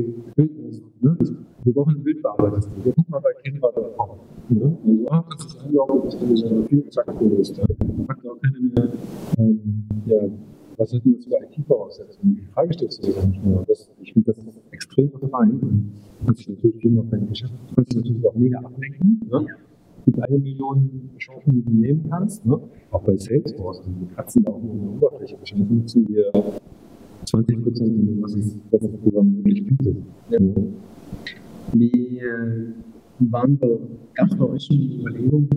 ne? 1.00 1.18
Wir 1.64 1.72
brauchen 1.72 1.96
ein 1.96 2.02
Bildbearbeiter. 2.02 2.60
Wir 2.82 2.92
gucken 2.92 3.10
mal 3.10 3.20
bei 3.20 3.32
Canva.com. 3.42 4.18
Ne? 4.54 4.78
Also, 4.86 5.08
ah, 5.08 5.24
kannst 5.28 5.44
du 5.44 5.54
das 5.54 5.64
einloggen, 5.64 6.02
das 6.04 6.14
ist 6.14 6.44
dann 6.44 6.68
viel 6.68 6.90
zack 6.90 7.18
gelöst. 7.18 7.56
Ja? 7.56 7.64
Macht 8.06 8.26
auch 8.26 8.40
keine 8.40 8.60
mehr. 8.60 8.92
Ähm, 9.38 9.84
ja, 10.06 10.16
was 10.76 10.90
sind 10.90 11.02
das 11.06 11.24
für 11.24 11.34
IT-Voraussetzungen? 11.34 12.36
Die 12.36 12.46
Frage 12.52 12.72
stellst 12.74 13.02
du 13.02 13.08
dir 13.08 13.14
gar 13.14 13.26
nicht 13.26 13.44
mehr. 13.44 13.64
Das, 13.66 13.90
ich 14.00 14.12
finde, 14.12 14.32
das 14.32 14.38
ist 14.44 14.60
extrem. 14.70 15.10
Du 15.10 15.28
kannst 16.26 16.40
dich 16.40 16.48
natürlich 16.48 16.76
viel 16.80 16.98
auf 16.98 17.06
dein 17.10 17.28
Geschäft, 17.28 17.52
du 17.68 17.74
kannst 17.74 17.92
dich 17.92 18.00
natürlich 18.00 18.26
auch 18.26 18.34
mega 18.34 18.58
ablenken. 18.58 19.20
Ne? 19.30 19.46
Es 19.98 20.04
gibt 20.06 20.20
eine 20.20 20.38
Million 20.38 21.10
Chancen, 21.18 21.52
die 21.52 21.62
du 21.62 21.72
nehmen 21.72 22.06
kannst. 22.10 22.44
Ne? 22.44 22.60
Auch 22.90 23.02
bei 23.02 23.16
Salesforce, 23.16 23.80
also 23.80 23.90
die 23.90 24.14
kratzen 24.14 24.44
da 24.44 24.52
auch 24.52 24.62
nur 24.62 24.74
in 24.74 24.80
der 24.80 24.90
Oberfläche. 24.90 25.38
Wahrscheinlich 25.38 25.70
nutzen 25.70 26.08
wir 26.08 26.30
20 27.24 27.62
Prozent, 27.62 28.22
was, 28.22 28.32
das 28.70 28.88
Programm 29.02 29.36
wirklich 29.36 29.66
bietet. 29.66 29.96
Ja. 30.30 30.38
Wie 31.72 32.20
waren 33.18 33.58
gab 34.14 34.30
es 34.30 34.36
bei 34.36 34.44
euch 34.44 34.64
schon 34.64 34.76
die 34.76 35.00
Überlegung, 35.00 35.48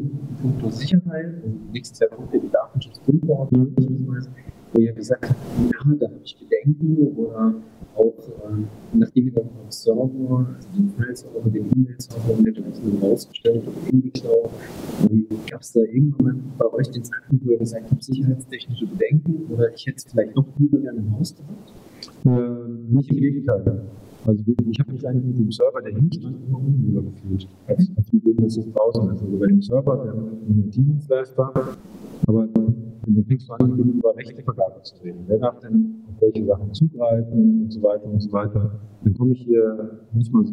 Punkt 0.41 0.73
Sicherheit, 0.73 1.35
also 1.43 1.57
nächstes 1.71 1.99
Jahr 1.99 2.09
kommt 2.09 2.33
ja 2.33 2.39
die 2.39 2.49
Datenschutzgrundverordnung 2.49 3.73
beispielsweise, 3.73 4.29
wo 4.73 4.81
ihr 4.81 4.93
gesagt 4.93 5.29
habt, 5.29 5.39
ja, 5.71 5.95
da 5.99 6.05
habe 6.07 6.19
ich 6.23 6.37
Bedenken 6.37 6.97
oder 6.97 7.55
auch 7.95 8.13
äh, 8.27 8.63
nachdem 8.93 9.25
ihr 9.25 9.33
dann 9.33 9.49
auf 9.65 9.71
Server, 9.71 10.47
also 10.55 10.69
den 10.77 10.89
File-Server, 10.89 11.49
den 11.49 11.65
E-Mail-Server 11.75 12.37
und 12.37 12.45
dergleichen 12.45 12.99
rausgestellt 13.01 13.63
habt, 13.65 13.91
in 13.91 14.01
die 14.03 14.11
Cloud, 14.11 14.49
ähm, 15.09 15.27
gab 15.49 15.61
es 15.61 15.71
da 15.73 15.79
irgendwann 15.79 16.43
bei 16.57 16.65
euch 16.73 16.91
den 16.91 17.03
Zeitpunkt, 17.03 17.45
wo 17.45 17.51
ihr 17.51 17.57
gesagt 17.57 17.89
habt, 17.89 18.03
sicherheitstechnische 18.03 18.85
Bedenken 18.85 19.51
oder 19.51 19.73
ich 19.73 19.85
hätte 19.87 19.97
es 19.97 20.03
vielleicht 20.03 20.35
noch 20.35 20.45
lieber 20.59 20.77
gerne 20.77 20.99
im 20.99 21.17
Haus 21.17 21.35
gehabt? 21.35 21.73
Äh, 22.25 22.93
nicht 22.93 23.09
im 23.09 23.17
Gegenteil. 23.17 23.81
Also 24.27 24.43
ich 24.45 24.79
habe 24.81 24.91
mich 24.91 25.07
eigentlich 25.07 25.25
mit 25.25 25.37
dem 25.37 25.51
Server, 25.51 25.81
der 25.81 25.95
hinstand, 25.95 26.35
immer 26.45 26.59
unwohler 26.59 27.01
gefühlt, 27.03 27.47
als, 27.65 27.89
als 27.95 28.11
mit 28.11 28.27
dem, 28.27 28.37
was 28.43 28.57
jetzt 28.57 28.75
draußen 28.75 29.09
ist. 29.13 29.23
Also 29.23 29.37
bei 29.37 29.47
dem 29.47 29.61
Server, 29.61 30.03
der 30.03 30.13
ein 30.13 30.69
Dienstleister, 30.69 31.53
aber 32.27 32.47
dann 32.47 33.23
fängst 33.25 33.47
du 33.47 33.53
an, 33.53 33.79
über 33.79 34.13
Rechtevergabe 34.17 34.81
zu 34.83 35.01
reden. 35.01 35.23
Wer 35.27 35.39
darf 35.39 35.59
denn 35.59 36.03
auf 36.09 36.21
welche 36.21 36.45
Sachen 36.45 36.73
zugreifen 36.73 37.63
und 37.63 37.71
so 37.71 37.81
weiter 37.81 38.05
und 38.05 38.19
so 38.19 38.31
weiter. 38.33 38.81
Dann 39.05 39.13
komme 39.13 39.31
ich 39.31 39.43
hier, 39.43 40.01
manchmal 40.11 40.43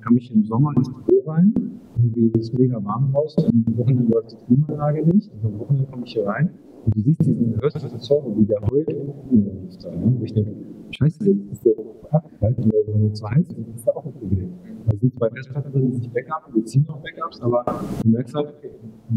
kann 0.00 0.16
ich 0.16 0.32
im 0.32 0.44
Sommer 0.44 0.70
ins 0.76 0.88
Büro 0.92 1.28
rein, 1.28 1.52
irgendwie 1.96 2.38
ist 2.38 2.52
es 2.52 2.52
mega 2.52 2.82
warm 2.84 3.10
draußen, 3.12 3.64
am 3.66 3.76
Wochenende 3.76 4.12
läuft 4.12 4.30
die 4.30 4.44
Klimaanlage 4.46 5.06
nicht, 5.06 5.32
und 5.32 5.44
am 5.44 5.58
Wochenende 5.58 5.90
komme 5.90 6.04
ich 6.06 6.12
hier 6.12 6.26
rein 6.26 6.50
und 6.86 6.96
du 6.96 7.00
siehst 7.00 7.26
diesen, 7.26 7.60
hörst 7.60 7.82
diesen 7.82 7.98
Server, 7.98 8.36
wie 8.36 8.44
der 8.44 8.60
heult 8.70 8.94
und 8.94 9.84
ne? 9.84 10.20
ich 10.22 10.32
denke, 10.32 10.54
scheiße, 10.94 11.18
das 11.18 11.52
ist 11.52 11.64
der 11.64 11.74
abgehalten, 12.10 12.70
weil 12.72 12.94
wenn 12.94 13.14
zu 13.14 13.28
heiß 13.28 13.48
ist, 13.48 13.58
ist 13.58 13.86
das 13.86 13.88
auch 13.88 14.06
ein 14.06 14.12
Problem. 14.12 14.50
Da 14.86 14.96
sind 14.96 15.14
zwei 15.18 15.30
Festplatten 15.30 15.72
drin, 15.72 15.90
die 15.90 15.96
sich 15.98 16.10
backupen, 16.10 16.54
die 16.54 16.64
ziehen 16.64 16.86
auch 16.88 17.00
Backups, 17.02 17.40
aber 17.40 17.64
du 18.02 18.08
merkst 18.10 18.34
halt, 18.34 18.54
okay, 18.56 18.70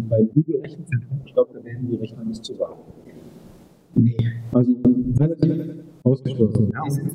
bei 0.10 0.24
Google 0.34 0.62
Rechenzentrum, 0.62 1.22
ich 1.26 1.34
glaube, 1.34 1.52
da 1.54 1.64
werden 1.64 1.88
die 1.88 1.96
Rechner 1.96 2.24
nicht 2.24 2.44
zu 2.44 2.56
sagen. 2.56 2.80
Nee. 3.96 4.16
Also 4.52 4.72
relativ 5.20 5.86
ausgeschlossen. 6.04 6.72
Ja, 6.74 6.82
die 6.86 6.92
sind 6.92 7.12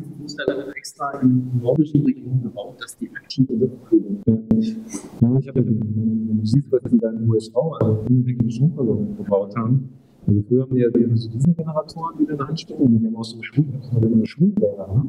dann 0.47 0.73
extra 0.73 1.21
in 1.21 1.51
nordischen 1.63 2.05
Regionen 2.05 2.43
gebaut, 2.43 2.75
dass 2.81 2.97
die 2.97 3.11
aktive 3.11 3.55
Luftführung. 3.55 4.23
Ja, 4.27 5.39
ich 5.39 5.49
habe, 5.49 5.67
wenn 5.67 6.39
du 6.39 6.47
siehst, 6.47 6.71
was 6.73 6.83
die 6.91 6.99
da 6.99 7.11
in 7.11 7.19
den 7.21 7.31
USA, 7.31 7.61
also 7.81 8.05
unabhängige 8.09 8.51
Stromversorgung 8.51 9.17
gebaut 9.17 9.57
haben, 9.57 9.91
also 10.27 10.43
früher 10.49 10.63
haben 10.63 10.75
die 10.75 10.81
ja 10.81 10.91
so 11.15 11.29
diese 11.31 11.53
Generatoren, 11.53 12.15
die 12.19 12.27
dann 12.27 12.41
anstecken, 12.41 12.83
und 12.83 12.99
die 12.99 13.07
haben 13.07 13.17
auch 13.17 13.25
so 13.25 13.43
Schwung, 13.43 13.67
also 13.95 14.25
Schwungräder. 14.25 14.89
Ne? 14.95 15.09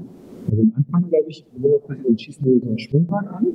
Also 0.49 0.61
am 0.61 0.73
Anfang, 0.75 1.09
glaube 1.09 1.29
ich, 1.29 1.45
und 1.53 2.21
schießen 2.21 2.45
wir 2.45 2.59
so 2.59 2.67
einen 2.67 2.79
Schwungrad 2.79 3.27
an 3.27 3.47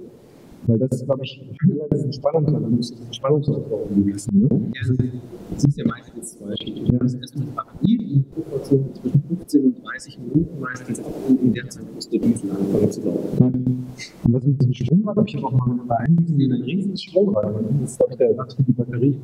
weil 0.68 0.79
das 0.79 1.05
glaube 1.05 1.25
ich, 1.25 1.40
schneller 1.61 1.88
diesen 1.92 2.12
Spannungsaufbau 2.12 3.12
Spannungsaufbau 3.12 3.88
wissen. 3.90 4.40
Ne? 4.40 4.49
Ja, 4.75 5.09
das 5.55 5.64
ist 5.64 5.79
ja 5.79 5.87
meistens 5.87 6.17
Beispiel. 6.20 6.85
Du 6.85 7.00
hast 7.00 7.14
erstmal 7.14 7.46
eine 7.46 7.52
Batterie, 7.52 7.98
die 7.98 8.24
Pufferzone 8.35 8.92
zwischen 8.94 9.22
15 9.28 9.64
und 9.64 9.85
30 9.85 10.18
Minuten 10.18 10.61
meistens 10.61 11.00
auch 11.00 11.14
in 11.28 11.52
der 11.52 11.68
Zeit 11.68 11.94
muss 11.94 12.09
der 12.09 12.20
Diesel 12.20 12.50
anfangen 12.50 12.90
zu 12.90 13.02
laufen. 13.02 13.87
Und 14.24 14.33
was 14.33 14.44
mit 14.44 14.61
diesem 14.61 14.74
Schwungrad, 14.74 15.16
habe 15.16 15.28
ich 15.28 15.44
auch 15.44 15.52
mal 15.52 15.78
bei 15.87 15.96
einem 15.96 16.16
gesehen, 16.16 16.52
ein 16.52 16.62
riesiges 16.62 17.02
Schwungrad. 17.04 17.54
Das 17.81 17.90
ist, 17.90 17.98
glaube 17.98 18.12
ich, 18.12 18.18
der 18.18 18.28
Ersatz 18.28 18.54
für 18.54 18.62
die 18.62 18.72
Batterie. 18.72 19.18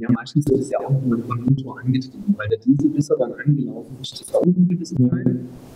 Ja, 0.00 0.10
meistens 0.10 0.44
wird 0.48 0.60
es 0.60 0.70
ja 0.70 0.80
auch 0.80 0.90
mit 0.90 1.30
einem 1.30 1.44
Motor 1.44 1.78
angetrieben, 1.78 2.34
weil 2.36 2.48
der 2.48 2.58
Diesel, 2.58 2.90
bis 2.90 3.10
er 3.10 3.18
dann 3.18 3.32
angelaufen 3.34 3.96
ist, 4.00 4.20
das 4.20 4.26
dauert 4.26 4.46
eine 4.46 4.66
gewisse 4.66 4.96
Zeit. 4.96 5.26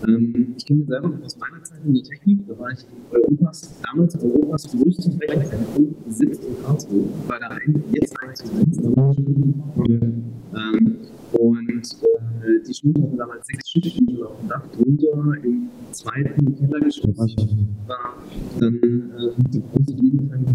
Ähm, 0.09 0.55
ich 0.57 0.67
kenne 0.67 0.85
selber 0.85 1.09
noch 1.09 1.25
aus 1.25 1.39
meiner 1.39 1.63
Zeit 1.63 1.79
in 1.85 1.95
der 1.95 2.03
Technik, 2.03 2.41
da 2.49 2.59
war 2.59 2.71
ich 2.73 2.81
in 2.81 3.17
Europas, 3.17 3.81
damals 3.83 4.17
Europas 4.17 4.69
größtes 4.73 5.21
Rechenzentrum, 5.21 5.95
sitzt 6.09 6.45
in 6.45 6.63
Karlsruhe, 6.65 7.05
weil 7.29 7.41
da 7.41 7.49
ein, 7.49 7.85
jetzt 7.93 8.15
sitzt. 8.35 8.53
Ähm, 10.55 10.97
und 11.33 11.83
äh, 12.43 12.63
die 12.67 12.75
Schule 12.75 13.03
hatte 13.03 13.17
damals 13.17 13.47
sechs 13.47 13.71
Schiffstiefel 13.71 14.25
auf 14.25 14.39
dem 14.41 14.49
Dach 14.49 14.63
drunter, 14.69 15.45
im 15.45 15.69
zweiten 15.91 16.55
Kellergeschoss 16.57 17.17
war 17.87 18.15
dann 18.61 18.75
äh, 18.75 19.33
der 19.53 19.61
große 19.61 19.95
Dieseltank, 19.95 20.49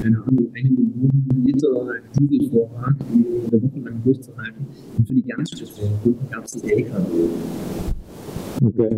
keine 0.00 0.22
Ahnung, 0.22 0.52
eine 0.54 0.70
Million 0.70 1.26
Liter 1.44 1.86
Dieselvorrat, 2.20 2.96
um 3.12 3.26
eine 3.50 3.62
Woche 3.62 3.80
lang 3.80 4.02
durchzuhalten. 4.04 4.66
Und 4.98 5.08
für 5.08 5.14
die 5.14 5.22
ganz 5.22 5.50
speziellen 5.50 5.92
gab 6.30 6.44
es 6.44 6.52
das 6.52 6.62
LKW. 6.62 7.28
Okay. 8.62 8.88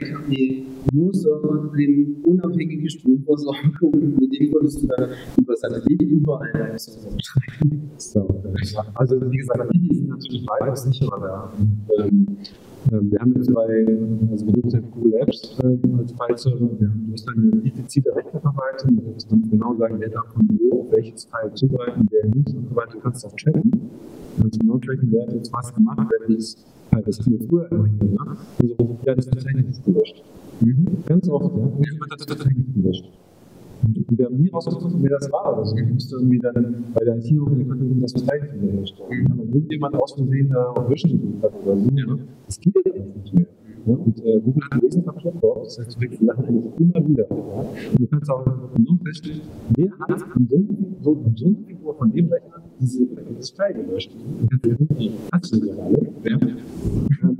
LKW, 0.00 0.62
nur 0.92 1.14
Server 1.14 1.70
drin, 1.72 2.16
unabhängige 2.24 2.88
Stromversorgung, 2.88 4.16
mit 4.18 4.32
dem 4.38 4.52
konntest 4.52 4.82
du 4.82 4.86
dann 4.86 5.10
über 5.38 5.56
Satellit 5.56 6.02
überall 6.02 6.50
deine 6.52 6.78
Server 6.78 7.10
betreiben. 7.10 7.90
So, 7.96 8.42
also 8.94 9.20
wie 9.30 9.36
gesagt, 9.36 9.70
die 9.74 9.94
sind 9.94 10.08
natürlich 10.08 10.46
weitaus 10.48 10.84
sicherer 10.84 11.20
da. 11.20 11.52
Ähm, 11.98 12.26
ähm, 12.92 13.10
wir 13.10 13.18
haben 13.18 13.34
jetzt 13.36 13.52
bei, 13.52 13.86
also 14.30 14.46
wir 14.46 14.56
nutzen 14.56 14.90
Google 14.92 15.14
Apps 15.14 15.58
äh, 15.62 15.98
als 15.98 16.12
File-Server, 16.12 16.70
wir 16.78 16.88
haben 16.88 17.14
du 17.14 17.32
eine 17.32 17.62
diffizile 17.62 18.14
Rechnerverwaltung, 18.14 18.96
du 18.96 19.02
kannst 19.10 19.50
genau 19.50 19.74
sagen, 19.76 19.96
wer 19.98 20.08
darf 20.08 20.32
von 20.32 20.48
wo 20.60 20.82
auf 20.82 20.92
welches 20.92 21.24
File 21.24 21.52
zugreifen, 21.54 22.08
wer 22.10 22.24
nicht 22.26 22.54
und 22.54 22.68
so 22.68 22.76
weiter, 22.76 22.92
du 22.92 23.00
kannst 23.00 23.26
auch 23.26 23.34
tracken. 23.36 23.70
Du 24.36 24.42
kannst 24.42 24.60
genau 24.60 24.78
tracken, 24.78 25.08
wer 25.10 25.26
hat 25.26 25.34
jetzt 25.34 25.52
was 25.52 25.74
gemacht, 25.74 26.08
wer 26.08 26.36
ist 26.36 26.64
halt, 26.92 27.06
das 27.08 27.18
hatten 27.18 27.38
wir 27.38 27.48
früher 27.48 27.72
immer 27.72 27.86
hier, 27.86 28.08
ne? 28.08 28.18
Also, 28.62 28.98
ja, 29.04 29.14
das 29.14 29.26
ist 29.26 29.32
tatsächlich 29.32 29.66
nicht 29.66 29.84
gelöscht. 29.84 30.22
Mhm. 30.60 30.86
Ganz 31.06 31.28
oft, 31.28 31.56
ja. 31.56 31.78
Wird 31.78 32.12
das 32.12 32.26
tatsächlich 32.26 32.66
gelöscht. 32.74 33.10
Und 33.82 34.18
wir 34.18 34.26
haben 34.26 34.36
nie 34.36 34.48
rausgefunden, 34.48 35.02
wer 35.02 35.18
das 35.18 35.30
war. 35.30 35.56
Also 35.56 35.76
ich 35.76 35.88
musste 35.88 36.16
irgendwie 36.16 36.38
dann 36.38 36.84
bei 36.94 37.04
der 37.04 37.16
IT 37.16 37.30
noch 37.30 37.48
das 38.00 38.12
Verteidigen 38.12 38.62
wiederherstellen. 38.62 39.22
Mhm. 39.22 39.38
Wenn 39.38 39.48
irgendjemand 39.48 39.94
aus 39.94 40.14
Versehen 40.14 40.50
da 40.50 40.70
auf 40.70 40.88
Löschen 40.88 41.10
gedrückt 41.10 41.42
hat 41.44 41.52
oder 41.64 41.76
so, 41.76 41.90
ne? 41.90 42.18
das 42.46 42.60
geht 42.60 42.74
ja 42.74 42.92
nicht 42.92 43.34
mehr. 43.34 43.46
Ja, 43.86 43.94
und 43.94 44.22
äh, 44.22 44.40
Google 44.40 44.62
hat 44.70 44.82
Wesentlicher 44.82 45.12
Plattform, 45.12 45.62
das 45.62 45.78
heißt, 45.78 45.96
die 46.00 46.26
Sachen 46.26 46.44
eigentlich 46.44 46.80
immer 46.80 47.08
wieder. 47.08 47.26
Ja? 47.30 47.36
Und 47.92 48.00
du 48.00 48.06
kannst 48.08 48.30
auch 48.30 48.44
genau 48.44 48.98
feststellen, 49.04 49.40
wer 49.76 49.90
hat 50.00 50.22
am 50.34 50.48
so, 51.00 51.16
am 51.24 51.64
Figur 51.64 51.94
von 51.96 52.12
dem 52.12 52.28
Rechner 52.28 52.62
diese, 52.80 53.06
dieses 53.06 53.54
Teil 53.54 53.74
gelöscht. 53.74 54.10
Und 54.14 54.50
kannst 55.30 55.52
du 55.52 55.56
die 55.56 55.62
du 55.62 55.68
ja 55.68 55.84
alle. 55.84 56.12
Ja? 56.24 56.38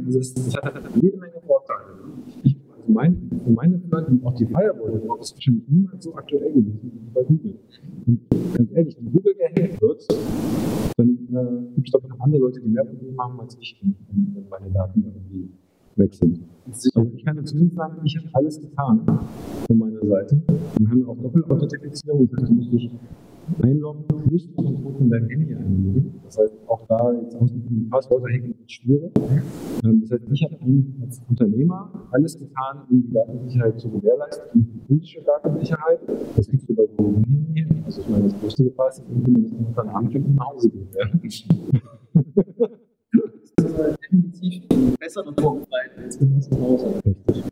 Das, 0.09 0.35
hat 0.57 0.83
jede 1.01 1.16
Menge 1.18 1.40
Vorteile. 1.46 1.94
Ich, 2.42 2.57
also 2.70 2.92
mein, 2.92 3.31
für 3.44 3.51
meine 3.51 3.79
Gedanken, 3.79 4.24
auch 4.24 4.35
die 4.35 4.46
Firewall, 4.46 5.01
das 5.18 5.31
ist 5.31 5.37
wahrscheinlich 5.37 5.68
niemals 5.68 6.05
so 6.05 6.14
aktuell 6.14 6.53
gewesen 6.53 6.81
wie 6.83 7.11
bei 7.12 7.22
Google. 7.22 7.55
Und 8.07 8.20
ganz 8.55 8.72
ehrlich, 8.72 8.96
wenn 8.98 9.12
Google 9.12 9.35
gehackt 9.35 9.83
wird, 9.83 10.07
dann 10.96 11.09
äh, 11.09 11.74
gibt 11.74 11.88
es 11.88 11.92
doch 11.92 12.09
noch 12.09 12.20
andere 12.20 12.40
Leute, 12.40 12.61
die 12.61 12.68
mehr 12.68 12.85
Probleme 12.85 13.16
haben 13.18 13.40
als 13.40 13.57
ich, 13.61 13.81
wenn 13.83 14.48
meine 14.48 14.70
Daten 14.70 15.05
irgendwie 15.05 15.51
weg 15.96 16.14
sind. 16.14 16.40
Ich 16.70 17.24
kann 17.24 17.42
zumindest 17.46 17.76
sagen, 17.76 17.96
ich 18.04 18.18
habe 18.18 18.28
alles 18.35 18.61
getan 18.61 19.00
von 19.66 19.78
meiner 19.78 20.04
Seite. 20.04 20.42
Wir 20.78 20.90
haben 20.90 21.09
auch 21.09 21.16
Doppelauthentifizierung, 21.16 22.28
das 22.28 22.42
heißt, 22.42 22.50
du 22.50 22.54
musst 22.57 22.72
dich 22.72 22.90
einloggen, 23.62 24.04
plus 24.07 24.50
noch 24.54 24.66
ein 24.66 24.83
Code 24.83 25.09
deinem 25.09 25.31
Handy 25.31 25.54
einloggen. 25.54 26.20
Das 26.24 26.37
heißt, 26.38 26.52
auch 26.66 26.87
da 26.87 27.11
jetzt 27.12 27.38
die 27.40 27.88
Passwörter 27.90 28.28
hängen 28.28 28.54
ist 28.61 28.72
schwierig. 28.72 29.11
Ähm, 29.83 30.02
das 30.02 30.11
heißt, 30.11 30.24
ich 30.31 30.44
habe 30.44 30.59
als 31.02 31.22
Unternehmer 31.26 31.90
alles 32.11 32.38
getan, 32.38 32.83
um 32.90 33.02
die 33.02 33.12
Datensicherheit 33.12 33.81
zu 33.81 33.90
gewährleisten, 33.90 34.50
die 34.54 34.81
physische 34.87 35.22
Datensicherheit. 35.22 36.00
Das 36.37 36.48
kriegst 36.48 36.68
du 36.68 36.74
bei 36.74 36.85
so 36.98 37.14
hier. 37.54 37.66
Also 37.87 38.02
ich 38.02 38.09
meine, 38.11 38.24
das 38.24 38.38
größte 38.40 38.64
Gefahr 38.64 38.88
ist, 38.88 39.02
wenn 39.09 39.24
du 39.24 39.57
unter 39.66 39.83
einem 39.83 39.96
Abend 39.96 40.37
nach 40.37 40.50
Hause 40.50 40.70
gehen. 43.68 43.78
Ja. 43.78 43.96
definitiv 43.96 44.68
besser 44.98 45.24
vorbereitet 45.24 45.98
als 46.04 46.20
wenn 46.20 46.31
man 46.31 46.42
zu 46.42 46.61
Hause 46.61 47.02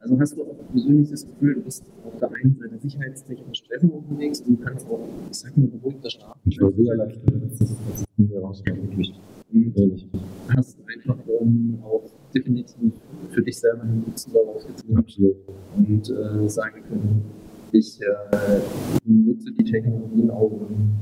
Also 0.00 0.20
hast 0.20 0.36
du 0.36 0.42
auch 0.42 0.70
persönlich 0.72 1.10
das 1.10 1.26
Gefühl, 1.26 1.54
du 1.54 1.60
bist 1.62 1.84
auf 2.04 2.18
der 2.18 2.30
einen 2.32 2.56
Seite 2.56 2.78
sicherheitstechnisch 2.78 3.62
besser 3.68 3.92
unterwegs 3.92 4.40
und 4.40 4.58
du 4.58 4.64
kannst 4.64 4.86
auch, 4.88 5.00
ich 5.30 5.36
sag 5.36 5.56
mal, 5.56 5.66
beruhigter 5.66 6.10
schlafen. 6.10 6.40
Ich 6.44 6.60
war 6.60 6.72
sehr 6.72 6.92
erleichtert, 6.92 7.42
dass 7.42 7.58
das 7.58 8.04
mir 8.16 8.40
rauskommt, 8.40 8.82
wirklich. 8.82 9.12
Ehrlich. 9.52 10.08
Du 10.12 10.18
hast 10.56 10.78
einfach 10.86 11.16
um, 11.26 11.78
auch 11.82 12.10
definitiv 12.34 12.92
für 13.30 13.42
dich 13.42 13.58
selber 13.58 13.82
einen 13.82 14.04
Nutzen 14.06 14.32
daraus 14.32 14.66
gezogen. 14.66 14.96
Absolut. 14.96 15.36
Und 15.76 16.10
äh, 16.10 16.48
sagen 16.48 16.82
können, 16.88 17.24
ich 17.72 18.00
äh, 18.00 18.60
nutze 19.04 19.52
die 19.52 19.64
Technologien 19.64 20.30
auch, 20.30 20.50
um 20.50 20.96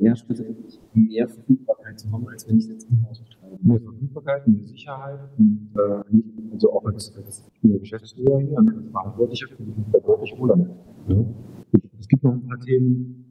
ja, 0.00 0.16
schlussendlich 0.16 0.80
mehr 0.92 1.28
Verfügbarkeit 1.28 2.00
zu 2.00 2.10
haben, 2.10 2.26
als 2.28 2.48
wenn 2.48 2.58
ich 2.58 2.64
es 2.64 2.70
jetzt 2.70 2.88
im 2.90 3.06
Haus. 3.08 3.22
Mehr 3.66 3.80
Verfügbarkeit, 3.80 4.46
mehr 4.46 4.62
Sicherheit 4.62 5.20
und 5.38 5.70
äh, 5.74 6.52
also 6.52 6.72
auch 6.72 6.84
als, 6.84 7.16
als 7.16 7.50
Geschäftsführer 7.62 8.40
hier, 8.40 8.58
als 8.58 8.70
Verantwortlicher 8.90 9.48
fühle 9.56 9.70
ich 9.70 9.76
mich 9.78 9.86
da 9.90 10.00
deutlich 10.00 10.38
wohler 10.38 10.56
mit. 10.56 10.68
Ja. 11.08 11.24
Es 11.98 12.06
gibt 12.06 12.22
noch 12.22 12.32
ein 12.32 12.46
paar 12.46 12.60
Themen, 12.60 13.24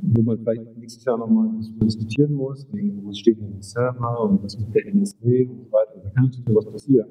wo 0.00 0.22
man 0.22 0.38
vielleicht 0.38 0.76
nächstes 0.78 1.04
Jahr 1.04 1.18
nochmal 1.18 1.50
diskutieren 1.82 2.32
muss, 2.32 2.66
wegen, 2.72 3.04
wo 3.04 3.12
steht 3.12 3.38
denn 3.38 3.52
der 3.52 3.62
Server 3.62 4.22
und 4.22 4.42
was 4.42 4.58
mit 4.58 4.74
der 4.74 4.94
NSA 4.94 5.16
und 5.22 5.64
so 5.64 5.72
weiter. 5.72 6.00
Da 6.02 6.10
kann 6.10 6.24
natürlich 6.24 6.56
was 6.56 6.66
passieren. 6.66 7.08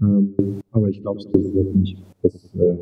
Ähm, 0.00 0.34
aber 0.72 0.88
ich 0.88 1.00
glaube, 1.00 1.20
es 1.20 1.26
wird 1.32 1.74
nicht, 1.74 2.02
dass 2.22 2.34
äh, 2.54 2.76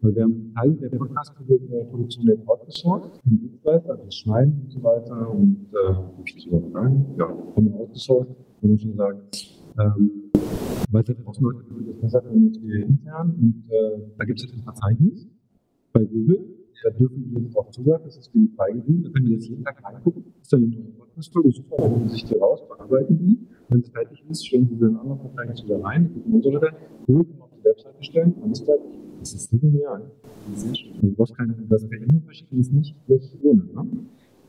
Weil 0.00 0.14
wir 0.14 0.22
haben 0.22 0.52
Teile 0.54 0.74
der 0.74 0.90
Podcast-Produktion 0.90 2.30
outgesourced, 2.46 3.20
den 3.24 3.40
Dienstleister, 3.40 3.90
also 3.90 4.04
das 4.04 4.14
Schneiden 4.14 4.60
und 4.62 4.72
so 4.72 4.82
weiter 4.82 5.30
und 5.30 5.66
äh, 5.72 5.92
ja, 7.18 7.28
haben 7.28 7.64
wir 7.64 7.74
outgesourced, 7.74 8.36
wo 8.60 8.68
man 8.68 8.78
schon 8.78 8.94
sagt, 8.94 9.60
ähm, 9.76 10.30
weil 10.92 11.02
es 11.02 11.08
halt 11.08 11.26
draußen 11.26 11.44
Leute 11.44 11.64
gibt, 11.64 11.88
das 11.88 11.96
besser 12.00 12.20
können 12.20 12.46
als 12.46 12.62
wir 12.62 12.86
intern 12.86 13.34
und 13.40 13.64
äh, 13.70 13.98
da 14.16 14.24
gibt 14.24 14.38
es 14.38 14.44
jetzt 14.44 14.54
ein 14.54 14.62
Verzeichnis 14.62 15.28
bei 15.92 16.04
Google, 16.04 16.46
da 16.84 16.90
dürfen 16.90 17.24
die 17.24 17.34
jetzt 17.34 17.56
drauf 17.56 17.70
zugreifen, 17.70 18.04
das 18.04 18.18
ist 18.18 18.32
denen 18.32 18.50
freigegeben, 18.50 19.02
da 19.02 19.10
können 19.10 19.26
die 19.26 19.32
jetzt 19.32 19.48
jeden 19.48 19.64
Tag 19.64 19.82
reingucken, 19.84 20.24
ist 20.40 20.52
dann 20.52 20.62
eine 20.62 20.76
neue 20.76 20.92
Podcast-Folge, 20.92 21.50
super, 21.50 21.76
dann 21.76 21.90
holen 21.90 22.08
sich 22.08 22.24
die 22.24 22.36
raus, 22.36 22.62
bearbeiten 22.68 23.18
die, 23.18 23.48
wenn 23.68 23.80
es 23.80 23.88
fertig 23.88 24.24
ist, 24.30 24.46
stellen 24.46 24.68
sie 24.68 24.78
dann 24.78 24.96
anderen 24.96 25.18
Verzeichnis 25.18 25.64
wieder 25.64 25.82
rein, 25.82 26.14
gucken 26.14 26.34
und 26.34 26.44
so 26.44 26.52
weiter, 26.52 26.70
Google 27.04 27.24
kann 27.24 27.42
auf 27.42 27.50
die 27.58 27.64
Webseite 27.64 28.04
stellen, 28.04 28.34
alles 28.44 28.60
fertig. 28.60 29.07
Das 29.20 29.34
ist 29.34 29.50
so 29.50 29.58
genial. 29.58 30.10
Sehr 30.54 30.74
schön. 30.74 30.92
Also, 31.02 31.18
was 31.18 31.34
kann 31.34 31.66
das 31.68 31.86
per 31.88 31.98
E-Mail 31.98 32.22
verschicken, 32.24 32.60
ist 32.60 32.72
nicht 32.72 32.96
schlecht 33.04 33.36
ohne. 33.42 33.64
Ne? 33.64 33.86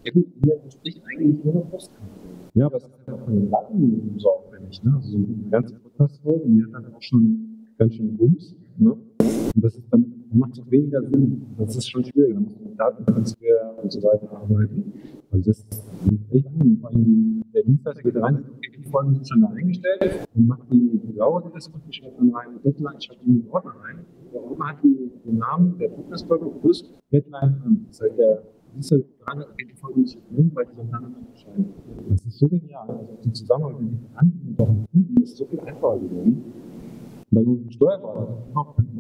Ja 0.05 0.13
gut, 0.13 0.28
ihr 0.45 0.61
entspricht 0.63 1.01
eigentlich 1.05 1.43
nur 1.43 1.55
noch 1.55 1.70
Postkarte. 1.70 2.05
Ja, 2.53 2.67
aber 2.67 2.78
es 2.78 2.84
ist 2.84 2.93
halt 3.05 3.20
auch 3.20 3.26
von 3.26 3.34
den 3.34 3.49
Daten 3.49 4.13
so 4.17 4.30
aufwendig. 4.30 4.84
Ne? 4.84 4.93
Also 4.95 5.09
so 5.09 5.17
eine 5.17 5.49
ganze 5.49 5.76
Podcast-Folge, 5.76 6.45
die 6.47 6.63
hat 6.63 6.74
dann 6.74 6.93
auch 6.93 7.01
schon 7.01 7.67
ganz 7.78 7.95
schön 7.95 8.15
Bums. 8.15 8.55
Ne? 8.78 8.91
Und 8.91 9.63
das 9.63 9.76
ist 9.76 9.88
dann, 9.91 10.05
macht 10.32 10.53
es 10.53 10.59
auch 10.59 10.72
weniger 10.72 11.01
Sinn. 11.01 11.45
Das 11.57 11.76
ist 11.76 11.89
schon 11.89 12.03
schwierig. 12.03 12.34
Da 12.34 12.39
muss 12.39 12.55
man 12.55 12.70
mit 12.70 12.80
Datentransfer 12.80 13.84
und 13.84 13.91
so 13.91 14.03
weiter 14.03 14.32
arbeiten. 14.32 14.93
Also 15.32 15.49
das 15.49 15.59
ist 15.59 15.84
echt 16.32 16.47
angenehm. 16.47 17.43
Der 17.53 17.63
Dienstleister 17.63 18.03
geht 18.03 18.15
rein, 18.15 18.45
die 18.78 18.89
Folgen 18.89 19.13
sind 19.15 19.28
schon 19.28 19.41
da 19.41 19.47
eingestellt 19.47 20.28
und 20.36 20.47
macht 20.47 20.72
die, 20.72 20.99
Dauer, 21.17 21.43
die 21.43 21.53
das 21.53 21.70
die 21.88 21.93
schreibt 21.93 22.17
dann 22.17 22.30
rein, 22.30 22.47
Deadline, 22.63 23.01
schreibt 23.01 23.22
die 23.26 23.30
in 23.30 23.41
den 23.41 23.51
Ordner 23.51 23.74
rein. 23.84 24.05
Ordner 24.38 24.67
hat 24.69 24.84
die, 24.84 25.11
den 25.25 25.38
Namen 25.38 25.77
der 25.77 25.89
Podcast-Folge 25.89 26.45
plus 26.61 26.93
Deadline 27.11 27.61
an. 27.65 27.86
Das 27.88 27.99
der 27.99 28.43
Dienstleister 28.73 29.07
dran, 29.25 29.41
okay, 29.41 29.65
die 29.69 29.75
Folge 29.75 30.01
ich 30.01 30.17
nehmen, 30.30 30.51
weil 30.53 30.65
die 30.65 30.91
dann 30.91 31.15
entscheiden. 31.27 31.73
Das 32.09 32.25
ist 32.25 32.38
so 32.38 32.47
genial. 32.47 32.89
Also 32.89 33.17
die 33.23 33.34
Zusammenarbeit 33.34 33.82
mit 33.82 33.91
den 33.91 34.41
und 34.47 34.59
auch 34.61 34.91
Kunden 34.91 35.23
ist 35.23 35.38
so 35.38 35.45
viel 35.45 35.59
einfacher 35.59 35.99
geworden. 35.99 36.43
Weil 37.32 37.45
du 37.45 37.51
einen 37.57 37.71
Steuerberater 37.71 38.39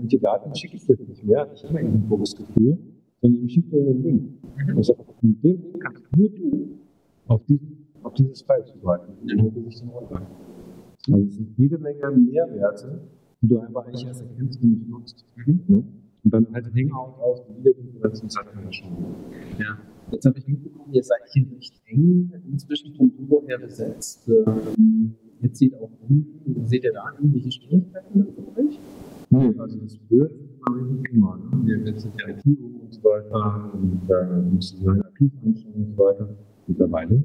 manche 0.09 0.19
Daten 0.19 0.55
schicke 0.55 0.77
ich 0.77 0.85
dir 0.85 0.97
nicht 1.07 1.23
mehr, 1.23 1.47
ich 1.53 1.63
habe 1.63 1.79
immer 1.79 1.89
irgendwo 1.89 2.17
das 2.17 2.35
Gefühl, 2.35 2.77
sondern 3.21 3.45
ich 3.45 3.53
schicke 3.53 3.69
dir 3.69 3.81
einen 3.81 4.03
Link. 4.03 4.23
Also 4.75 4.95
mit 5.21 5.43
dem 5.43 5.51
Link 5.51 5.79
kannst 5.79 6.03
nur 6.15 6.29
du 6.29 6.69
auf, 7.27 7.43
diesen, 7.45 7.87
auf 8.03 8.13
dieses 8.13 8.41
File 8.41 8.65
zugreifen. 8.65 9.13
Nur 9.23 9.51
du 9.51 9.61
sich 9.63 9.79
den 9.79 9.89
runter. 9.89 10.21
Also 11.11 11.25
es 11.25 11.35
sind 11.35 11.57
jede 11.57 11.77
Menge 11.77 12.11
Mehrwerte, 12.11 13.01
die 13.41 13.47
du 13.47 13.59
einfach 13.59 13.85
eigentlich 13.85 14.05
erst 14.05 14.21
erkennst 14.21 14.61
und 14.61 14.69
nicht 14.71 14.89
nutzt. 14.89 15.25
Ne? 15.45 15.83
Und 16.23 16.33
dann 16.33 16.47
halt 16.53 16.65
Hangout 16.65 17.21
aus, 17.21 17.41
die 17.47 17.63
Videokonferenzen, 17.63 18.29
Zeit 18.29 18.51
kann 18.51 18.63
man 18.63 18.73
schon. 18.73 18.91
Ja. 19.57 19.77
Jetzt 20.11 20.25
habe 20.25 20.39
ich 20.39 20.47
mitbekommen, 20.47 20.93
ihr 20.93 21.03
seid 21.03 21.21
hier 21.31 21.45
recht 21.51 21.81
eng 21.85 22.31
inzwischen 22.51 22.95
vom 22.95 23.09
Büro 23.11 23.45
her 23.47 23.59
besetzt. 23.59 24.27
Ähm, 24.27 25.15
jetzt 25.41 25.59
sieht 25.59 25.73
auch 25.75 25.91
unten, 26.07 26.65
seht 26.65 26.83
ihr 26.83 26.91
da 26.93 27.13
irgendwelche 27.15 27.51
Schwierigkeiten 27.51 28.25
für 28.25 28.59
euch? 28.59 28.79
Nee, 29.29 29.53
also 29.59 29.77
das 29.77 29.97
früher 30.07 30.29
war 30.61 31.03
Thema. 31.03 31.37
Ne? 31.37 31.83
Wir 31.83 31.99
sind 31.99 32.13
ja 32.19 32.29
IT 32.29 32.45
und 32.45 32.93
so 32.93 33.03
weiter 33.03 33.73
und 33.73 34.01
da 34.07 34.41
mussten 34.51 34.83
wir 34.83 35.05
aktiv 35.05 35.31
anschauen 35.45 35.73
und 35.75 35.95
so 35.95 35.97
weiter. 35.97 36.29
Mittlerweile. 36.69 37.23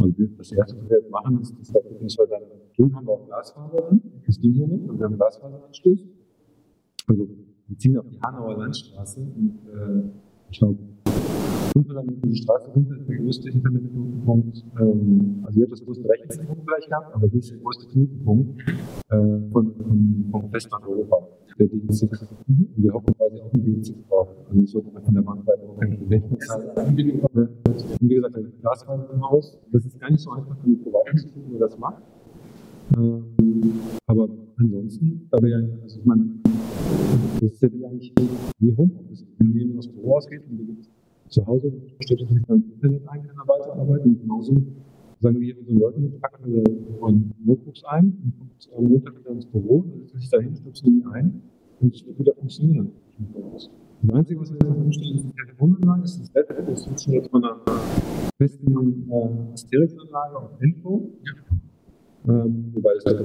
Also 0.00 0.14
das 0.38 0.52
erste, 0.52 0.76
was 0.78 0.88
wir 0.88 0.96
jetzt 0.98 1.10
machen, 1.10 1.40
ist, 1.42 1.54
dass 1.60 1.74
wir 1.74 1.82
wir 1.84 2.26
dann 2.26 2.42
tun, 2.74 2.96
haben 2.96 3.06
wir 3.06 3.12
auch 3.12 3.26
Glasfaser 3.26 3.82
drin. 3.82 4.00
Das 4.26 4.40
ging 4.40 4.52
hier 4.54 4.66
nicht. 4.66 4.88
Und 4.88 4.98
wir 4.98 5.04
haben 5.04 5.16
Glasfaseranschluss. 5.16 6.06
Also 7.06 7.28
wir 7.68 7.78
ziehen 7.78 7.98
auf 7.98 8.06
die 8.08 8.18
Hanauer 8.20 8.56
Landstraße 8.58 9.20
und 9.20 9.58
äh, 9.68 10.08
ich 10.50 10.58
glaube, 10.58 10.78
500 11.74 12.06
Meter 12.06 12.26
die 12.28 12.36
Straße 12.36 12.70
runter 12.70 12.96
ist 12.96 13.08
der 13.08 13.16
größte 13.16 13.50
Internetknotenpunkt. 13.50 14.64
Ähm, 14.80 15.42
also 15.44 15.58
ihr 15.58 15.64
habt 15.64 15.72
das 15.72 15.84
größte 15.84 16.08
Rechenzentrum 16.08 16.64
gleich 16.64 16.86
gehabt, 16.86 17.14
aber 17.14 17.26
das 17.26 17.34
ist 17.34 17.50
der 17.50 17.58
größte 17.58 17.86
Knotenpunkt 17.88 18.60
äh, 18.60 19.50
von, 19.52 19.74
von, 19.76 20.28
vom 20.30 20.50
Festland 20.50 20.86
Europa, 20.86 21.28
der 21.58 21.66
D6. 21.66 22.28
Mhm. 22.46 22.68
Wir 22.76 22.92
hoffen 22.92 23.14
quasi 23.16 23.40
auf 23.40 23.50
den 23.52 23.82
D6 23.82 23.94
drauf. 24.08 24.28
Also 24.48 24.62
es 24.62 24.74
wird 24.74 25.04
von 25.04 25.14
der 25.14 25.22
Bandbreite 25.22 25.62
auch 25.68 25.78
keine 25.78 25.96
Gedächtnis. 25.96 26.48
Und 26.76 26.96
wie 26.96 28.14
gesagt, 28.14 28.36
das 28.36 28.44
Glasfaser 28.60 29.10
im 29.12 29.22
Haus, 29.22 29.58
das 29.72 29.84
ist 29.84 30.00
gar 30.00 30.10
nicht 30.10 30.20
so 30.20 30.30
einfach 30.30 30.56
für 30.58 30.68
die 30.68 30.76
Provider 30.76 31.16
zu 31.16 31.28
finden, 31.28 31.52
wer 31.52 31.60
das 31.60 31.78
macht. 31.78 32.02
Ähm, 32.96 33.24
aber 34.06 34.28
ansonsten, 34.58 35.28
da 35.30 35.40
wir 35.40 35.48
ja, 35.48 35.58
also 35.82 35.98
ich 35.98 36.04
meine, 36.04 36.24
das 37.40 37.52
ist 37.52 37.62
ja 37.62 37.68
eigentlich 37.88 38.12
wie 38.58 38.76
Homeoffice. 38.76 39.26
Wenn 39.38 39.52
jemand 39.52 39.78
aus 39.78 39.86
dem 39.86 39.94
Büro 39.94 40.16
ausgeht 40.16 40.42
und 40.50 40.88
zu 41.28 41.46
Hause, 41.46 41.72
stellt 42.00 42.20
sich 42.20 42.28
dann 42.46 42.62
Internet 42.74 43.08
ein, 43.08 43.26
kann 43.26 43.36
er 43.36 43.48
weiterarbeiten. 43.48 44.20
Genauso 44.20 44.54
sagen 45.24 45.40
wir 45.40 45.58
unseren 45.58 45.78
Leuten, 45.78 46.12
wir 46.12 46.20
packen 46.20 46.52
wir 46.52 46.62
Notebooks 47.46 47.82
ein 47.84 48.04
und 48.22 48.38
kommt 48.38 48.68
am 48.76 48.84
Montag 48.84 49.18
wieder 49.18 49.30
ins 49.30 49.46
Büro, 49.46 49.84
dann 49.88 50.06
setzt 50.06 50.20
sich 50.20 50.30
da 50.30 50.38
hin, 50.38 50.54
stöpseln 50.54 51.00
die 51.00 51.06
ein 51.12 51.40
und 51.80 51.94
es 51.94 52.06
wird 52.06 52.18
wieder 52.18 52.34
funktionieren. 52.34 52.90
Das 54.02 54.14
Einzige, 54.14 54.40
was 54.40 54.52
wir 54.52 54.58
jetzt 54.62 54.76
umstellen, 54.76 55.16
ist 55.16 55.24
die 55.24 55.32
Telefonanlage, 55.32 56.02
das 56.02 56.10
ist 56.16 56.20
das 56.20 56.30
Bett, 56.30 56.68
das 56.68 56.86
nutzen 56.86 57.12
wir 57.12 57.18
jetzt 57.20 57.30
von 57.30 57.42
einer 57.42 57.58
festen 58.36 59.10
äh, 59.10 59.52
Asterix-Anlage 59.54 60.36
auf 60.36 60.50
Info. 60.60 61.08
Ähm, 62.28 62.70
wobei 62.74 62.90
es 62.98 63.04
halt 63.06 63.24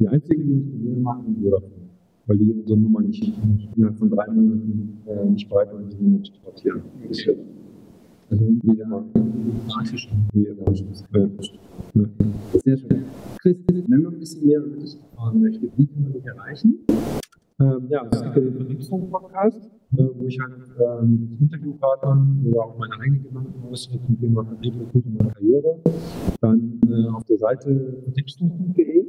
die 0.00 0.08
einzigen, 0.08 0.46
die 0.46 0.52
uns 0.52 0.68
Probleme 0.70 1.00
machen, 1.00 1.24
sind 1.26 1.42
Vodafone. 1.42 1.72
Weil 2.26 2.38
die 2.38 2.52
unsere 2.52 2.78
Nummer 2.78 3.02
nicht 3.02 3.32
innerhalb 3.76 3.98
von 3.98 4.10
drei 4.10 4.26
Monaten 4.26 4.98
äh, 5.06 5.26
nicht 5.26 5.48
bereit 5.48 5.72
waren, 5.72 5.88
diese 5.88 6.02
Nummer 6.02 6.22
zu 6.24 6.32
portieren. 6.42 6.82
Also 8.30 8.44
wie 8.62 8.76
Ja. 11.12 12.04
Sehr 12.64 12.76
schön. 12.78 13.04
Chris, 13.40 13.56
wenn 13.68 14.02
man 14.02 14.14
ein 14.14 14.20
bisschen 14.20 14.46
mehr 14.46 14.60
über 14.60 14.76
dich 14.76 14.98
erfahren 15.00 15.40
möchte, 15.40 15.68
wie 15.76 15.86
kann 15.86 16.02
man 16.02 16.12
dich 16.12 16.24
erreichen? 16.24 16.78
Ähm, 17.58 17.86
ja, 17.88 18.06
es 18.10 18.22
gibt 18.22 18.36
ja 18.36 18.42
den 18.42 18.54
Vertriebsfunk-Podcast, 18.54 19.70
äh, 19.96 20.04
wo 20.14 20.26
ich 20.26 20.38
halt 20.38 20.52
äh, 20.78 21.06
mit 21.06 21.40
Interviewpartnern 21.40 22.44
oder 22.46 22.64
auch 22.64 22.76
meine 22.76 22.94
eigenen 23.00 23.22
Gedanken 23.22 23.64
äußere 23.70 23.98
zum 24.04 24.20
Thema 24.20 24.44
Vertrieb, 24.44 24.74
Recruiting 24.78 25.16
und 25.16 25.32
Karriere. 25.32 25.80
Dann 26.42 26.80
äh, 26.86 27.08
auf 27.14 27.24
der 27.24 27.38
Seite 27.38 28.02
vertriebsfunk.de, 28.04 29.06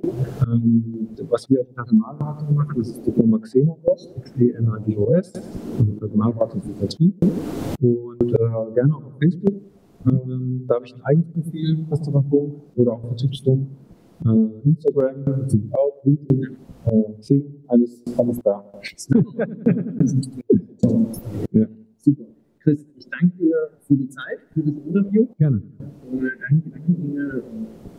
ähm, 0.47 1.09
was 1.29 1.49
wir 1.49 1.59
als 1.59 1.73
Personalberatung 1.73 2.55
machen, 2.55 2.75
das 2.77 2.87
ist 2.87 3.05
die 3.05 3.11
Firma 3.11 3.37
Xenagos, 3.39 4.13
X-E-N-A-D-O-S, 4.17 5.33
also 5.79 5.91
Personalberatung 5.93 6.61
für 6.61 6.73
Vertrieb. 6.75 7.15
Und 7.81 8.23
äh, 8.23 8.73
gerne 8.75 8.95
auch 8.95 9.03
auf 9.03 9.17
Facebook. 9.19 9.61
Ähm, 10.09 10.65
da 10.67 10.75
habe 10.75 10.85
ich 10.85 10.95
ein 10.95 11.01
eigenes 11.03 11.27
Profil, 11.33 11.85
Customer 11.89 12.23
Funk 12.29 12.53
oder 12.75 12.93
auch 12.93 13.01
Vertriebsfunk. 13.01 13.67
Äh, 14.25 14.67
Instagram, 14.67 15.25
auch, 15.73 16.03
LinkedIn, 16.03 16.57
äh, 16.85 17.19
Xing, 17.19 17.43
alles, 17.67 18.03
alles 18.17 18.39
da. 18.43 18.63
ja. 21.51 21.67
Super. 21.97 22.23
Chris, 22.59 22.85
ich 22.97 23.07
danke 23.09 23.37
dir 23.37 23.55
für 23.81 23.95
die 23.95 24.09
Zeit, 24.09 24.39
für 24.53 24.61
das 24.61 24.73
Interview. 24.85 25.27
Gerne. 25.37 25.61
Und 26.11 26.23
äh, 26.23 26.29
danke, 26.49 26.69
danke 26.71 27.43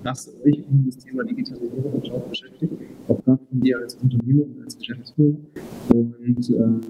dass 0.02 0.28
euch 0.44 0.64
um 0.70 0.84
das 0.86 0.98
Thema 0.98 1.24
Digitalisierung 1.24 1.92
und 1.92 2.06
Job 2.06 2.28
beschäftigt, 2.28 2.72
auch 3.09 3.22
von 3.24 3.38
dir 3.52 3.78
als 3.78 3.94
Unternehmer 3.96 4.44
und 4.44 4.62
als 4.62 4.78
Geschäftsführer. 4.78 5.36
Und 5.94 6.50
ähm, 6.50 6.80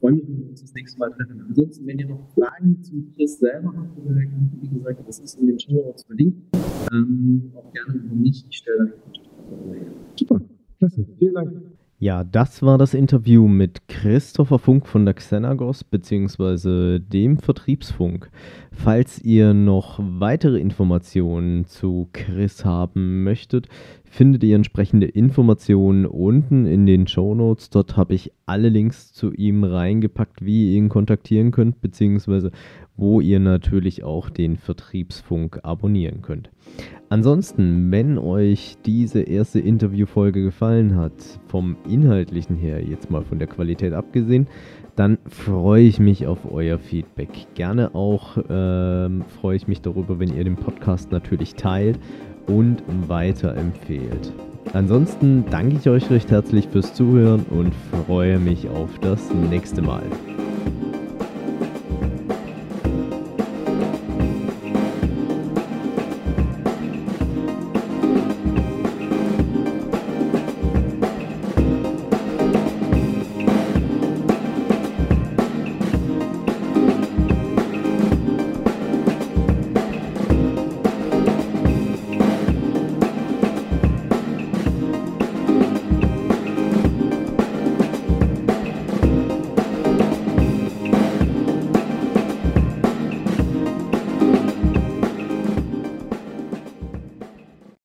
freue 0.00 0.12
mich, 0.12 0.26
wenn 0.26 0.38
wir 0.38 0.50
uns 0.50 0.62
das 0.62 0.74
nächste 0.74 0.98
Mal 0.98 1.10
treffen. 1.10 1.44
Ansonsten, 1.48 1.86
wenn 1.86 1.98
ihr 1.98 2.08
noch 2.08 2.26
Fragen 2.34 2.82
zum 2.82 3.12
Chris 3.14 3.38
selber 3.38 3.72
habt, 3.76 3.98
oder 3.98 4.16
wie 4.60 4.68
gesagt, 4.68 5.06
das 5.06 5.18
ist 5.20 5.40
in 5.40 5.46
den 5.46 5.60
Show 5.60 5.72
Notes 5.72 6.04
verlinkt, 6.04 6.38
ähm, 6.92 7.52
auch 7.54 7.72
gerne 7.72 7.94
über 7.94 8.14
mich. 8.14 8.44
Ich 8.48 8.56
stelle 8.56 8.78
dann. 8.78 8.92
Super, 10.16 10.40
klasse, 10.78 11.06
vielen 11.18 11.34
Dank. 11.34 11.62
Ja, 11.98 12.24
das 12.24 12.62
war 12.62 12.78
das 12.78 12.94
Interview 12.94 13.46
mit 13.46 13.86
Christopher 13.88 14.58
Funk 14.58 14.86
von 14.86 15.04
der 15.04 15.12
Xenagos 15.12 15.84
bzw. 15.84 16.98
dem 16.98 17.36
Vertriebsfunk. 17.36 18.30
Falls 18.82 19.20
ihr 19.20 19.52
noch 19.52 20.00
weitere 20.00 20.58
Informationen 20.58 21.66
zu 21.66 22.08
Chris 22.14 22.64
haben 22.64 23.24
möchtet, 23.24 23.68
findet 24.04 24.42
ihr 24.42 24.56
entsprechende 24.56 25.06
Informationen 25.06 26.06
unten 26.06 26.64
in 26.64 26.86
den 26.86 27.06
Show 27.06 27.34
Notes. 27.34 27.68
Dort 27.68 27.98
habe 27.98 28.14
ich 28.14 28.32
alle 28.46 28.70
Links 28.70 29.12
zu 29.12 29.34
ihm 29.34 29.64
reingepackt, 29.64 30.42
wie 30.46 30.70
ihr 30.70 30.78
ihn 30.78 30.88
kontaktieren 30.88 31.50
könnt, 31.50 31.82
beziehungsweise 31.82 32.52
wo 32.96 33.20
ihr 33.20 33.38
natürlich 33.38 34.02
auch 34.02 34.30
den 34.30 34.56
Vertriebsfunk 34.56 35.60
abonnieren 35.62 36.22
könnt. 36.22 36.50
Ansonsten, 37.10 37.90
wenn 37.90 38.16
euch 38.16 38.78
diese 38.86 39.20
erste 39.20 39.60
Interviewfolge 39.60 40.42
gefallen 40.42 40.96
hat, 40.96 41.12
vom 41.48 41.76
inhaltlichen 41.86 42.56
her, 42.56 42.82
jetzt 42.82 43.10
mal 43.10 43.24
von 43.24 43.38
der 43.38 43.48
Qualität 43.48 43.92
abgesehen, 43.92 44.46
dann 44.96 45.18
freue 45.28 45.84
ich 45.84 45.98
mich 45.98 46.26
auf 46.26 46.38
euer 46.50 46.78
Feedback. 46.78 47.28
Gerne 47.54 47.94
auch 47.94 48.36
ähm, 48.48 49.24
freue 49.40 49.56
ich 49.56 49.68
mich 49.68 49.82
darüber, 49.82 50.18
wenn 50.18 50.34
ihr 50.34 50.44
den 50.44 50.56
Podcast 50.56 51.12
natürlich 51.12 51.54
teilt 51.54 51.98
und 52.46 52.82
weiterempfehlt. 53.08 54.32
Ansonsten 54.72 55.44
danke 55.50 55.76
ich 55.76 55.88
euch 55.88 56.10
recht 56.10 56.30
herzlich 56.30 56.68
fürs 56.68 56.94
Zuhören 56.94 57.44
und 57.50 57.72
freue 58.06 58.38
mich 58.38 58.68
auf 58.68 58.98
das 59.00 59.32
nächste 59.50 59.82
Mal. 59.82 60.02